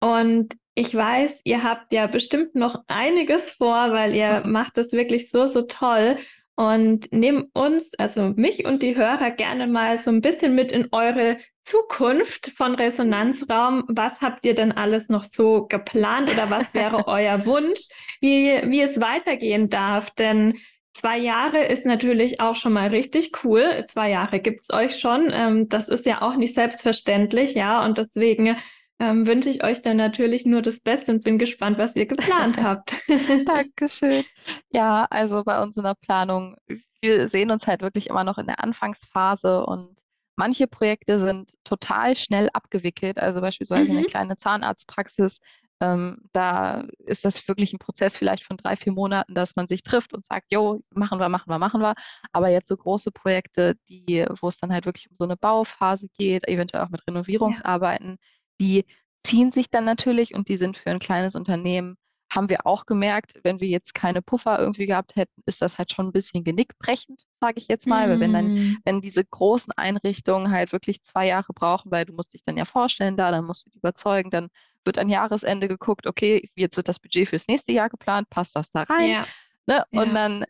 Und 0.00 0.54
ich 0.74 0.94
weiß, 0.94 1.40
ihr 1.44 1.62
habt 1.62 1.92
ja 1.92 2.06
bestimmt 2.06 2.54
noch 2.54 2.82
einiges 2.88 3.52
vor, 3.52 3.92
weil 3.92 4.14
ihr 4.14 4.42
macht 4.46 4.76
das 4.76 4.92
wirklich 4.92 5.30
so, 5.30 5.46
so 5.46 5.62
toll. 5.62 6.16
Und 6.56 7.12
nehmt 7.12 7.48
uns, 7.52 7.90
also 7.98 8.32
mich 8.36 8.64
und 8.64 8.84
die 8.84 8.94
Hörer 8.94 9.32
gerne 9.32 9.66
mal 9.66 9.98
so 9.98 10.10
ein 10.10 10.20
bisschen 10.20 10.54
mit 10.54 10.70
in 10.70 10.88
eure 10.92 11.38
Zukunft 11.64 12.52
von 12.56 12.76
Resonanzraum. 12.76 13.82
Was 13.88 14.20
habt 14.20 14.46
ihr 14.46 14.54
denn 14.54 14.70
alles 14.70 15.08
noch 15.08 15.24
so 15.24 15.66
geplant 15.66 16.30
oder 16.30 16.50
was 16.50 16.72
wäre 16.72 17.04
euer 17.08 17.44
Wunsch, 17.46 17.88
wie, 18.20 18.60
wie 18.70 18.82
es 18.82 19.00
weitergehen 19.00 19.68
darf? 19.68 20.10
Denn 20.12 20.54
zwei 20.92 21.18
Jahre 21.18 21.64
ist 21.64 21.86
natürlich 21.86 22.40
auch 22.40 22.54
schon 22.54 22.72
mal 22.72 22.88
richtig 22.88 23.32
cool. 23.42 23.84
Zwei 23.88 24.10
Jahre 24.10 24.38
gibt's 24.38 24.72
euch 24.72 25.00
schon. 25.00 25.30
Ähm, 25.32 25.68
das 25.68 25.88
ist 25.88 26.06
ja 26.06 26.22
auch 26.22 26.36
nicht 26.36 26.54
selbstverständlich, 26.54 27.54
ja. 27.54 27.84
Und 27.84 27.98
deswegen 27.98 28.56
ähm, 29.04 29.26
wünsche 29.26 29.50
ich 29.50 29.62
euch 29.64 29.82
dann 29.82 29.96
natürlich 29.96 30.46
nur 30.46 30.62
das 30.62 30.80
Beste 30.80 31.12
und 31.12 31.24
bin 31.24 31.38
gespannt, 31.38 31.78
was 31.78 31.96
ihr 31.96 32.06
geplant 32.06 32.56
habt. 32.62 32.96
Dankeschön. 33.44 34.24
Ja, 34.70 35.06
also 35.10 35.44
bei 35.44 35.62
uns 35.62 35.76
in 35.76 35.84
der 35.84 35.94
Planung, 35.94 36.56
wir 37.02 37.28
sehen 37.28 37.50
uns 37.50 37.66
halt 37.66 37.82
wirklich 37.82 38.08
immer 38.08 38.24
noch 38.24 38.38
in 38.38 38.46
der 38.46 38.62
Anfangsphase 38.62 39.64
und 39.66 39.98
manche 40.36 40.66
Projekte 40.66 41.18
sind 41.18 41.52
total 41.64 42.16
schnell 42.16 42.48
abgewickelt. 42.52 43.18
Also 43.18 43.40
beispielsweise 43.40 43.90
eine 43.92 44.02
Mhm. 44.02 44.06
kleine 44.06 44.36
Zahnarztpraxis. 44.36 45.40
Ähm, 45.80 46.18
da 46.32 46.84
ist 47.06 47.24
das 47.24 47.46
wirklich 47.48 47.72
ein 47.72 47.78
Prozess 47.78 48.16
vielleicht 48.16 48.44
von 48.44 48.56
drei, 48.56 48.76
vier 48.76 48.92
Monaten, 48.92 49.34
dass 49.34 49.56
man 49.56 49.66
sich 49.68 49.82
trifft 49.82 50.14
und 50.14 50.24
sagt, 50.24 50.46
jo, 50.52 50.80
machen 50.90 51.18
wir, 51.18 51.28
machen 51.28 51.50
wir, 51.50 51.58
machen 51.58 51.80
wir. 51.80 51.94
Aber 52.32 52.48
jetzt 52.48 52.68
so 52.68 52.76
große 52.76 53.10
Projekte, 53.10 53.74
die, 53.88 54.24
wo 54.40 54.48
es 54.48 54.58
dann 54.58 54.72
halt 54.72 54.86
wirklich 54.86 55.10
um 55.10 55.16
so 55.16 55.24
eine 55.24 55.36
Bauphase 55.36 56.08
geht, 56.16 56.48
eventuell 56.48 56.84
auch 56.84 56.90
mit 56.90 57.06
Renovierungsarbeiten, 57.06 58.18
die 58.60 58.84
ziehen 59.24 59.52
sich 59.52 59.70
dann 59.70 59.84
natürlich 59.84 60.34
und 60.34 60.48
die 60.48 60.56
sind 60.56 60.76
für 60.76 60.90
ein 60.90 60.98
kleines 60.98 61.34
Unternehmen 61.34 61.96
haben 62.30 62.50
wir 62.50 62.66
auch 62.66 62.84
gemerkt, 62.86 63.38
wenn 63.44 63.60
wir 63.60 63.68
jetzt 63.68 63.94
keine 63.94 64.20
Puffer 64.20 64.58
irgendwie 64.58 64.86
gehabt 64.86 65.14
hätten, 65.14 65.40
ist 65.46 65.62
das 65.62 65.78
halt 65.78 65.92
schon 65.92 66.06
ein 66.08 66.12
bisschen 66.12 66.42
genickbrechend, 66.42 67.22
sage 67.40 67.58
ich 67.58 67.68
jetzt 67.68 67.86
mal. 67.86 68.08
Weil 68.08 68.18
wenn 68.18 68.32
dann, 68.32 68.46
Mm. 68.46 68.76
wenn 68.84 69.00
diese 69.00 69.24
großen 69.24 69.72
Einrichtungen 69.76 70.50
halt 70.50 70.72
wirklich 70.72 71.02
zwei 71.02 71.28
Jahre 71.28 71.52
brauchen, 71.52 71.92
weil 71.92 72.04
du 72.06 72.12
musst 72.12 72.34
dich 72.34 72.42
dann 72.42 72.56
ja 72.56 72.64
vorstellen 72.64 73.16
da, 73.16 73.30
dann 73.30 73.44
musst 73.44 73.66
du 73.66 73.70
die 73.70 73.78
überzeugen, 73.78 74.30
dann 74.30 74.48
wird 74.84 74.98
an 74.98 75.08
Jahresende 75.08 75.68
geguckt, 75.68 76.06
okay, 76.08 76.48
jetzt 76.56 76.76
wird 76.76 76.88
das 76.88 76.98
Budget 76.98 77.28
fürs 77.28 77.46
nächste 77.46 77.72
Jahr 77.72 77.88
geplant, 77.88 78.28
passt 78.30 78.56
das 78.56 78.70
da 78.70 78.82
rein? 78.82 79.10
Ja, 79.10 79.26
Ne? 79.66 79.84
Und 79.92 80.08
Ja. 80.08 80.14
dann 80.14 80.44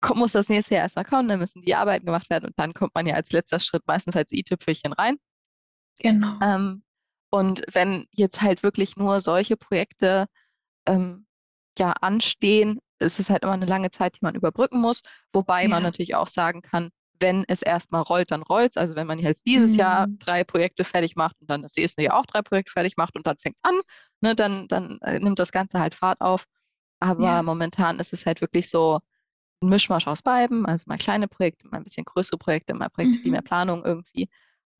kommt, 0.00 0.18
muss 0.20 0.32
das 0.32 0.48
nächste 0.48 0.74
Jahr 0.74 0.84
erstmal 0.84 1.04
kommen, 1.04 1.28
dann 1.28 1.38
müssen 1.40 1.62
die 1.62 1.74
Arbeiten 1.74 2.06
gemacht 2.06 2.28
werden 2.30 2.46
und 2.46 2.58
dann 2.58 2.74
kommt 2.74 2.94
man 2.94 3.06
ja 3.06 3.14
als 3.14 3.32
letzter 3.32 3.58
Schritt 3.60 3.82
meistens 3.86 4.14
als 4.16 4.30
i-Tüpfelchen 4.32 4.92
rein. 4.92 5.16
genau. 5.98 6.38
Ähm, 6.42 6.82
und 7.30 7.62
wenn 7.72 8.06
jetzt 8.12 8.42
halt 8.42 8.62
wirklich 8.62 8.96
nur 8.96 9.20
solche 9.20 9.56
Projekte 9.56 10.26
ähm, 10.86 11.26
ja 11.78 11.92
anstehen, 11.92 12.80
ist 12.98 13.20
es 13.20 13.30
halt 13.30 13.42
immer 13.44 13.52
eine 13.52 13.66
lange 13.66 13.90
Zeit, 13.90 14.16
die 14.16 14.20
man 14.22 14.34
überbrücken 14.34 14.80
muss. 14.80 15.02
Wobei 15.32 15.68
man 15.68 15.82
Ja. 15.82 15.84
natürlich 15.84 16.14
auch 16.14 16.28
sagen 16.28 16.62
kann, 16.62 16.90
wenn 17.20 17.44
es 17.48 17.62
erstmal 17.62 18.02
rollt, 18.02 18.30
dann 18.30 18.42
rollt 18.42 18.72
es. 18.72 18.76
Also 18.76 18.96
wenn 18.96 19.06
man 19.06 19.18
jetzt 19.18 19.46
dieses 19.46 19.76
Jahr 19.76 20.08
Mhm. 20.08 20.18
drei 20.18 20.44
Projekte 20.44 20.84
fertig 20.84 21.16
macht 21.16 21.36
und 21.40 21.50
dann 21.50 21.62
das 21.62 21.76
nächste 21.76 22.02
Jahr 22.02 22.18
auch 22.18 22.26
drei 22.26 22.42
Projekte 22.42 22.72
fertig 22.72 22.96
macht 22.96 23.16
und 23.16 23.26
dann 23.26 23.38
fängt 23.38 23.56
es 23.56 23.64
an, 23.64 23.78
ne, 24.20 24.34
dann, 24.34 24.68
dann 24.68 24.98
äh, 25.02 25.18
nimmt 25.20 25.38
das 25.38 25.52
Ganze 25.52 25.78
halt 25.80 25.94
Fahrt 25.94 26.20
auf. 26.20 26.46
Aber 27.00 27.24
Ja. 27.24 27.42
momentan 27.42 28.00
ist 28.00 28.12
es 28.12 28.26
halt 28.26 28.40
wirklich 28.42 28.68
so 28.70 29.00
ein 29.62 29.70
Mischmasch 29.70 30.06
aus 30.08 30.22
beiden. 30.22 30.66
Also 30.66 30.84
mal 30.88 30.98
kleine 30.98 31.28
Projekte, 31.28 31.68
mal 31.68 31.78
ein 31.78 31.84
bisschen 31.84 32.04
größere 32.04 32.38
Projekte, 32.38 32.74
mal 32.74 32.90
Projekte, 32.90 33.20
die 33.24 33.30
Mhm. 33.30 33.32
mehr 33.32 33.42
Planung 33.42 33.84
irgendwie 33.84 34.28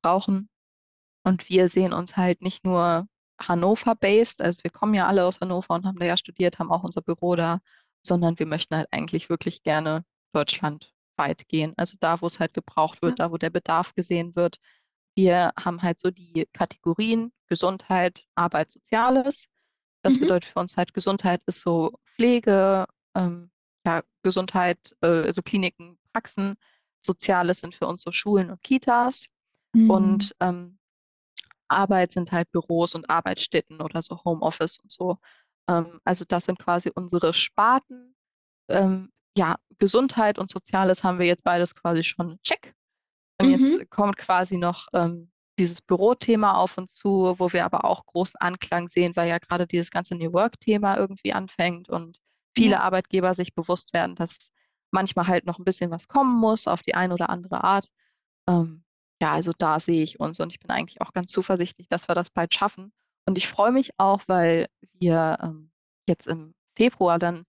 brauchen. 0.02 0.49
Und 1.30 1.48
wir 1.48 1.68
sehen 1.68 1.92
uns 1.92 2.16
halt 2.16 2.42
nicht 2.42 2.64
nur 2.64 3.06
Hannover-based, 3.40 4.42
also 4.42 4.62
wir 4.64 4.70
kommen 4.70 4.94
ja 4.94 5.06
alle 5.06 5.24
aus 5.24 5.40
Hannover 5.40 5.74
und 5.74 5.86
haben 5.86 5.98
da 5.98 6.04
ja 6.06 6.16
studiert, 6.16 6.58
haben 6.58 6.70
auch 6.70 6.82
unser 6.84 7.00
Büro 7.00 7.36
da, 7.36 7.60
sondern 8.02 8.38
wir 8.38 8.46
möchten 8.46 8.76
halt 8.76 8.88
eigentlich 8.90 9.30
wirklich 9.30 9.62
gerne 9.62 10.04
deutschlandweit 10.34 11.48
gehen. 11.48 11.72
Also 11.76 11.96
da, 12.00 12.20
wo 12.20 12.26
es 12.26 12.38
halt 12.40 12.52
gebraucht 12.52 13.00
wird, 13.02 13.18
Ja. 13.18 13.26
da, 13.26 13.32
wo 13.32 13.38
der 13.38 13.50
Bedarf 13.50 13.94
gesehen 13.94 14.34
wird. 14.36 14.56
Wir 15.16 15.52
haben 15.58 15.82
halt 15.82 16.00
so 16.00 16.10
die 16.10 16.48
Kategorien 16.52 17.32
Gesundheit, 17.48 18.24
Arbeit, 18.34 18.70
Soziales. 18.70 19.46
Das 20.02 20.16
Mhm. 20.16 20.20
bedeutet 20.20 20.50
für 20.52 20.60
uns 20.60 20.76
halt, 20.76 20.94
Gesundheit 20.94 21.42
ist 21.46 21.60
so 21.60 21.92
Pflege, 22.14 22.86
ähm, 23.14 23.50
ja, 23.86 24.02
Gesundheit, 24.22 24.94
äh, 25.00 25.06
also 25.06 25.42
Kliniken, 25.42 25.98
Praxen. 26.12 26.56
Soziales 26.98 27.60
sind 27.60 27.74
für 27.74 27.86
uns 27.86 28.02
so 28.02 28.12
Schulen 28.12 28.50
und 28.50 28.62
Kitas. 28.62 29.26
Mm. 29.72 29.90
Und 29.90 30.36
ähm, 30.40 30.78
Arbeit 31.70 32.12
sind 32.12 32.33
halt 32.33 32.50
Büros 32.52 32.94
und 32.94 33.09
Arbeitsstätten 33.11 33.80
oder 33.80 34.02
so 34.02 34.22
Homeoffice 34.24 34.78
und 34.78 34.92
so. 34.92 35.18
Ähm, 35.68 36.00
also 36.04 36.24
das 36.26 36.44
sind 36.46 36.59
quasi 36.59 36.90
unsere 36.94 37.35
Sparten. 37.35 38.14
Ähm, 38.68 39.12
ja, 39.37 39.56
Gesundheit 39.79 40.38
und 40.38 40.50
Soziales 40.50 41.04
haben 41.04 41.18
wir 41.18 41.27
jetzt 41.27 41.44
beides 41.44 41.75
quasi 41.75 42.04
schon 42.04 42.40
check. 42.42 42.75
Und 43.38 43.48
Mhm. 43.48 43.52
jetzt 43.52 43.90
kommt 43.90 44.16
quasi 44.16 44.58
noch 44.58 44.88
ähm, 44.92 45.31
dieses 45.58 45.83
Bürothema 45.83 46.54
auf 46.54 46.79
uns 46.79 46.94
zu, 46.94 47.35
wo 47.38 47.52
wir 47.52 47.64
aber 47.64 47.85
auch 47.85 48.06
großen 48.06 48.38
Anklang 48.40 48.88
sehen, 48.88 49.16
weil 49.16 49.29
ja 49.29 49.38
gerade 49.38 49.66
dieses 49.66 49.90
ganze 49.90 50.14
New 50.14 50.33
Work-Thema 50.33 50.96
irgendwie 50.96 51.33
anfängt 51.33 51.88
und 51.88 52.18
viele 52.56 52.73
Ja. 52.73 52.81
Arbeitgeber 52.81 53.35
sich 53.35 53.54
bewusst 53.54 53.92
werden, 53.92 54.14
dass 54.14 54.52
manchmal 54.90 55.27
halt 55.27 55.46
noch 55.46 55.58
ein 55.58 55.64
bisschen 55.64 55.90
was 55.90 56.08
kommen 56.08 56.38
muss 56.38 56.66
auf 56.66 56.83
die 56.83 56.94
eine 56.94 57.14
oder 57.14 57.31
andere 57.31 57.62
Art. 57.64 57.88
Ähm, 58.48 58.85
ja, 59.21 59.33
also 59.33 59.52
da 59.58 59.79
sehe 59.81 60.02
ich 60.02 60.21
uns 60.21 60.40
und 60.40 60.50
ich 60.52 60.60
bin 60.60 60.71
eigentlich 60.71 61.00
auch 61.00 61.12
ganz 61.12 61.33
zuversichtlich, 61.33 61.88
dass 61.88 62.08
wir 62.08 62.14
das 62.14 62.31
bald 62.31 62.54
schaffen. 62.54 62.92
Und 63.27 63.37
ich 63.38 63.48
freue 63.48 63.73
mich 63.73 63.92
auch, 63.98 64.23
weil 64.29 64.68
wir 64.94 65.38
ähm, 65.42 65.71
jetzt 66.08 66.27
im 66.27 66.54
Februar 66.77 67.18
dann 67.18 67.44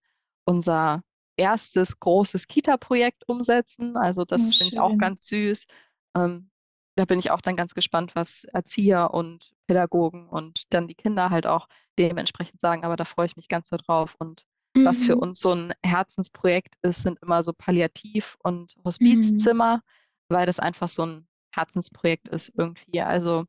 unser 0.45 1.03
erstes 1.37 1.99
großes 1.99 2.47
Kita-Projekt 2.47 3.27
umsetzen. 3.27 3.95
Also 3.97 4.25
das 4.25 4.49
Oh, 4.49 4.55
finde 4.55 4.69
ich 4.73 4.79
auch 4.79 4.97
ganz 4.97 5.27
süß. 5.27 5.67
Ähm, 6.15 6.49
da 6.95 7.05
bin 7.05 7.19
ich 7.19 7.31
auch 7.31 7.41
dann 7.41 7.55
ganz 7.55 7.73
gespannt, 7.73 8.15
was 8.15 8.43
Erzieher 8.45 9.13
und 9.13 9.53
Pädagogen 9.67 10.27
und 10.29 10.73
dann 10.73 10.87
die 10.87 10.95
Kinder 10.95 11.29
halt 11.29 11.47
auch 11.47 11.67
dementsprechend 11.97 12.59
sagen. 12.59 12.83
Aber 12.83 12.95
da 12.97 13.05
freue 13.05 13.25
ich 13.27 13.35
mich 13.37 13.47
ganz 13.47 13.69
so 13.69 13.77
drauf. 13.77 14.15
Und 14.19 14.43
was 14.83 15.03
für 15.05 15.15
Mhm. 15.15 15.17
uns 15.17 15.39
so 15.39 15.53
ein 15.53 15.73
Herzensprojekt 15.83 16.75
ist, 16.81 17.01
sind 17.03 17.19
immer 17.21 17.43
so 17.43 17.53
Palliativ- 17.53 18.37
und 18.43 18.75
Mhm. 18.99 19.51
Hospizzimmer, 19.55 19.81
weil 20.29 20.45
das 20.45 20.59
einfach 20.59 20.89
so 20.89 21.03
ein 21.05 21.27
Herzensprojekt 21.51 22.29
ist 22.29 22.51
irgendwie. 22.55 23.01
Also 23.01 23.45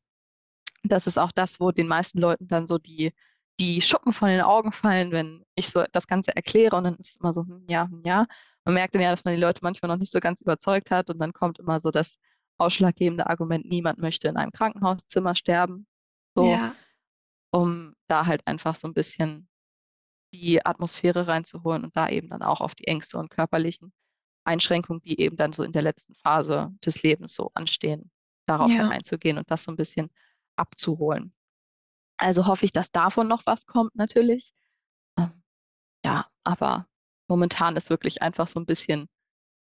das 0.84 1.06
ist 1.06 1.18
auch 1.18 1.32
das, 1.32 1.60
wo 1.60 1.70
den 1.72 1.88
meisten 1.88 2.18
Leuten 2.20 2.48
dann 2.48 2.66
so 2.66 2.78
die, 2.78 3.12
die 3.60 3.80
Schuppen 3.82 4.12
von 4.12 4.28
den 4.28 4.40
Augen 4.40 4.72
fallen, 4.72 5.12
wenn 5.12 5.44
ich 5.54 5.68
so 5.70 5.84
das 5.92 6.06
Ganze 6.06 6.34
erkläre 6.34 6.76
und 6.76 6.84
dann 6.84 6.96
ist 6.96 7.10
es 7.10 7.16
immer 7.16 7.32
so, 7.32 7.42
hm, 7.42 7.66
ja, 7.68 7.84
hm, 7.88 8.02
ja. 8.04 8.26
Man 8.64 8.74
merkt 8.74 8.94
dann 8.94 9.02
ja, 9.02 9.10
dass 9.10 9.24
man 9.24 9.34
die 9.34 9.40
Leute 9.40 9.60
manchmal 9.62 9.88
noch 9.90 9.98
nicht 9.98 10.12
so 10.12 10.20
ganz 10.20 10.40
überzeugt 10.40 10.90
hat 10.90 11.10
und 11.10 11.18
dann 11.18 11.32
kommt 11.32 11.58
immer 11.58 11.80
so 11.80 11.90
das 11.90 12.18
ausschlaggebende 12.58 13.26
Argument, 13.28 13.66
niemand 13.66 13.98
möchte 13.98 14.28
in 14.28 14.36
einem 14.36 14.52
Krankenhauszimmer 14.52 15.34
sterben. 15.36 15.86
So, 16.34 16.44
Ja, 16.48 16.74
um 17.52 17.94
da 18.08 18.26
halt 18.26 18.46
einfach 18.46 18.76
so 18.76 18.88
ein 18.88 18.94
bisschen 18.94 19.48
die 20.34 20.64
Atmosphäre 20.64 21.26
reinzuholen 21.28 21.84
und 21.84 21.96
da 21.96 22.08
eben 22.08 22.28
dann 22.30 22.42
auch 22.42 22.60
auf 22.60 22.74
die 22.74 22.86
Ängste 22.86 23.18
und 23.18 23.30
körperlichen 23.30 23.92
Einschränkungen, 24.44 25.02
die 25.02 25.20
eben 25.20 25.36
dann 25.36 25.52
so 25.52 25.62
in 25.62 25.72
der 25.72 25.82
letzten 25.82 26.14
Phase 26.14 26.72
des 26.84 27.02
Lebens 27.02 27.34
so 27.34 27.50
anstehen, 27.54 28.10
darauf 28.46 28.72
ja. 28.72 28.88
einzugehen 28.88 29.38
und 29.38 29.50
das 29.50 29.64
so 29.64 29.72
ein 29.72 29.76
bisschen 29.76 30.10
abzuholen. 30.56 31.32
Also 32.18 32.46
hoffe 32.46 32.64
ich, 32.64 32.72
dass 32.72 32.92
davon 32.92 33.28
noch 33.28 33.46
was 33.46 33.66
kommt, 33.66 33.94
natürlich. 33.96 34.52
Ähm, 35.18 35.42
ja, 36.04 36.26
aber 36.44 36.86
momentan 37.28 37.76
ist 37.76 37.90
wirklich 37.90 38.22
einfach 38.22 38.48
so 38.48 38.60
ein 38.60 38.66
bisschen 38.66 39.08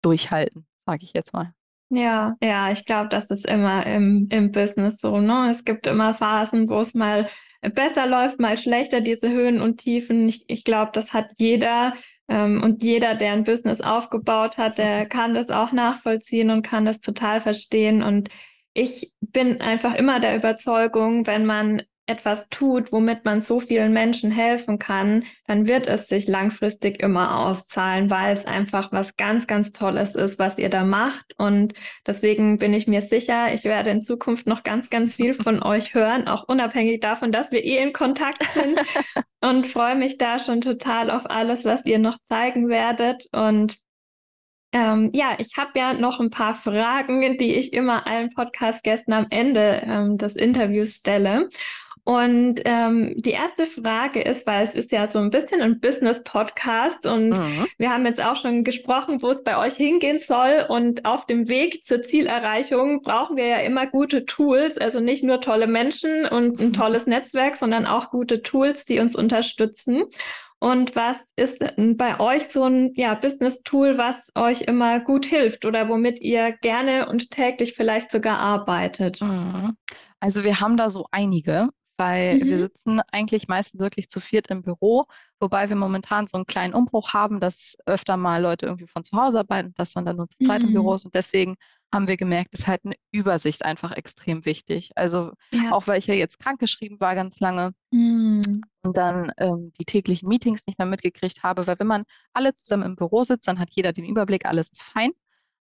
durchhalten, 0.02 0.68
sage 0.86 1.04
ich 1.04 1.14
jetzt 1.14 1.34
mal. 1.34 1.54
Ja, 1.94 2.38
ja, 2.42 2.72
ich 2.72 2.86
glaube, 2.86 3.10
das 3.10 3.30
ist 3.32 3.46
immer 3.46 3.86
im, 3.86 4.28
im 4.32 4.52
Business 4.52 5.00
so, 5.00 5.20
ne? 5.20 5.50
Es 5.50 5.66
gibt 5.66 5.88
immer 5.88 6.14
Phasen, 6.14 6.70
wo 6.70 6.80
es 6.80 6.94
mal 6.94 7.28
besser 7.62 8.08
läuft, 8.08 8.40
mal 8.40 8.58
schlechter, 8.58 9.02
diese 9.02 9.30
Höhen 9.30 9.62
und 9.62 9.78
Tiefen. 9.78 10.30
Ich, 10.30 10.46
ich 10.50 10.64
glaube, 10.64 10.92
das 10.94 11.12
hat 11.12 11.34
jeder. 11.38 11.94
Ähm, 12.32 12.64
und 12.64 12.82
jeder, 12.82 13.16
der 13.16 13.34
ein 13.34 13.44
Business 13.44 13.82
aufgebaut 13.82 14.58
hat, 14.58 14.78
der 14.78 15.06
kann 15.06 15.34
das 15.34 15.50
auch 15.50 15.74
nachvollziehen 15.74 16.50
und 16.50 16.62
kann 16.62 16.86
das 16.86 17.02
total 17.02 17.42
verstehen. 17.42 18.02
Und 18.02 18.30
ich 18.74 19.12
bin 19.20 19.60
einfach 19.60 19.96
immer 19.96 20.22
der 20.22 20.38
Überzeugung, 20.38 21.28
wenn 21.28 21.46
man 21.46 21.82
etwas 22.08 22.50
tut, 22.50 22.92
womit 22.92 23.26
man 23.26 23.42
so 23.42 23.60
vielen 23.60 23.94
Menschen 23.94 24.32
helfen 24.32 24.80
kann, 24.80 25.24
dann 25.48 25.68
wird 25.68 25.88
es 25.88 26.08
sich 26.08 26.28
langfristig 26.28 27.02
immer 27.02 27.40
auszahlen, 27.40 28.10
weil 28.10 28.34
es 28.34 28.46
einfach 28.46 28.92
was 28.92 29.16
ganz, 29.16 29.48
ganz 29.48 29.72
Tolles 29.72 30.16
ist, 30.16 30.40
was 30.40 30.58
ihr 30.58 30.70
da 30.70 30.84
macht. 30.84 31.34
Und 31.38 31.74
deswegen 32.06 32.58
bin 32.58 32.74
ich 32.74 32.88
mir 32.88 33.02
sicher, 33.02 33.54
ich 33.54 33.64
werde 33.64 33.92
in 33.92 34.02
Zukunft 34.02 34.48
noch 34.48 34.64
ganz, 34.64 34.90
ganz 34.90 35.16
viel 35.16 35.34
von 35.34 35.62
euch 35.64 35.94
hören, 35.94 36.28
auch 36.28 36.48
unabhängig 36.48 37.00
davon, 37.00 37.32
dass 37.32 37.52
wir 37.52 37.64
eh 37.64 37.78
in 37.78 37.94
Kontakt 37.94 38.44
sind. 38.54 38.80
Und 39.44 39.66
freue 39.66 39.96
mich 39.96 40.20
da 40.20 40.38
schon 40.38 40.62
total 40.62 41.10
auf 41.10 41.28
alles, 41.28 41.66
was 41.66 41.84
ihr 41.86 41.98
noch 41.98 42.18
zeigen 42.28 42.70
werdet. 42.70 43.28
Und 43.32 43.76
ähm, 44.74 45.10
ja, 45.14 45.36
ich 45.38 45.58
habe 45.58 45.72
ja 45.76 45.94
noch 45.94 46.20
ein 46.20 46.30
paar 46.30 46.56
Fragen, 46.56 47.38
die 47.38 47.56
ich 47.56 47.74
immer 47.74 48.08
allen 48.08 48.30
Podcast-Gästen 48.30 49.12
am 49.14 49.28
Ende 49.30 49.82
ähm, 49.86 50.18
des 50.18 50.36
Interviews 50.36 50.96
stelle. 50.96 51.50
Und 52.04 52.62
ähm, 52.66 53.14
die 53.18 53.32
erste 53.32 53.68
Frage 53.68 54.22
ist, 54.22 54.48
weil 54.48 54.64
es 54.64 54.74
ist 54.74 54.92
ja 54.92 55.06
so 55.06 55.20
ein 55.20 55.30
bisschen 55.30 55.62
ein 55.62 55.80
Business-Podcast 55.80 57.06
und 57.06 57.30
Mhm. 57.30 57.68
wir 57.78 57.92
haben 57.92 58.06
jetzt 58.06 58.22
auch 58.24 58.36
schon 58.36 58.64
gesprochen, 58.64 59.22
wo 59.22 59.30
es 59.30 59.44
bei 59.44 59.58
euch 59.58 59.76
hingehen 59.76 60.18
soll. 60.18 60.66
Und 60.68 61.06
auf 61.06 61.26
dem 61.28 61.48
Weg 61.48 61.84
zur 61.84 62.02
Zielerreichung 62.02 63.02
brauchen 63.02 63.38
wir 63.38 63.46
ja 63.46 63.58
immer 63.58 63.86
gute 63.86 64.26
Tools, 64.26 64.78
also 64.80 65.00
nicht 65.00 65.24
nur 65.24 65.42
tolle 65.42 65.68
Menschen 65.68 66.26
und 66.26 66.60
ein 66.60 66.74
tolles 66.74 67.06
Netzwerk, 67.06 67.56
sondern 67.56 67.86
auch 67.86 68.10
gute 68.10 68.42
Tools, 68.42 68.86
die 68.86 69.00
uns 69.00 69.16
unterstützen. 69.16 70.06
Und 70.60 70.96
was 70.96 71.24
ist 71.36 71.64
bei 71.98 72.20
euch 72.20 72.48
so 72.48 72.64
ein 72.66 72.92
ja, 72.96 73.16
Business-Tool, 73.16 73.98
was 73.98 74.30
euch 74.36 74.62
immer 74.62 75.00
gut 75.00 75.26
hilft 75.26 75.66
oder 75.66 75.90
womit 75.90 76.22
ihr 76.22 76.52
gerne 76.52 77.10
und 77.10 77.32
täglich 77.32 77.74
vielleicht 77.74 78.12
sogar 78.12 78.38
arbeitet? 78.38 79.20
Mhm. 79.22 79.76
Also 80.20 80.44
wir 80.44 80.60
haben 80.60 80.78
da 80.78 80.92
so 80.92 81.08
einige, 81.12 81.70
weil 81.98 82.40
wir 82.44 82.58
Mhm. 82.58 82.58
sitzen 82.58 83.02
eigentlich 83.12 83.48
meistens 83.48 83.80
wirklich 83.82 84.10
zu 84.10 84.20
viert 84.20 84.48
im 84.48 84.62
Büro, 84.64 85.06
wobei 85.40 85.70
wir 85.70 85.76
momentan 85.76 86.28
so 86.28 86.38
einen 86.38 86.46
kleinen 86.46 86.74
Umbruch 86.74 87.14
haben, 87.14 87.40
dass 87.40 87.78
öfter 87.86 88.18
mal 88.18 88.42
Leute 88.42 88.66
irgendwie 88.66 88.88
von 88.88 89.04
zu 89.04 89.16
Hause 89.18 89.40
arbeiten, 89.40 89.74
dass 89.76 89.96
man 89.96 90.06
dann 90.06 90.18
nur 90.18 90.30
zu 90.30 90.38
zweit 90.40 90.64
im 90.64 90.72
Büro 90.72 90.90
Mhm. 90.90 90.96
ist. 90.96 91.06
Und 91.06 91.16
deswegen 91.16 91.56
haben 91.94 92.08
wir 92.08 92.18
gemerkt, 92.18 92.54
ist 92.54 92.68
halt 92.68 92.82
eine 92.86 92.96
Übersicht 93.12 93.64
einfach 93.66 93.92
extrem 93.92 94.46
wichtig. 94.46 94.92
Also 94.96 95.32
Ja. 95.52 95.72
auch 95.72 95.88
weil 95.88 96.00
ich 96.00 96.08
ja 96.08 96.14
jetzt 96.16 96.40
krankgeschrieben 96.40 97.00
war 97.00 97.16
ganz 97.16 97.40
lange 97.40 97.74
Mhm. 97.92 98.64
und 98.84 98.98
dann 98.98 99.32
ähm, 99.38 99.72
die 99.80 99.86
täglichen 99.86 100.28
Meetings 100.28 100.66
nicht 100.68 100.80
mehr 100.80 100.88
mitgekriegt 100.88 101.44
habe, 101.44 101.68
weil 101.68 101.80
wenn 101.80 101.88
man 101.88 102.04
alle 102.34 102.54
zusammen 102.54 102.84
im 102.84 102.96
Büro 102.96 103.24
sitzt, 103.24 103.48
dann 103.48 103.60
hat 103.60 103.70
jeder 103.72 103.94
den 103.94 104.06
Überblick, 104.06 104.46
alles 104.46 104.70
ist 104.72 104.84
fein. 104.84 105.12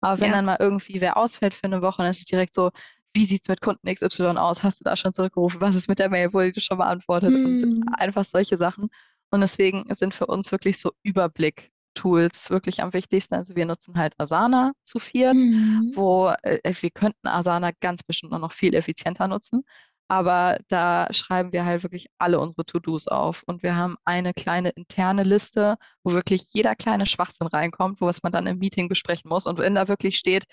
Aber 0.02 0.20
wenn 0.20 0.28
Ja. 0.28 0.34
dann 0.34 0.46
mal 0.46 0.58
irgendwie 0.60 1.02
wer 1.02 1.18
ausfällt 1.18 1.56
für 1.56 1.64
eine 1.66 1.82
Woche, 1.82 2.04
dann 2.04 2.12
ist 2.12 2.20
es 2.20 2.26
direkt 2.26 2.54
so, 2.54 2.72
wie 3.18 3.26
sieht 3.26 3.42
es 3.42 3.50
mit 3.50 3.62
Kunden 3.62 3.88
XY 3.94 4.38
aus? 4.38 4.62
Hast 4.64 4.80
du 4.80 4.84
da 4.84 4.96
schon 4.96 5.12
zurückgerufen? 5.14 5.60
Was 5.60 5.76
ist 5.76 5.90
mit 5.90 5.98
der 6.00 6.10
Mail? 6.10 6.34
Wurde 6.34 6.62
schon 6.62 6.78
beantwortet? 6.78 7.34
Und 7.44 7.64
Mhm. 7.64 7.84
einfach 7.98 8.24
solche 8.24 8.58
Sachen. 8.58 8.90
Und 9.32 9.42
deswegen 9.42 9.86
sind 9.96 10.14
für 10.14 10.28
uns 10.28 10.52
wirklich 10.52 10.78
so 10.80 10.92
Überblick-Tools 11.04 12.50
wirklich 12.52 12.82
am 12.82 12.94
wichtigsten. 12.94 13.34
Also 13.36 13.56
wir 13.56 13.66
nutzen 13.66 13.98
halt 13.98 14.14
Asana 14.20 14.74
zu 14.84 15.00
viert, 15.00 15.34
Mhm. 15.34 15.92
wo 15.96 16.28
äh, 16.44 16.60
wir 16.82 16.92
könnten 16.92 17.28
Asana 17.28 17.72
ganz 17.82 18.04
bestimmt 18.04 18.32
noch 18.34 18.52
viel 18.52 18.76
effizienter 18.76 19.28
nutzen. 19.28 19.64
Aber 20.10 20.60
da 20.70 21.08
schreiben 21.12 21.52
wir 21.52 21.66
halt 21.66 21.84
wirklich 21.84 22.08
alle 22.20 22.40
unsere 22.40 22.66
To-Dos 22.66 23.08
auf. 23.08 23.44
Und 23.48 23.64
wir 23.64 23.76
haben 23.76 23.98
eine 24.06 24.34
kleine 24.34 24.70
interne 24.70 25.24
Liste, 25.24 25.78
wo 26.04 26.14
wirklich 26.14 26.44
jeder 26.54 26.76
kleine 26.76 27.06
Schwachsinn 27.06 27.48
reinkommt, 27.48 28.00
wo 28.00 28.06
was 28.06 28.24
man 28.24 28.32
dann 28.32 28.48
im 28.48 28.60
Meeting 28.60 28.88
besprechen 28.90 29.28
muss. 29.30 29.48
Und 29.48 29.58
wenn 29.60 29.76
da 29.76 29.88
wirklich 29.90 30.18
steht, 30.18 30.46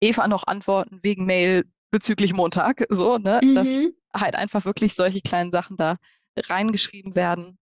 Eva 0.00 0.26
noch 0.28 0.46
antworten 0.46 1.00
wegen 1.02 1.26
Mail 1.26 1.64
bezüglich 1.90 2.32
Montag, 2.32 2.84
so, 2.90 3.18
ne, 3.18 3.40
dass 3.52 3.86
Mhm. 3.86 3.94
halt 4.14 4.34
einfach 4.36 4.64
wirklich 4.64 4.94
solche 4.94 5.20
kleinen 5.20 5.50
Sachen 5.50 5.76
da 5.76 5.96
reingeschrieben 6.36 7.16
werden, 7.16 7.58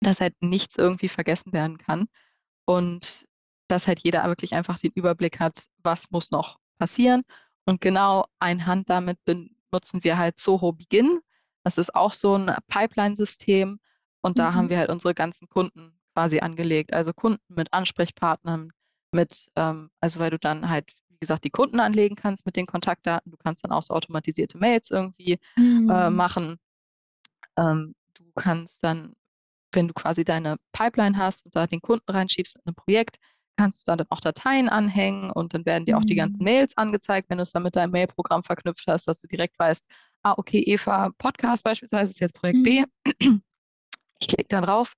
dass 0.00 0.20
halt 0.20 0.34
nichts 0.42 0.76
irgendwie 0.78 1.08
vergessen 1.08 1.52
werden 1.52 1.78
kann. 1.78 2.08
Und 2.66 3.26
dass 3.68 3.86
halt 3.88 4.00
jeder 4.00 4.24
wirklich 4.26 4.54
einfach 4.54 4.78
den 4.78 4.92
Überblick 4.94 5.40
hat, 5.40 5.66
was 5.82 6.10
muss 6.10 6.30
noch 6.30 6.58
passieren. 6.78 7.22
Und 7.66 7.80
genau 7.80 8.26
einhand 8.40 8.90
damit 8.90 9.18
benutzen 9.24 10.04
wir 10.04 10.18
halt 10.18 10.38
Soho 10.40 10.72
Begin. 10.72 11.20
Das 11.64 11.78
ist 11.78 11.94
auch 11.94 12.12
so 12.14 12.36
ein 12.36 12.54
Pipeline-System. 12.68 13.80
Und 14.22 14.38
da 14.38 14.54
haben 14.54 14.66
Mhm. 14.66 14.70
wir 14.70 14.78
halt 14.78 14.90
unsere 14.90 15.14
ganzen 15.14 15.48
Kunden 15.48 15.98
quasi 16.14 16.40
angelegt. 16.40 16.92
Also 16.94 17.12
Kunden 17.12 17.42
mit 17.54 17.72
Ansprechpartnern, 17.72 18.70
mit, 19.12 19.50
ähm, 19.56 19.90
also 20.00 20.20
weil 20.20 20.30
du 20.30 20.38
dann 20.38 20.68
halt, 20.68 20.92
gesagt, 21.20 21.44
die 21.44 21.50
Kunden 21.50 21.80
anlegen 21.80 22.16
kannst 22.16 22.46
mit 22.46 22.56
den 22.56 22.66
Kontaktdaten. 22.66 23.30
Du 23.30 23.36
kannst 23.38 23.64
dann 23.64 23.72
auch 23.72 23.82
so 23.82 23.94
automatisierte 23.94 24.58
Mails 24.58 24.90
irgendwie 24.90 25.38
äh, 25.88 26.10
Mhm. 26.10 26.16
machen. 26.16 26.58
Ähm, 27.56 27.94
du 28.14 28.24
kannst 28.34 28.82
dann, 28.82 29.14
wenn 29.72 29.88
du 29.88 29.94
quasi 29.94 30.24
deine 30.24 30.56
Pipeline 30.72 31.16
hast 31.16 31.44
und 31.44 31.54
da 31.56 31.66
den 31.66 31.80
Kunden 31.80 32.10
reinschiebst 32.10 32.56
mit 32.56 32.66
einem 32.66 32.74
Projekt, 32.74 33.18
kannst 33.56 33.82
du 33.86 33.94
dann 33.94 34.06
auch 34.08 34.20
Dateien 34.20 34.68
anhängen 34.68 35.30
und 35.30 35.52
dann 35.52 35.66
werden 35.66 35.84
dir 35.84 35.98
auch 35.98 36.04
die 36.04 36.14
ganzen 36.14 36.42
Mhm. 36.42 36.50
Mails 36.50 36.76
angezeigt, 36.78 37.28
wenn 37.28 37.36
du 37.38 37.42
es 37.42 37.52
dann 37.52 37.62
mit 37.62 37.76
deinem 37.76 37.90
Mailprogramm 37.90 38.42
verknüpft 38.42 38.86
hast, 38.86 39.06
dass 39.06 39.20
du 39.20 39.28
direkt 39.28 39.58
weißt, 39.58 39.86
ah, 40.22 40.34
okay, 40.38 40.60
Eva, 40.60 41.10
Podcast 41.18 41.64
beispielsweise 41.64 42.10
ist 42.10 42.20
jetzt 42.20 42.34
Projekt 42.34 42.62
B. 42.64 42.84
Mhm. 43.20 43.42
Ich 44.18 44.28
klicke 44.28 44.48
da 44.48 44.60
drauf 44.60 44.94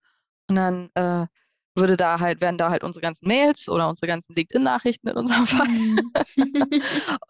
und 0.49 0.57
dann 0.57 0.91
äh, 0.95 1.27
würde 1.75 1.97
da 1.97 2.21
halt, 2.21 2.41
werden 2.41 2.59
da 2.59 2.71
halt 2.71 2.85
unsere 2.85 3.03
ganzen 3.03 3.27
Mails 3.29 3.69
oder 3.69 3.89
unsere 3.89 4.07
ganzen 4.07 4.35
LinkedIn-Nachrichten 4.35 5.09
in 5.09 5.17
unserem 5.17 5.47
Fall 5.47 5.67
Mhm. 5.67 6.13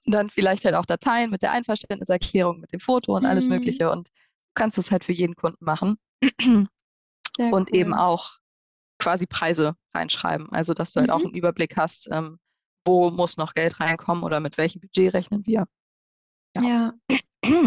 und 0.06 0.12
dann 0.12 0.30
vielleicht 0.30 0.64
halt 0.64 0.74
auch 0.74 0.86
Dateien 0.86 1.30
mit 1.30 1.42
der 1.42 1.52
Einverständniserklärung, 1.52 2.60
mit 2.60 2.72
dem 2.72 2.80
Foto 2.80 3.16
und 3.16 3.24
alles 3.24 3.48
Mhm. 3.48 3.54
Mögliche. 3.56 3.90
Und 3.90 4.08
du 4.08 4.12
kannst 4.54 4.78
es 4.78 4.90
halt 4.90 5.04
für 5.04 5.12
jeden 5.12 5.36
Kunden 5.36 5.64
machen 5.64 5.96
Sehr 7.36 7.50
und 7.52 7.70
eben 7.72 7.92
cool. 7.92 7.98
auch 7.98 8.38
quasi 8.98 9.26
Preise 9.26 9.76
reinschreiben. 9.94 10.50
Also, 10.52 10.74
dass 10.74 10.92
du 10.92 11.00
halt 11.00 11.10
auch 11.10 11.20
Mhm. 11.20 11.26
einen 11.26 11.34
Überblick 11.34 11.76
hast, 11.76 12.08
ähm, 12.12 12.38
wo 12.84 13.10
muss 13.10 13.36
noch 13.36 13.54
Geld 13.54 13.80
reinkommen 13.80 14.24
oder 14.24 14.40
mit 14.40 14.58
welchem 14.58 14.80
Budget 14.80 15.14
rechnen 15.14 15.46
wir. 15.46 15.66
Ja. 16.54 16.62
Ja, 16.62 16.92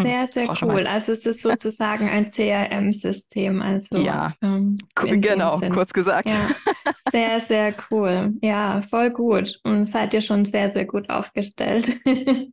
sehr, 0.01 0.27
sehr 0.27 0.45
Frau 0.55 0.67
cool. 0.67 0.87
Also 0.87 1.11
es 1.11 1.25
ist 1.25 1.41
sozusagen 1.41 2.07
ein 2.07 2.31
CRM-System, 2.31 3.61
also 3.61 3.97
Ja, 3.97 4.33
ähm, 4.41 4.77
genau, 4.95 5.59
kurz 5.71 5.93
gesagt. 5.93 6.29
Ja, 6.29 6.49
sehr, 7.11 7.39
sehr 7.41 7.75
cool. 7.89 8.33
Ja, 8.41 8.81
voll 8.81 9.09
gut. 9.09 9.59
Und 9.63 9.85
seid 9.85 10.13
ihr 10.13 10.21
schon 10.21 10.45
sehr, 10.45 10.69
sehr 10.69 10.85
gut 10.85 11.09
aufgestellt. 11.09 11.99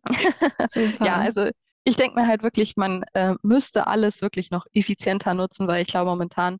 Ja, 0.59 0.69
Super. 0.69 1.17
also 1.17 1.49
ich 1.85 1.97
denke 1.97 2.21
mir 2.21 2.27
halt 2.27 2.43
wirklich, 2.43 2.77
man 2.77 3.05
äh, 3.15 3.35
müsste 3.43 3.87
alles 3.87 4.23
wirklich 4.23 4.51
noch 4.51 4.67
effizienter 4.73 5.35
nutzen, 5.35 5.67
weil 5.67 5.83
ich 5.83 5.89
glaube 5.89 6.11
momentan 6.11 6.59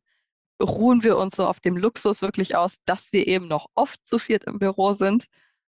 ruhen 0.61 1.05
wir 1.05 1.17
uns 1.17 1.37
so 1.37 1.47
auf 1.47 1.61
dem 1.61 1.77
Luxus 1.77 2.23
wirklich 2.23 2.57
aus, 2.57 2.77
dass 2.85 3.13
wir 3.13 3.27
eben 3.27 3.49
noch 3.49 3.67
oft 3.75 4.05
zu 4.07 4.19
viert 4.19 4.45
im 4.45 4.59
Büro 4.59 4.93
sind. 4.93 5.27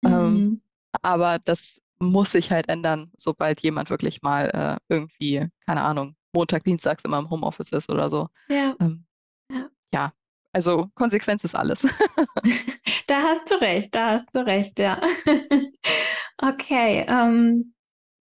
Ähm, 0.03 0.11
mhm. 0.11 0.15
Ähm, 0.15 0.61
aber 1.01 1.39
das 1.39 1.81
muss 1.99 2.31
sich 2.31 2.51
halt 2.51 2.69
ändern, 2.69 3.11
sobald 3.17 3.61
jemand 3.61 3.89
wirklich 3.89 4.21
mal 4.21 4.49
äh, 4.49 4.93
irgendwie, 4.93 5.47
keine 5.65 5.81
Ahnung, 5.81 6.15
Montag, 6.33 6.63
Dienstags 6.63 7.03
immer 7.03 7.19
im 7.19 7.29
Homeoffice 7.29 7.71
ist 7.71 7.89
oder 7.89 8.09
so. 8.09 8.29
Ja. 8.49 8.75
Ähm, 8.79 9.05
ja. 9.51 9.69
ja. 9.93 10.13
Also 10.53 10.89
Konsequenz 10.95 11.43
ist 11.43 11.55
alles. 11.55 11.81
da 13.07 13.21
hast 13.23 13.49
du 13.49 13.55
recht, 13.55 13.93
da 13.93 14.11
hast 14.11 14.33
du 14.33 14.45
recht, 14.45 14.79
ja. 14.79 15.01
okay, 16.41 17.05
ähm, 17.07 17.73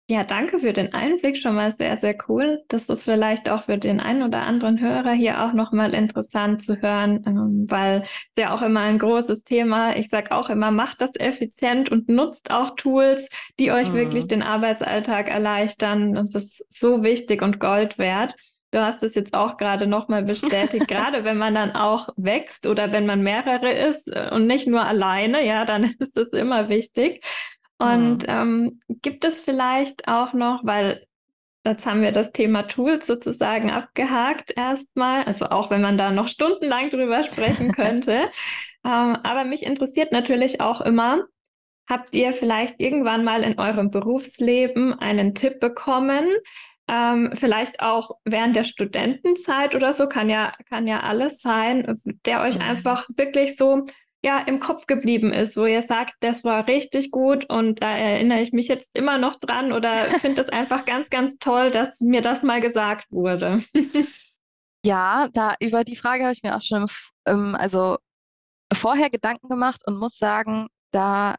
ja, 0.07 0.23
danke 0.23 0.59
für 0.59 0.75
den 0.75 0.93
Einblick, 0.93 1.39
schon 1.39 1.55
mal 1.55 1.73
sehr, 1.73 1.97
sehr 1.97 2.15
cool. 2.29 2.63
Das 2.69 2.91
ist 2.91 3.05
vielleicht 3.05 3.49
auch 3.49 3.63
für 3.63 3.79
den 3.79 4.01
einen 4.01 4.23
oder 4.23 4.43
anderen 4.43 4.79
Hörer 4.79 5.13
hier 5.13 5.43
auch 5.43 5.55
nochmal 5.55 5.95
interessant 5.95 6.63
zu 6.63 6.83
hören, 6.83 7.25
ähm, 7.27 7.65
weil 7.69 8.03
es 8.03 8.37
ja 8.37 8.55
auch 8.55 8.61
immer 8.61 8.81
ein 8.81 8.99
großes 8.99 9.45
Thema. 9.45 9.97
Ich 9.97 10.11
sage 10.11 10.33
auch 10.33 10.51
immer, 10.51 10.71
macht 10.71 11.01
das 11.01 11.13
effizient 11.15 11.91
und 11.91 12.11
nutzt 12.11 12.51
auch 12.51 12.75
Tools, 12.77 13.31
die 13.59 13.73
euch 13.73 13.89
mhm. 13.89 13.95
wirklich 13.95 14.27
den 14.27 14.43
Arbeitsalltag 14.43 15.31
erleichtern. 15.31 16.13
Das 16.13 16.35
ist 16.35 16.67
so 16.71 17.03
wichtig 17.03 17.41
und 17.41 17.59
Gold 17.59 17.97
wert. 17.97 18.37
Du 18.73 18.81
hast 18.81 19.03
es 19.05 19.15
jetzt 19.15 19.33
auch 19.35 19.57
gerade 19.57 19.87
nochmal 19.87 20.25
bestätigt, 20.25 20.87
gerade 20.89 21.25
wenn 21.25 21.39
man 21.39 21.55
dann 21.55 21.71
auch 21.71 22.09
wächst 22.17 22.67
oder 22.67 22.93
wenn 22.93 23.07
man 23.07 23.23
mehrere 23.23 23.73
ist 23.73 24.15
äh, 24.15 24.29
und 24.33 24.49
nicht 24.49 24.67
nur 24.67 24.83
alleine, 24.83 25.47
ja, 25.47 25.65
dann 25.65 25.85
ist 25.99 26.19
es 26.19 26.31
immer 26.35 26.69
wichtig. 26.69 27.25
Und 27.85 28.25
ähm, 28.29 28.81
gibt 28.89 29.25
es 29.25 29.41
vielleicht 29.41 30.09
auch 30.09 30.33
noch, 30.33 30.65
weil 30.65 31.07
jetzt 31.67 31.87
haben 31.87 32.03
wir 32.03 32.13
das 32.13 32.33
Thema 32.33 32.65
Tools 32.65 33.07
sozusagen 33.07 33.71
abgehakt 33.71 34.53
erstmal, 34.57 35.25
also 35.25 35.47
auch 35.47 35.71
wenn 35.71 35.81
man 35.81 35.97
da 35.97 36.11
noch 36.11 36.29
stundenlang 36.29 36.91
drüber 36.91 37.23
sprechen 37.23 37.73
könnte. 37.75 38.31
ähm, 38.85 39.17
aber 39.23 39.45
mich 39.45 39.63
interessiert 39.63 40.13
natürlich 40.13 40.61
auch 40.61 40.81
immer, 40.81 41.23
habt 41.89 42.15
ihr 42.15 42.33
vielleicht 42.33 42.81
irgendwann 42.81 43.25
mal 43.25 43.43
in 43.43 43.59
eurem 43.59 43.91
Berufsleben 43.91 44.99
einen 44.99 45.35
Tipp 45.35 45.61
bekommen, 45.61 46.29
ähm, 46.87 47.31
vielleicht 47.35 47.81
auch 47.81 48.19
während 48.25 48.57
der 48.57 48.65
Studentenzeit 48.65 49.75
oder 49.75 49.93
so, 49.93 50.07
kann 50.07 50.29
ja, 50.29 50.53
kann 50.69 50.87
ja 50.87 51.01
alles 51.01 51.41
sein, 51.41 51.99
der 52.27 52.43
euch 52.43 52.57
mhm. 52.57 52.63
einfach 52.63 53.09
wirklich 53.17 53.57
so 53.57 53.87
ja 54.25 54.39
im 54.39 54.59
Kopf 54.59 54.87
geblieben 54.87 55.33
ist, 55.33 55.57
wo 55.57 55.67
ihr 55.67 55.83
sagt, 55.83 56.15
das 56.21 56.45
war 56.45 56.67
richtig 56.67 57.11
gut 57.11 57.49
und 57.51 57.83
da 57.83 57.97
erinnere 57.97 58.41
ich 58.41 58.53
mich 58.53 58.69
jetzt 58.69 58.91
immer 58.95 59.19
noch 59.19 59.37
dran 59.37 59.71
oder 59.71 60.07
finde 60.21 60.41
es 60.41 60.49
einfach 60.49 60.87
ganz, 60.87 61.11
ganz 61.11 61.37
toll, 61.39 61.71
dass 61.71 62.01
mir 62.01 62.23
das 62.23 62.43
mal 62.43 62.61
gesagt 62.61 63.07
wurde. 63.11 63.63
ja, 64.85 65.29
da 65.33 65.55
über 65.61 65.85
die 65.85 65.97
Frage 65.97 66.25
habe 66.25 66.33
ich 66.33 66.43
mir 66.43 66.57
auch 66.57 66.63
schon 66.63 66.87
ähm, 67.27 67.55
also 67.55 67.99
vorher 68.73 69.11
Gedanken 69.11 69.49
gemacht 69.49 69.83
und 69.87 69.99
muss 69.99 70.17
sagen, 70.17 70.69
da 70.91 71.37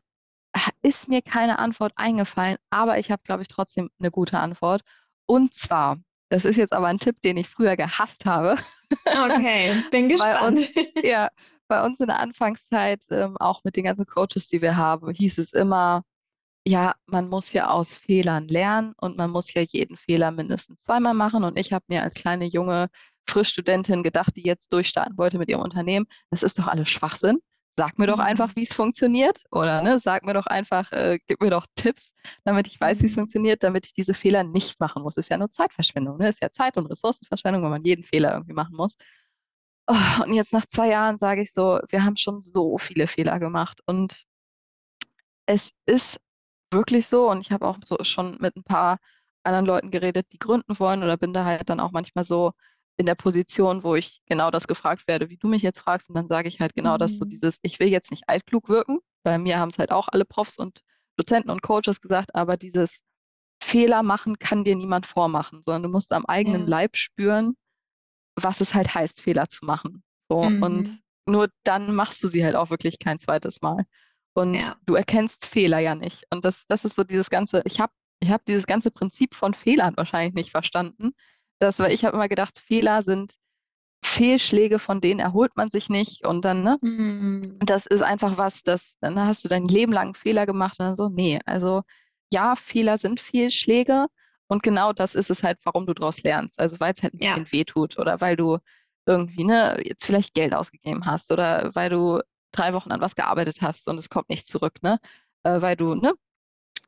ist 0.84 1.10
mir 1.10 1.24
keine 1.24 1.58
Antwort 1.58 1.92
eingefallen, 1.96 2.58
aber 2.70 3.00
ich 3.00 3.10
habe, 3.10 3.24
glaube 3.26 3.42
ich, 3.42 3.48
trotzdem 3.48 3.90
eine 4.00 4.12
gute 4.12 4.40
Antwort. 4.40 4.82
Und 5.26 5.56
zwar, 5.56 5.98
das 6.30 6.46
ist 6.46 6.58
jetzt 6.58 6.72
aber 6.72 6.88
ein 6.88 7.00
Tipp, 7.00 7.20
den 7.24 7.38
ich 7.38 7.50
früher 7.50 7.76
gehasst 7.76 8.26
habe. 8.26 8.58
Okay, 9.06 9.84
bin 9.90 10.08
gespannt. 10.10 10.60
Uns, 10.60 10.72
ja, 11.04 11.30
bei 11.68 11.84
uns 11.84 12.00
in 12.00 12.08
der 12.08 12.20
Anfangszeit, 12.20 13.04
ähm, 13.12 13.38
auch 13.38 13.64
mit 13.64 13.76
den 13.76 13.86
ganzen 13.86 14.06
Coaches, 14.06 14.48
die 14.50 14.62
wir 14.62 14.78
haben, 14.78 15.12
hieß 15.12 15.38
es 15.40 15.54
immer, 15.54 16.04
ja, 16.68 16.96
man 17.06 17.30
muss 17.30 17.54
ja 17.54 17.70
aus 17.70 17.94
Fehlern 17.96 18.48
lernen 18.48 18.94
und 18.98 19.18
man 19.18 19.30
muss 19.32 19.54
ja 19.54 19.62
jeden 19.62 19.98
Fehler 19.98 20.32
mindestens 20.32 20.82
zweimal 20.82 21.14
machen. 21.14 21.44
Und 21.44 21.58
ich 21.58 21.72
habe 21.74 21.86
mir 21.88 22.02
als 22.04 22.16
kleine 22.16 22.46
junge 22.46 22.90
Frischstudentin 23.28 24.04
gedacht, 24.04 24.36
die 24.36 24.44
jetzt 24.44 24.74
durchstarten 24.74 25.18
wollte 25.18 25.38
mit 25.38 25.50
ihrem 25.50 25.62
Unternehmen, 25.62 26.08
das 26.32 26.44
ist 26.44 26.58
doch 26.60 26.68
alles 26.68 26.90
Schwachsinn. 26.90 27.40
Sag 27.78 28.00
mir 28.00 28.08
doch 28.08 28.20
einfach, 28.20 28.50
mhm. 28.50 28.54
wie 28.56 28.64
es 28.64 28.74
funktioniert. 28.74 29.42
Oder 29.52 29.82
ne, 29.82 30.00
sag 30.00 30.24
mir 30.26 30.34
doch 30.34 30.48
einfach, 30.48 30.92
äh, 30.94 31.20
gib 31.28 31.42
mir 31.42 31.50
doch 31.50 31.66
Tipps, 31.76 32.14
damit 32.46 32.68
ich 32.68 32.80
weiß, 32.80 33.02
wie 33.02 33.08
es 33.08 33.12
mhm. 33.12 33.22
funktioniert, 33.22 33.64
damit 33.64 33.86
ich 33.86 33.94
diese 33.94 34.14
Fehler 34.14 34.44
nicht 34.44 34.80
machen 34.80 35.04
muss. 35.04 35.18
Ist 35.18 35.30
ja 35.30 35.38
nur 35.38 35.50
Zeitverschwendung. 35.52 36.18
Ne? 36.18 36.30
Ist 36.30 36.42
ja 36.42 36.50
Zeit- 36.52 36.78
und 36.78 36.86
Ressourcenverschwendung, 36.88 37.64
wenn 37.64 37.72
man 37.72 37.84
jeden 37.84 38.04
Fehler 38.04 38.34
irgendwie 38.34 38.54
machen 38.54 38.76
muss. 38.76 38.96
Oh, 39.88 40.24
und 40.24 40.34
jetzt 40.34 40.54
nach 40.54 40.66
zwei 40.66 40.90
Jahren 40.90 41.18
sage 41.18 41.42
ich 41.42 41.54
so, 41.54 41.80
wir 41.90 42.04
haben 42.04 42.16
schon 42.16 42.42
so 42.42 42.78
viele 42.78 43.08
Fehler 43.08 43.40
gemacht. 43.40 43.82
Und 43.86 44.24
es 45.46 45.74
ist 45.86 46.20
wirklich 46.72 47.08
so, 47.08 47.30
und 47.30 47.42
ich 47.42 47.52
habe 47.52 47.68
auch 47.68 47.78
so 47.84 47.98
schon 48.04 48.38
mit 48.40 48.56
ein 48.56 48.64
paar 48.64 48.98
anderen 49.44 49.66
Leuten 49.66 49.92
geredet, 49.92 50.28
die 50.34 50.40
gründen 50.40 50.80
wollen, 50.80 51.04
oder 51.04 51.18
bin 51.18 51.34
da 51.34 51.46
halt 51.46 51.70
dann 51.70 51.80
auch 51.80 51.92
manchmal 51.92 52.24
so 52.24 52.54
in 52.98 53.06
der 53.06 53.16
Position, 53.16 53.84
wo 53.84 53.96
ich 53.96 54.22
genau 54.26 54.52
das 54.52 54.68
gefragt 54.68 55.08
werde, 55.08 55.30
wie 55.30 55.38
du 55.38 55.48
mich 55.48 55.62
jetzt 55.62 55.82
fragst. 55.82 56.10
Und 56.10 56.16
dann 56.16 56.28
sage 56.28 56.48
ich 56.48 56.60
halt 56.60 56.74
genau 56.74 56.96
mhm. 56.96 57.00
das, 57.00 57.18
so 57.18 57.26
mhm. 57.26 57.30
dieses, 57.30 57.60
ich 57.62 57.80
will 57.80 57.90
jetzt 57.90 58.12
nicht 58.12 58.24
altklug 58.28 58.70
wirken. 58.70 59.00
Bei 59.24 59.38
mir 59.38 59.60
haben 59.60 59.70
es 59.70 59.80
halt 59.80 59.92
auch 59.92 60.08
alle 60.08 60.26
Profs 60.26 60.58
und 60.58 60.82
Dozenten 61.18 61.50
und 61.50 61.62
Coaches 61.62 62.02
gesagt, 62.02 62.34
aber 62.36 62.58
dieses 62.58 63.02
Fehler 63.62 64.04
machen 64.04 64.38
kann 64.40 64.64
dir 64.64 64.76
niemand 64.76 65.06
vormachen, 65.06 65.62
sondern 65.62 65.84
du 65.84 65.90
musst 65.90 66.14
am 66.14 66.26
eigenen 66.26 66.64
ja. 66.64 66.68
Leib 66.68 66.98
spüren, 66.98 67.56
was 68.36 68.62
es 68.62 68.74
halt 68.74 68.94
heißt, 68.94 69.22
Fehler 69.22 69.50
zu 69.50 69.66
machen. 69.66 70.04
So, 70.30 70.44
mhm. 70.44 70.64
und 70.64 70.90
nur 71.28 71.50
dann 71.64 71.96
machst 71.96 72.24
du 72.24 72.28
sie 72.28 72.44
halt 72.44 72.56
auch 72.56 72.70
wirklich 72.70 73.00
kein 73.00 73.20
zweites 73.20 73.62
Mal. 73.62 73.86
Und 74.34 74.56
ja. 74.56 74.76
du 74.86 74.96
erkennst 74.96 75.46
Fehler 75.46 75.80
ja 75.80 75.96
nicht. 75.96 76.24
Und 76.30 76.46
das, 76.46 76.66
das 76.68 76.86
ist 76.86 76.96
so 76.96 77.04
dieses 77.04 77.30
ganze, 77.30 77.62
ich 77.66 77.80
habe 77.80 77.94
ich 78.20 78.32
hab 78.32 78.46
dieses 78.46 78.68
ganze 78.68 78.92
Prinzip 78.92 79.36
von 79.36 79.54
Fehlern 79.54 79.96
wahrscheinlich 79.98 80.34
nicht 80.34 80.52
verstanden. 80.52 81.12
Das, 81.60 81.80
weil 81.80 81.92
ich 81.92 82.04
habe 82.06 82.16
immer 82.16 82.28
gedacht, 82.28 82.60
Fehler 82.60 83.02
sind 83.02 83.36
Fehlschläge, 84.04 84.80
von 84.80 85.02
denen 85.02 85.20
erholt 85.20 85.56
man 85.56 85.70
sich 85.70 85.90
nicht. 85.90 86.26
Und 86.26 86.46
dann, 86.46 86.64
ne, 86.64 86.78
mhm. 86.82 87.42
das 87.60 87.86
ist 87.86 88.02
einfach 88.02 88.38
was, 88.38 88.64
das, 88.64 88.98
dann 89.00 89.20
hast 89.20 89.44
du 89.44 89.50
dein 89.50 89.68
Leben 89.68 89.94
lang 89.94 90.16
Fehler 90.16 90.46
gemacht 90.46 90.80
und 90.80 90.86
dann 90.86 90.96
so, 90.96 91.10
nee, 91.10 91.40
also 91.46 91.84
ja, 92.34 92.56
Fehler 92.56 92.98
sind 92.98 93.20
Fehlschläge, 93.20 94.08
und 94.48 94.64
genau 94.64 94.94
das 94.94 95.16
ist 95.16 95.32
es 95.32 95.44
halt, 95.44 95.60
warum 95.64 95.86
du 95.86 95.94
daraus 95.94 96.22
lernst. 96.24 96.60
Also 96.60 96.80
weil 96.80 96.94
es 96.94 97.04
halt 97.04 97.14
ein 97.14 97.20
bisschen 97.20 97.46
ja. 97.46 97.52
wehtut 97.52 97.98
oder 97.98 98.22
weil 98.22 98.36
du 98.36 98.60
irgendwie, 99.06 99.44
ne, 99.44 99.80
jetzt 99.84 100.06
vielleicht 100.06 100.34
Geld 100.34 100.54
ausgegeben 100.54 101.06
hast 101.06 101.32
oder 101.32 101.74
weil 101.76 101.90
du 101.90 102.22
drei 102.52 102.74
Wochen 102.74 102.92
an 102.92 103.02
was 103.02 103.16
gearbeitet 103.16 103.62
hast 103.62 103.88
und 103.88 103.98
es 103.98 104.10
kommt 104.10 104.30
nicht 104.30 104.48
zurück, 104.48 104.82
ne? 104.82 105.00
Äh, 105.44 105.62
weil 105.62 105.76
du, 105.76 105.96
ne? 105.96 106.14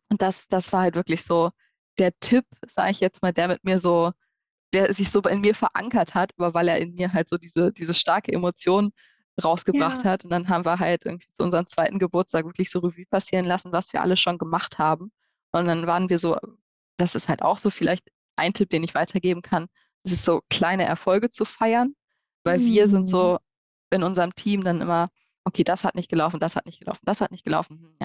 Und 0.09 0.21
das, 0.21 0.47
das 0.47 0.71
war 0.73 0.81
halt 0.81 0.95
wirklich 0.95 1.23
so 1.23 1.51
der 1.99 2.17
Tipp, 2.19 2.45
sage 2.67 2.91
ich 2.91 2.99
jetzt 2.99 3.21
mal, 3.21 3.33
der 3.33 3.47
mit 3.47 3.63
mir 3.63 3.79
so, 3.79 4.11
der 4.73 4.93
sich 4.93 5.11
so 5.11 5.21
in 5.21 5.41
mir 5.41 5.55
verankert 5.55 6.15
hat, 6.15 6.31
aber 6.37 6.53
weil 6.53 6.67
er 6.67 6.77
in 6.79 6.95
mir 6.95 7.13
halt 7.13 7.29
so 7.29 7.37
diese, 7.37 7.71
diese 7.71 7.93
starke 7.93 8.31
Emotion 8.31 8.91
rausgebracht 9.43 10.03
ja. 10.05 10.11
hat. 10.11 10.23
Und 10.23 10.31
dann 10.31 10.49
haben 10.49 10.65
wir 10.65 10.79
halt 10.79 11.05
irgendwie 11.05 11.31
zu 11.31 11.43
unserem 11.43 11.67
zweiten 11.67 11.99
Geburtstag 11.99 12.45
wirklich 12.45 12.69
so 12.71 12.79
Revue 12.79 13.05
passieren 13.05 13.45
lassen, 13.45 13.71
was 13.71 13.93
wir 13.93 14.01
alle 14.01 14.17
schon 14.17 14.37
gemacht 14.37 14.77
haben. 14.77 15.11
Und 15.51 15.67
dann 15.67 15.87
waren 15.87 16.09
wir 16.09 16.17
so 16.17 16.37
das 16.97 17.15
ist 17.15 17.29
halt 17.29 17.41
auch 17.41 17.57
so 17.57 17.69
vielleicht 17.69 18.09
ein 18.35 18.53
Tipp, 18.53 18.69
den 18.69 18.83
ich 18.83 18.95
weitergeben 18.95 19.41
kann. 19.41 19.67
Es 20.03 20.11
ist 20.11 20.25
so 20.25 20.41
kleine 20.49 20.85
Erfolge 20.85 21.29
zu 21.29 21.45
feiern, 21.45 21.95
weil 22.43 22.59
mhm. 22.59 22.65
wir 22.65 22.87
sind 22.87 23.07
so 23.07 23.33
mhm. 23.33 23.95
in 23.97 24.03
unserem 24.03 24.35
Team 24.35 24.63
dann 24.63 24.81
immer, 24.81 25.09
okay, 25.43 25.63
das 25.63 25.83
hat 25.83 25.95
nicht 25.95 26.09
gelaufen, 26.09 26.39
das 26.39 26.55
hat 26.55 26.65
nicht 26.65 26.79
gelaufen, 26.79 27.01
das 27.03 27.21
hat 27.21 27.31
nicht 27.31 27.45
gelaufen. 27.45 27.95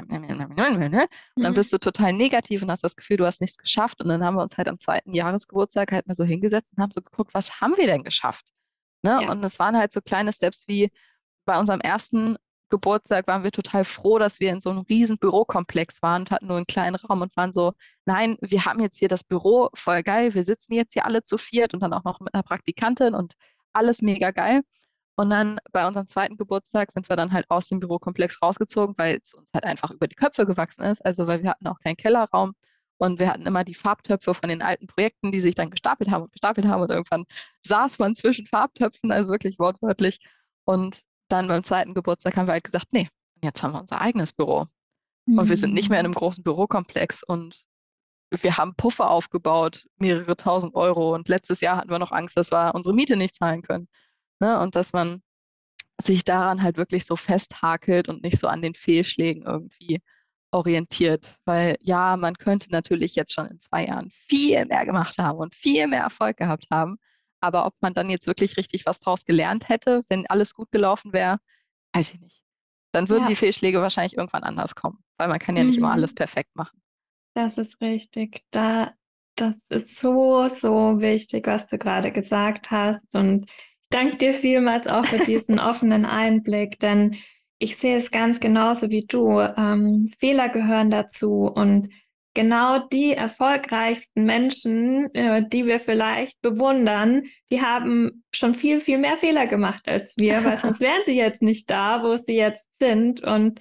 Und 1.37 1.43
dann 1.43 1.53
mhm. 1.53 1.57
bist 1.57 1.73
du 1.73 1.79
total 1.79 2.13
negativ 2.13 2.63
und 2.63 2.71
hast 2.71 2.85
das 2.85 2.97
Gefühl, 2.97 3.17
du 3.17 3.27
hast 3.27 3.41
nichts 3.41 3.59
geschafft. 3.59 4.01
Und 4.01 4.09
dann 4.09 4.25
haben 4.25 4.37
wir 4.37 4.43
uns 4.43 4.57
halt 4.57 4.69
am 4.69 4.79
zweiten 4.79 5.13
Jahresgeburtstag 5.13 5.93
halt 5.93 6.07
mal 6.07 6.15
so 6.15 6.25
hingesetzt 6.25 6.73
und 6.77 6.83
haben 6.83 6.93
so 6.93 7.03
geguckt, 7.03 7.35
was 7.35 7.61
haben 7.61 7.77
wir 7.77 7.87
denn 7.87 8.05
geschafft? 8.05 8.47
Ne? 9.03 9.19
Ja. 9.23 9.31
Und 9.31 9.43
es 9.45 9.59
waren 9.59 9.77
halt 9.77 9.93
so 9.93 10.01
kleine 10.01 10.33
Steps 10.33 10.69
wie 10.69 10.91
bei 11.45 11.59
unserem 11.59 11.81
ersten 11.81 12.37
Geburtstag 12.73 13.27
waren 13.27 13.45
wir 13.45 13.53
total 13.53 13.85
froh, 13.85 14.19
dass 14.19 14.41
wir 14.41 14.51
in 14.51 14.63
so 14.63 14.71
einem 14.71 14.81
riesen 14.89 15.19
Bürokomplex 15.19 16.01
waren 16.01 16.23
und 16.23 16.31
hatten 16.31 16.47
nur 16.47 16.57
einen 16.57 16.67
kleinen 16.67 16.95
Raum 16.97 17.21
und 17.21 17.37
waren 17.37 17.53
so, 17.53 17.75
nein, 18.07 18.39
wir 18.41 18.65
haben 18.65 18.81
jetzt 18.81 18.99
hier 18.99 19.09
das 19.09 19.25
Büro, 19.25 19.69
voll 19.75 20.03
geil, 20.03 20.33
wir 20.33 20.43
sitzen 20.43 20.73
jetzt 20.73 20.95
hier 20.95 21.05
alle 21.05 21.23
zu 21.23 21.37
viert 21.37 21.75
und 21.75 21.81
dann 21.81 21.93
auch 21.93 22.05
noch 22.05 22.21
mit 22.21 22.33
einer 22.33 22.43
Praktikantin 22.43 23.15
und 23.15 23.35
alles 23.75 24.01
mega 24.01 24.31
geil. 24.31 24.63
Und 25.17 25.29
dann 25.29 25.61
bei 25.73 25.87
unserem 25.87 26.07
zweiten 26.07 26.39
Geburtstag 26.39 26.91
sind 26.93 27.11
wir 27.11 27.17
dann 27.17 27.33
halt 27.33 27.45
aus 27.51 27.69
dem 27.69 27.79
Bürokomplex 27.79 28.41
rausgezogen, 28.41 28.95
weil 28.97 29.21
es 29.23 29.35
uns 29.35 29.51
halt 29.53 29.65
einfach 29.65 29.91
über 29.91 30.09
die 30.09 30.17
Köpfe 30.17 30.47
gewachsen 30.47 30.85
ist. 30.85 31.05
Also 31.05 31.27
weil 31.27 31.43
wir 31.43 31.51
hatten 31.51 31.67
auch 31.67 31.79
keinen 31.81 31.97
Kellerraum 31.97 32.55
und 32.97 33.19
wir 33.19 33.29
hatten 33.29 33.47
immer 33.47 33.65
die 33.65 33.75
Farbtöpfe 33.75 34.33
von 34.33 34.49
den 34.49 34.63
alten 34.63 34.87
Projekten, 34.87 35.31
die 35.31 35.41
sich 35.41 35.55
dann 35.55 35.71
gestapelt 35.71 36.11
haben 36.11 36.23
und 36.25 36.33
gestapelt 36.33 36.67
haben 36.67 36.83
und 36.83 36.91
irgendwann 36.91 37.27
saß 37.63 37.99
man 37.99 38.15
zwischen 38.15 38.47
Farbtöpfen, 38.47 39.13
also 39.13 39.31
wirklich 39.31 39.59
wortwörtlich. 39.59 40.21
Und 40.65 41.03
dann 41.33 41.49
beim 41.49 41.65
zweiten 41.65 41.95
Geburtstag 41.95 42.37
haben 42.37 42.47
wir 42.47 42.53
halt 42.53 42.65
gesagt, 42.65 42.89
nee, 42.93 43.09
jetzt 43.43 43.63
haben 43.63 43.73
wir 43.73 43.81
unser 43.81 44.01
eigenes 44.01 44.33
Büro. 44.33 44.67
Mhm. 45.27 45.39
Und 45.39 45.49
wir 45.49 45.57
sind 45.57 45.75
nicht 45.75 45.89
mehr 45.89 46.01
in 46.01 46.07
einem 46.07 46.15
großen 46.15 46.45
Bürokomplex 46.45 47.23
und 47.23 47.65
wir 48.31 48.57
haben 48.57 48.75
Puffer 48.77 49.11
aufgebaut, 49.11 49.87
mehrere 49.99 50.37
tausend 50.37 50.75
Euro. 50.75 51.15
Und 51.15 51.29
letztes 51.29 51.61
Jahr 51.61 51.77
hatten 51.77 51.91
wir 51.91 51.99
noch 51.99 52.13
Angst, 52.13 52.37
dass 52.37 52.51
wir 52.51 52.75
unsere 52.75 52.95
Miete 52.95 53.17
nicht 53.17 53.35
zahlen 53.35 53.63
können. 53.63 53.89
Ne? 54.41 54.59
Und 54.61 54.75
dass 54.75 54.93
man 54.93 55.23
sich 56.01 56.25
daran 56.25 56.63
halt 56.63 56.77
wirklich 56.79 57.05
so 57.05 57.17
festhakelt 57.17 58.09
und 58.09 58.23
nicht 58.23 58.39
so 58.39 58.49
an 58.49 58.63
den 58.63 58.75
Fehlschlägen 58.75 59.43
irgendwie 59.45 60.01
orientiert. 60.51 61.37
Weil 61.45 61.77
ja, 61.81 62.17
man 62.17 62.37
könnte 62.37 62.71
natürlich 62.71 63.15
jetzt 63.15 63.35
schon 63.35 63.47
in 63.47 63.61
zwei 63.61 63.87
Jahren 63.87 64.11
viel 64.11 64.65
mehr 64.67 64.87
gemacht 64.87 65.19
haben 65.19 65.39
und 65.39 65.55
viel 65.55 65.87
mehr 65.87 66.03
Erfolg 66.03 66.39
gehabt 66.39 66.67
haben. 66.71 66.97
Aber 67.43 67.67
ob 67.67 67.75
man 67.81 67.93
dann 67.93 68.09
jetzt 68.09 68.27
wirklich 68.27 68.57
richtig 68.57 68.87
was 68.87 69.01
draus 69.01 69.25
gelernt 69.25 69.69
hätte, 69.69 70.03
wenn 70.09 70.27
alles 70.29 70.55
gut 70.55 70.71
gelaufen 70.71 71.13
wäre, 71.13 71.39
weiß 71.93 72.15
ich 72.15 72.21
nicht. 72.21 72.43
Dann 72.93 73.09
würden 73.09 73.23
ja. 73.23 73.29
die 73.29 73.37
Fehlschläge 73.37 73.81
wahrscheinlich 73.81 74.17
irgendwann 74.17 74.45
anders 74.45 74.75
kommen, 74.75 74.99
weil 75.19 75.29
man 75.29 75.39
kann 75.39 75.57
ja 75.57 75.65
nicht 75.65 75.77
mhm. 75.77 75.85
immer 75.85 75.93
alles 75.93 76.15
perfekt 76.15 76.55
machen. 76.55 76.81
Das 77.35 77.59
ist 77.59 77.81
richtig. 77.81 78.43
Da, 78.51 78.93
das 79.37 79.67
ist 79.71 79.99
so, 79.99 80.49
so 80.49 81.01
wichtig, 81.01 81.47
was 81.47 81.67
du 81.67 81.79
gerade 81.79 82.13
gesagt 82.13 82.71
hast. 82.71 83.15
Und 83.15 83.47
ich 83.47 83.89
danke 83.91 84.19
dir 84.19 84.35
vielmals 84.35 84.87
auch 84.87 85.05
für 85.07 85.25
diesen 85.25 85.59
offenen 85.59 86.05
Einblick, 86.05 86.79
denn 86.79 87.17
ich 87.59 87.77
sehe 87.77 87.97
es 87.97 88.11
ganz 88.11 88.41
genauso 88.41 88.91
wie 88.91 89.07
du. 89.07 89.41
Ähm, 89.41 90.13
Fehler 90.19 90.49
gehören 90.49 90.91
dazu 90.91 91.45
und 91.45 91.89
genau 92.35 92.79
die 92.89 93.13
erfolgreichsten 93.13 94.25
Menschen, 94.25 95.15
äh, 95.15 95.47
die 95.47 95.67
wir 95.67 95.81
vielleicht 95.81 96.41
bewundern, 96.41 97.25
die 97.51 97.63
haben 97.63 98.25
schon 98.35 98.55
viel, 98.55 98.81
viel 98.81 98.99
mehr 98.99 99.17
Fehler 99.17 99.47
gemacht 99.47 99.89
als 99.89 100.15
wir, 100.17 100.45
weil 100.45 100.57
sonst 100.57 100.81
wären 100.81 101.03
sie 101.05 101.17
jetzt 101.17 101.43
nicht 101.43 101.71
da, 101.71 102.03
wo 102.03 102.17
sie 102.17 102.37
jetzt 102.37 102.79
sind. 102.79 103.23
Und 103.23 103.61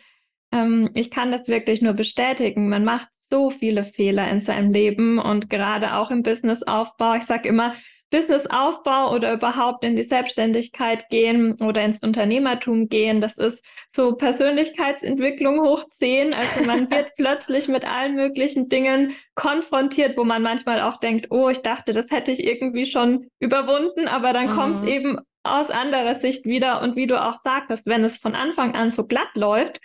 ähm, 0.52 0.90
ich 0.94 1.12
kann 1.12 1.32
das 1.32 1.48
wirklich 1.48 1.82
nur 1.82 1.94
bestätigen. 1.94 2.70
Man 2.70 2.84
macht 2.84 3.10
so 3.30 3.50
viele 3.50 3.84
Fehler 3.84 4.30
in 4.30 4.40
seinem 4.40 4.72
Leben 4.72 5.18
und 5.20 5.50
gerade 5.50 5.96
auch 5.96 6.12
im 6.12 6.24
Businessaufbau. 6.24 7.16
Ich 7.16 7.24
sage 7.24 7.48
immer, 7.48 7.74
Businessaufbau 8.12 9.14
oder 9.14 9.34
überhaupt 9.34 9.84
in 9.84 9.96
die 9.96 10.04
Selbstständigkeit 10.04 11.10
gehen 11.10 11.60
oder 11.62 11.84
ins 11.84 12.00
Unternehmertum 12.00 12.90
gehen, 12.90 13.22
das 13.22 13.38
ist 13.38 13.66
so 13.90 14.16
Persönlichkeitsentwicklung 14.16 15.62
hoch 15.62 15.86
10. 15.90 16.36
Also 16.36 16.64
man 16.66 16.92
wird 16.92 17.12
plötzlich 17.18 17.68
mit 17.68 17.90
allen 17.90 18.16
möglichen 18.16 18.70
Dingen 18.70 19.14
konfrontiert, 19.34 20.18
wo 20.18 20.26
man 20.26 20.44
manchmal 20.44 20.82
auch 20.82 20.98
denkt, 20.98 21.28
oh, 21.32 21.50
ich 21.50 21.62
dachte, 21.62 21.94
das 21.94 22.12
hätte 22.12 22.32
ich 22.32 22.44
irgendwie 22.44 22.86
schon 22.86 23.28
überwunden, 23.40 24.08
aber 24.08 24.34
dann 24.34 24.52
mhm. 24.52 24.56
kommt 24.56 24.76
es 24.76 24.84
eben 24.84 25.18
aus 25.44 25.72
anderer 25.72 26.14
Sicht 26.14 26.46
wieder. 26.46 26.82
Und 26.82 26.96
wie 26.96 27.08
du 27.08 27.20
auch 27.20 27.40
sagtest, 27.42 27.88
wenn 27.88 28.04
es 28.04 28.18
von 28.18 28.36
Anfang 28.36 28.76
an 28.76 28.90
so 28.90 29.08
glatt 29.08 29.36
läuft, 29.36 29.80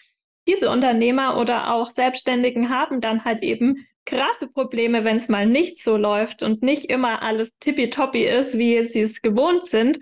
diese 0.49 0.71
Unternehmer 0.71 1.39
oder 1.39 1.73
auch 1.73 1.91
Selbstständigen 1.91 2.71
haben 2.71 3.01
dann 3.01 3.25
halt 3.25 3.43
eben 3.43 3.87
krasse 4.07 4.49
Probleme, 4.49 5.05
wenn 5.05 5.17
es 5.17 5.29
mal 5.29 5.47
nicht 5.47 5.83
so 5.83 5.97
läuft 5.97 6.43
und 6.43 6.63
nicht 6.63 6.87
immer 6.87 7.23
alles 7.23 7.59
tippitoppi 7.59 8.25
ist, 8.25 8.57
wie 8.57 8.83
sie 8.85 9.01
es 9.01 9.21
gewohnt 9.21 9.67
sind, 9.67 9.99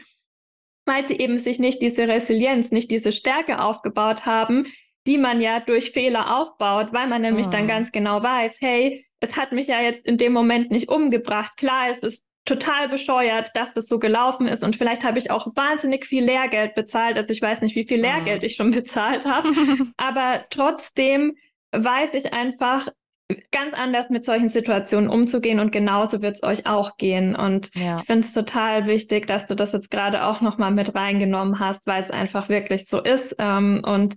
weil 0.87 1.07
sie 1.07 1.19
eben 1.19 1.39
sich 1.39 1.59
nicht 1.59 1.83
diese 1.83 2.07
Resilienz, 2.07 2.71
nicht 2.71 2.91
diese 2.91 3.11
Stärke 3.11 3.61
aufgebaut 3.61 4.27
haben, 4.27 4.67
die 5.07 5.19
man 5.19 5.41
ja 5.41 5.61
durch 5.61 5.91
Fehler 5.91 6.39
aufbaut, 6.39 6.93
weil 6.93 7.09
man 7.09 7.23
nämlich 7.23 7.49
oh. 7.49 7.51
dann 7.51 7.65
mhm. 7.65 7.69
ganz 7.69 7.93
genau 7.93 8.23
weiß, 8.23 8.59
hey, 8.61 9.07
es 9.21 9.37
hat 9.37 9.53
mich 9.53 9.67
ja 9.67 9.81
jetzt 9.81 10.07
in 10.07 10.19
dem 10.19 10.33
Moment 10.33 10.71
nicht 10.71 10.89
umgebracht. 10.89 11.57
Klar, 11.57 11.89
es 11.91 11.99
ist 11.99 12.27
total 12.45 12.89
bescheuert, 12.89 13.51
dass 13.55 13.73
das 13.73 13.87
so 13.87 13.99
gelaufen 13.99 14.47
ist 14.47 14.63
und 14.63 14.77
vielleicht 14.77 15.03
habe 15.03 15.19
ich 15.19 15.31
auch 15.31 15.47
wahnsinnig 15.57 16.05
viel 16.05 16.25
Lehrgeld 16.25 16.75
bezahlt. 16.75 17.17
Also 17.17 17.33
ich 17.33 17.41
weiß 17.41 17.63
nicht, 17.63 17.75
wie 17.75 17.85
viel 17.85 17.97
mhm. 17.99 18.05
Lehrgeld 18.05 18.43
ich 18.43 18.57
schon 18.57 18.71
bezahlt 18.73 19.27
habe, 19.27 19.49
aber 19.97 20.45
trotzdem 20.51 21.37
weiß 21.73 22.15
ich 22.15 22.33
einfach, 22.33 22.89
ganz 23.51 23.75
anders 23.75 24.11
mit 24.11 24.25
solchen 24.25 24.49
Situationen 24.49 25.09
umzugehen 25.09 25.59
und 25.59 25.73
genauso 25.73 26.21
wird 26.21 26.37
es 26.37 26.43
euch 26.43 26.67
auch 26.67 26.97
gehen. 26.97 27.35
Und 27.35 27.71
ja. 27.75 27.99
ich 27.99 28.05
finde 28.05 28.27
es 28.27 28.35
total 28.35 28.87
wichtig, 28.87 29.27
dass 29.27 29.47
du 29.47 29.55
das 29.55 29.73
jetzt 29.73 29.91
gerade 29.91 30.25
auch 30.25 30.41
nochmal 30.41 30.71
mit 30.71 30.95
reingenommen 30.95 31.59
hast, 31.59 31.87
weil 31.87 32.01
es 32.01 32.11
einfach 32.11 32.49
wirklich 32.49 32.87
so 32.87 33.01
ist. 33.01 33.37
Ähm, 33.39 33.83
und, 33.85 34.17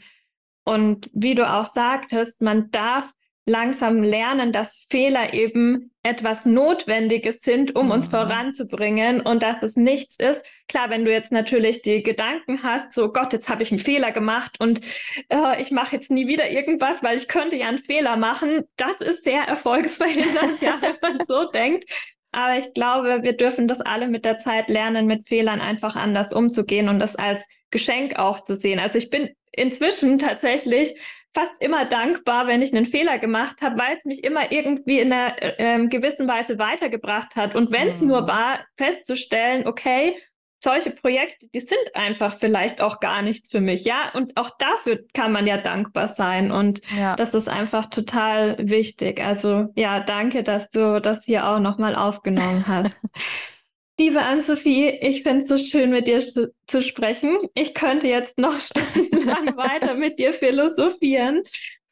und 0.65 1.09
wie 1.13 1.35
du 1.35 1.49
auch 1.49 1.67
sagtest, 1.67 2.41
man 2.41 2.69
darf 2.71 3.13
langsam 3.47 4.03
lernen, 4.03 4.51
dass 4.51 4.75
Fehler 4.89 5.33
eben 5.33 5.91
etwas 6.03 6.45
Notwendiges 6.45 7.41
sind, 7.41 7.75
um 7.75 7.87
mhm. 7.87 7.91
uns 7.93 8.09
voranzubringen 8.09 9.21
und 9.21 9.41
dass 9.41 9.63
es 9.63 9.77
nichts 9.77 10.17
ist. 10.17 10.45
Klar, 10.67 10.89
wenn 10.89 11.05
du 11.05 11.11
jetzt 11.11 11.31
natürlich 11.31 11.81
die 11.81 12.03
Gedanken 12.03 12.61
hast, 12.61 12.91
so 12.91 13.11
Gott, 13.11 13.31
jetzt 13.31 13.49
habe 13.49 13.63
ich 13.63 13.71
einen 13.71 13.79
Fehler 13.79 14.11
gemacht 14.11 14.57
und 14.59 14.81
äh, 15.29 15.61
ich 15.61 15.71
mache 15.71 15.95
jetzt 15.95 16.11
nie 16.11 16.27
wieder 16.27 16.49
irgendwas, 16.49 17.03
weil 17.03 17.17
ich 17.17 17.29
könnte 17.29 17.55
ja 17.55 17.69
einen 17.69 17.77
Fehler 17.77 18.17
machen, 18.17 18.65
das 18.75 18.99
ist 18.99 19.23
sehr 19.23 19.43
erfolgsverhindernd, 19.43 20.61
ja, 20.61 20.75
wenn 20.81 20.95
man 21.01 21.25
so 21.25 21.49
denkt. 21.49 21.85
Aber 22.33 22.57
ich 22.57 22.73
glaube, 22.73 23.23
wir 23.23 23.33
dürfen 23.33 23.67
das 23.67 23.79
alle 23.79 24.07
mit 24.07 24.25
der 24.25 24.37
Zeit 24.37 24.67
lernen, 24.67 25.07
mit 25.07 25.27
Fehlern 25.27 25.61
einfach 25.61 25.95
anders 25.95 26.33
umzugehen 26.33 26.89
und 26.89 26.99
das 26.99 27.15
als 27.15 27.47
Geschenk 27.71 28.19
auch 28.19 28.43
zu 28.43 28.55
sehen. 28.55 28.79
Also 28.79 28.97
ich 28.97 29.09
bin 29.09 29.29
inzwischen 29.53 30.19
tatsächlich 30.19 30.93
fast 31.33 31.53
immer 31.59 31.85
dankbar, 31.85 32.47
wenn 32.47 32.61
ich 32.61 32.73
einen 32.73 32.85
Fehler 32.85 33.19
gemacht 33.19 33.61
habe, 33.61 33.77
weil 33.77 33.95
es 33.95 34.05
mich 34.05 34.23
immer 34.23 34.51
irgendwie 34.51 34.99
in 34.99 35.13
einer 35.13 35.35
äh, 35.39 35.87
gewissen 35.87 36.27
Weise 36.27 36.57
weitergebracht 36.57 37.35
hat. 37.35 37.55
Und 37.55 37.71
wenn 37.71 37.89
es 37.89 38.01
mhm. 38.01 38.07
nur 38.07 38.27
war, 38.27 38.59
festzustellen, 38.75 39.67
okay, 39.67 40.15
solche 40.59 40.91
Projekte, 40.91 41.47
die 41.53 41.59
sind 41.59 41.77
einfach 41.93 42.35
vielleicht 42.35 42.81
auch 42.81 42.99
gar 42.99 43.21
nichts 43.21 43.49
für 43.49 43.61
mich, 43.61 43.85
ja. 43.85 44.11
Und 44.13 44.37
auch 44.37 44.49
dafür 44.57 44.99
kann 45.13 45.31
man 45.31 45.45
ja 45.45 45.57
dankbar 45.57 46.07
sein. 46.07 46.51
Und 46.51 46.81
ja. 46.97 47.15
das 47.15 47.33
ist 47.33 47.47
einfach 47.47 47.89
total 47.89 48.57
wichtig. 48.59 49.21
Also 49.21 49.67
ja, 49.75 49.99
danke, 49.99 50.43
dass 50.43 50.69
du 50.69 50.99
das 50.99 51.23
hier 51.25 51.47
auch 51.47 51.59
nochmal 51.59 51.95
aufgenommen 51.95 52.65
hast. 52.67 52.97
Liebe 53.99 54.21
Ann-Sophie, 54.21 54.89
ich 55.01 55.23
finde 55.23 55.41
es 55.41 55.47
so 55.47 55.57
schön, 55.57 55.89
mit 55.89 56.07
dir 56.07 56.19
zu, 56.19 56.53
zu 56.67 56.81
sprechen. 56.81 57.35
Ich 57.55 57.73
könnte 57.73 58.07
jetzt 58.07 58.37
noch 58.37 58.53
stundenlang 59.27 59.57
weiter 59.57 59.93
mit 59.95 60.19
dir 60.19 60.33
philosophieren. 60.33 61.43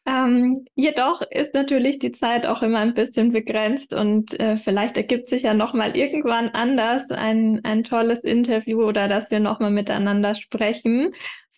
Ähm, 0.08 0.66
jedoch 0.76 1.24
ist 1.32 1.56
natürlich 1.56 1.98
die 1.98 2.12
Zeit 2.12 2.46
auch 2.46 2.62
immer 2.62 2.80
ein 2.80 2.94
bisschen 2.94 3.32
begrenzt 3.32 3.92
und 3.92 4.40
äh, 4.40 4.56
vielleicht 4.56 4.98
ergibt 4.98 5.28
sich 5.28 5.42
ja 5.42 5.56
noch 5.56 5.74
mal 5.74 5.98
irgendwann 5.98 6.50
anders 6.50 7.10
ein, 7.10 7.62
ein 7.64 7.84
tolles 7.84 8.24
Interview 8.24 8.84
oder 8.84 9.08
dass 9.08 9.32
wir 9.32 9.40
noch 9.40 9.60
mal 9.60 9.72
miteinander 9.72 10.36
sprechen. 10.36 11.08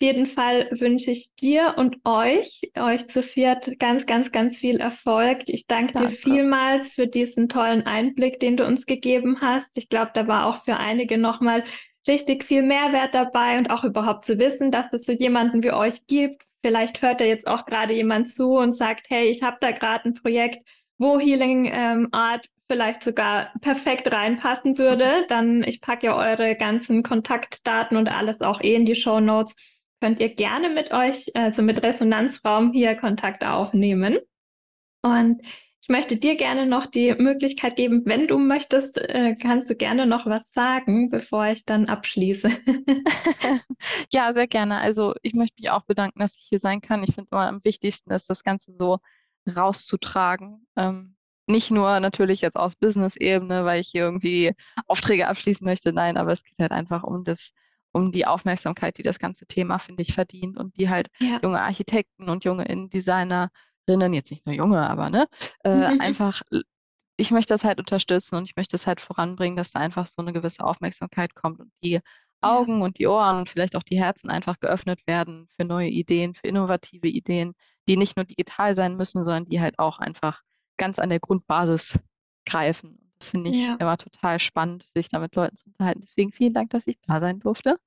jeden 0.00 0.26
Fall 0.26 0.68
wünsche 0.70 1.10
ich 1.10 1.34
dir 1.34 1.74
und 1.76 1.96
euch, 2.04 2.60
euch 2.78 3.06
zu 3.08 3.22
viert, 3.22 3.78
ganz, 3.78 4.06
ganz, 4.06 4.32
ganz 4.32 4.56
viel 4.56 4.76
Erfolg. 4.78 5.40
Ich 5.46 5.66
danke, 5.66 5.94
danke. 5.94 6.08
dir 6.08 6.16
vielmals 6.16 6.92
für 6.92 7.06
diesen 7.06 7.48
tollen 7.48 7.84
Einblick, 7.84 8.40
den 8.40 8.56
du 8.56 8.64
uns 8.64 8.86
gegeben 8.86 9.40
hast. 9.42 9.76
Ich 9.76 9.88
glaube, 9.90 10.12
da 10.14 10.26
war 10.26 10.46
auch 10.46 10.62
für 10.64 10.76
einige 10.76 11.18
nochmal 11.18 11.64
richtig 12.06 12.44
viel 12.44 12.62
Mehrwert 12.62 13.14
dabei 13.14 13.58
und 13.58 13.70
auch 13.70 13.84
überhaupt 13.84 14.24
zu 14.24 14.38
wissen, 14.38 14.70
dass 14.70 14.92
es 14.92 15.04
so 15.04 15.12
jemanden 15.12 15.62
wie 15.62 15.72
euch 15.72 16.06
gibt. 16.06 16.42
Vielleicht 16.62 17.02
hört 17.02 17.20
da 17.20 17.24
jetzt 17.24 17.46
auch 17.46 17.66
gerade 17.66 17.94
jemand 17.94 18.28
zu 18.28 18.56
und 18.56 18.72
sagt, 18.72 19.06
hey, 19.10 19.28
ich 19.28 19.42
habe 19.42 19.56
da 19.60 19.70
gerade 19.70 20.08
ein 20.08 20.14
Projekt, 20.14 20.58
wo 20.98 21.18
Healing 21.18 21.70
ähm, 21.72 22.08
Art 22.12 22.46
vielleicht 22.70 23.02
sogar 23.02 23.52
perfekt 23.60 24.10
reinpassen 24.10 24.78
würde. 24.78 25.24
Dann, 25.28 25.62
ich 25.62 25.80
packe 25.80 26.06
ja 26.06 26.16
eure 26.16 26.54
ganzen 26.56 27.02
Kontaktdaten 27.02 27.96
und 27.96 28.08
alles 28.08 28.40
auch 28.40 28.60
eh 28.60 28.74
in 28.74 28.84
die 28.84 28.96
Show 28.96 29.20
Notes 29.20 29.54
könnt 30.00 30.20
ihr 30.20 30.34
gerne 30.34 30.70
mit 30.70 30.92
euch, 30.92 31.34
also 31.34 31.62
mit 31.62 31.82
Resonanzraum 31.82 32.72
hier 32.72 32.94
Kontakt 32.94 33.44
aufnehmen. 33.44 34.18
Und 35.02 35.42
ich 35.88 35.90
möchte 35.90 36.18
dir 36.18 36.36
gerne 36.36 36.66
noch 36.66 36.84
die 36.84 37.14
Möglichkeit 37.14 37.76
geben, 37.76 38.02
wenn 38.04 38.28
du 38.28 38.38
möchtest, 38.38 38.98
äh, 38.98 39.34
kannst 39.36 39.70
du 39.70 39.74
gerne 39.74 40.04
noch 40.04 40.26
was 40.26 40.52
sagen, 40.52 41.08
bevor 41.08 41.46
ich 41.46 41.64
dann 41.64 41.86
abschließe. 41.86 42.50
ja, 44.12 44.34
sehr 44.34 44.46
gerne. 44.48 44.80
Also 44.80 45.14
ich 45.22 45.32
möchte 45.32 45.54
mich 45.58 45.70
auch 45.70 45.84
bedanken, 45.84 46.20
dass 46.20 46.36
ich 46.36 46.44
hier 46.46 46.58
sein 46.58 46.82
kann. 46.82 47.02
Ich 47.04 47.14
finde 47.14 47.30
immer 47.32 47.48
am 47.48 47.64
wichtigsten 47.64 48.10
ist, 48.10 48.28
das 48.28 48.44
Ganze 48.44 48.70
so 48.74 48.98
rauszutragen. 49.56 50.66
Ähm, 50.76 51.16
nicht 51.46 51.70
nur 51.70 52.00
natürlich 52.00 52.42
jetzt 52.42 52.56
aus 52.56 52.76
Business-Ebene, 52.76 53.64
weil 53.64 53.80
ich 53.80 53.88
hier 53.88 54.02
irgendwie 54.02 54.52
Aufträge 54.88 55.26
abschließen 55.26 55.64
möchte, 55.64 55.94
nein, 55.94 56.18
aber 56.18 56.32
es 56.32 56.44
geht 56.44 56.58
halt 56.58 56.72
einfach 56.72 57.02
um 57.02 57.24
das 57.24 57.52
um 57.92 58.12
die 58.12 58.26
Aufmerksamkeit, 58.26 58.98
die 58.98 59.02
das 59.02 59.18
ganze 59.18 59.46
Thema, 59.46 59.78
finde 59.78 60.02
ich, 60.02 60.12
verdient 60.12 60.58
und 60.58 60.76
die 60.76 60.90
halt 60.90 61.08
ja. 61.20 61.40
junge 61.42 61.62
Architekten 61.62 62.28
und 62.28 62.44
junge 62.44 62.66
Designerinnen, 63.88 64.14
jetzt 64.14 64.30
nicht 64.30 64.46
nur 64.46 64.54
junge, 64.54 64.88
aber 64.88 65.10
ne, 65.10 65.26
äh, 65.64 65.94
mhm. 65.94 66.00
einfach, 66.00 66.42
ich 67.16 67.30
möchte 67.30 67.54
das 67.54 67.64
halt 67.64 67.78
unterstützen 67.78 68.36
und 68.36 68.44
ich 68.44 68.56
möchte 68.56 68.76
es 68.76 68.86
halt 68.86 69.00
voranbringen, 69.00 69.56
dass 69.56 69.72
da 69.72 69.80
einfach 69.80 70.06
so 70.06 70.22
eine 70.22 70.32
gewisse 70.32 70.64
Aufmerksamkeit 70.64 71.34
kommt 71.34 71.60
und 71.60 71.72
die 71.82 72.00
Augen 72.40 72.78
ja. 72.78 72.84
und 72.84 72.98
die 72.98 73.06
Ohren 73.06 73.38
und 73.38 73.48
vielleicht 73.48 73.74
auch 73.74 73.82
die 73.82 73.98
Herzen 73.98 74.30
einfach 74.30 74.60
geöffnet 74.60 75.06
werden 75.06 75.48
für 75.56 75.64
neue 75.64 75.88
Ideen, 75.88 76.34
für 76.34 76.46
innovative 76.46 77.08
Ideen, 77.08 77.54
die 77.88 77.96
nicht 77.96 78.16
nur 78.16 78.24
digital 78.24 78.74
sein 78.74 78.96
müssen, 78.96 79.24
sondern 79.24 79.46
die 79.46 79.60
halt 79.60 79.78
auch 79.78 79.98
einfach 79.98 80.42
ganz 80.76 81.00
an 81.00 81.08
der 81.08 81.18
Grundbasis 81.18 81.98
greifen. 82.46 83.12
Das 83.18 83.30
finde 83.30 83.50
ich 83.50 83.66
ja. 83.66 83.74
immer 83.80 83.98
total 83.98 84.38
spannend, 84.38 84.86
sich 84.94 85.08
da 85.08 85.18
mit 85.18 85.34
Leuten 85.34 85.56
zu 85.56 85.66
unterhalten. 85.66 86.02
Deswegen 86.02 86.30
vielen 86.30 86.52
Dank, 86.52 86.70
dass 86.70 86.86
ich 86.86 86.96
da 87.06 87.18
sein 87.18 87.40
durfte. 87.40 87.80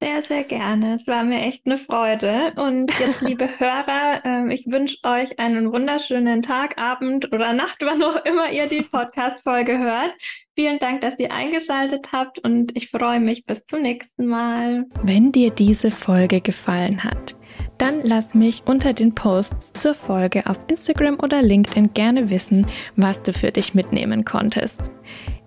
Sehr, 0.00 0.22
sehr 0.22 0.44
gerne. 0.44 0.94
Es 0.94 1.06
war 1.06 1.24
mir 1.24 1.40
echt 1.40 1.66
eine 1.66 1.76
Freude. 1.76 2.52
Und 2.56 2.92
jetzt, 3.00 3.22
liebe 3.22 3.48
Hörer, 3.58 4.24
äh, 4.24 4.54
ich 4.54 4.66
wünsche 4.66 4.98
euch 5.04 5.38
einen 5.38 5.72
wunderschönen 5.72 6.42
Tag, 6.42 6.78
Abend 6.78 7.32
oder 7.32 7.52
Nacht, 7.52 7.78
wann 7.84 8.02
auch 8.02 8.24
immer 8.24 8.50
ihr 8.50 8.66
die 8.66 8.82
Podcast-Folge 8.82 9.78
hört. 9.78 10.14
Vielen 10.54 10.78
Dank, 10.78 11.00
dass 11.00 11.18
ihr 11.18 11.32
eingeschaltet 11.32 12.12
habt 12.12 12.40
und 12.40 12.76
ich 12.76 12.90
freue 12.90 13.20
mich 13.20 13.46
bis 13.46 13.64
zum 13.64 13.82
nächsten 13.82 14.26
Mal. 14.26 14.86
Wenn 15.02 15.32
dir 15.32 15.50
diese 15.50 15.90
Folge 15.90 16.40
gefallen 16.40 17.04
hat, 17.04 17.36
dann 17.78 18.00
lass 18.02 18.34
mich 18.34 18.62
unter 18.66 18.92
den 18.92 19.14
Posts 19.14 19.72
zur 19.74 19.94
Folge 19.94 20.46
auf 20.46 20.58
Instagram 20.68 21.18
oder 21.20 21.42
LinkedIn 21.42 21.94
gerne 21.94 22.30
wissen, 22.30 22.66
was 22.96 23.22
du 23.22 23.32
für 23.32 23.52
dich 23.52 23.74
mitnehmen 23.74 24.24
konntest. 24.24 24.90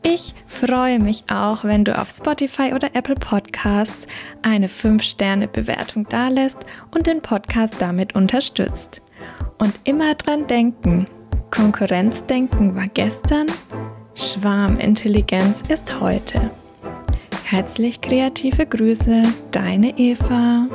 Ich 0.04 0.34
freue 0.48 1.00
mich 1.00 1.26
auch, 1.32 1.64
wenn 1.64 1.86
du 1.86 1.98
auf 1.98 2.10
Spotify 2.10 2.74
oder 2.74 2.96
Apple 2.96 3.16
Podcasts 3.16 4.08
eine 4.42 4.68
5-Sterne-Bewertung 4.68 6.08
dalässt 6.10 6.66
und 6.94 7.06
den 7.06 7.22
Podcast 7.22 7.76
damit 7.80 8.16
unterstützt. 8.16 9.02
Und 9.60 9.74
immer 9.84 10.16
dran 10.16 10.48
denken, 10.48 11.06
Konkurrenzdenken 11.52 12.76
war 12.76 12.88
gestern, 12.88 13.46
Schwarmintelligenz 14.16 15.62
ist 15.70 16.00
heute. 16.00 16.42
Herzlich 17.44 18.02
kreative 18.02 18.66
Grüße, 18.66 19.22
deine 19.52 19.98
Eva. 20.00 20.68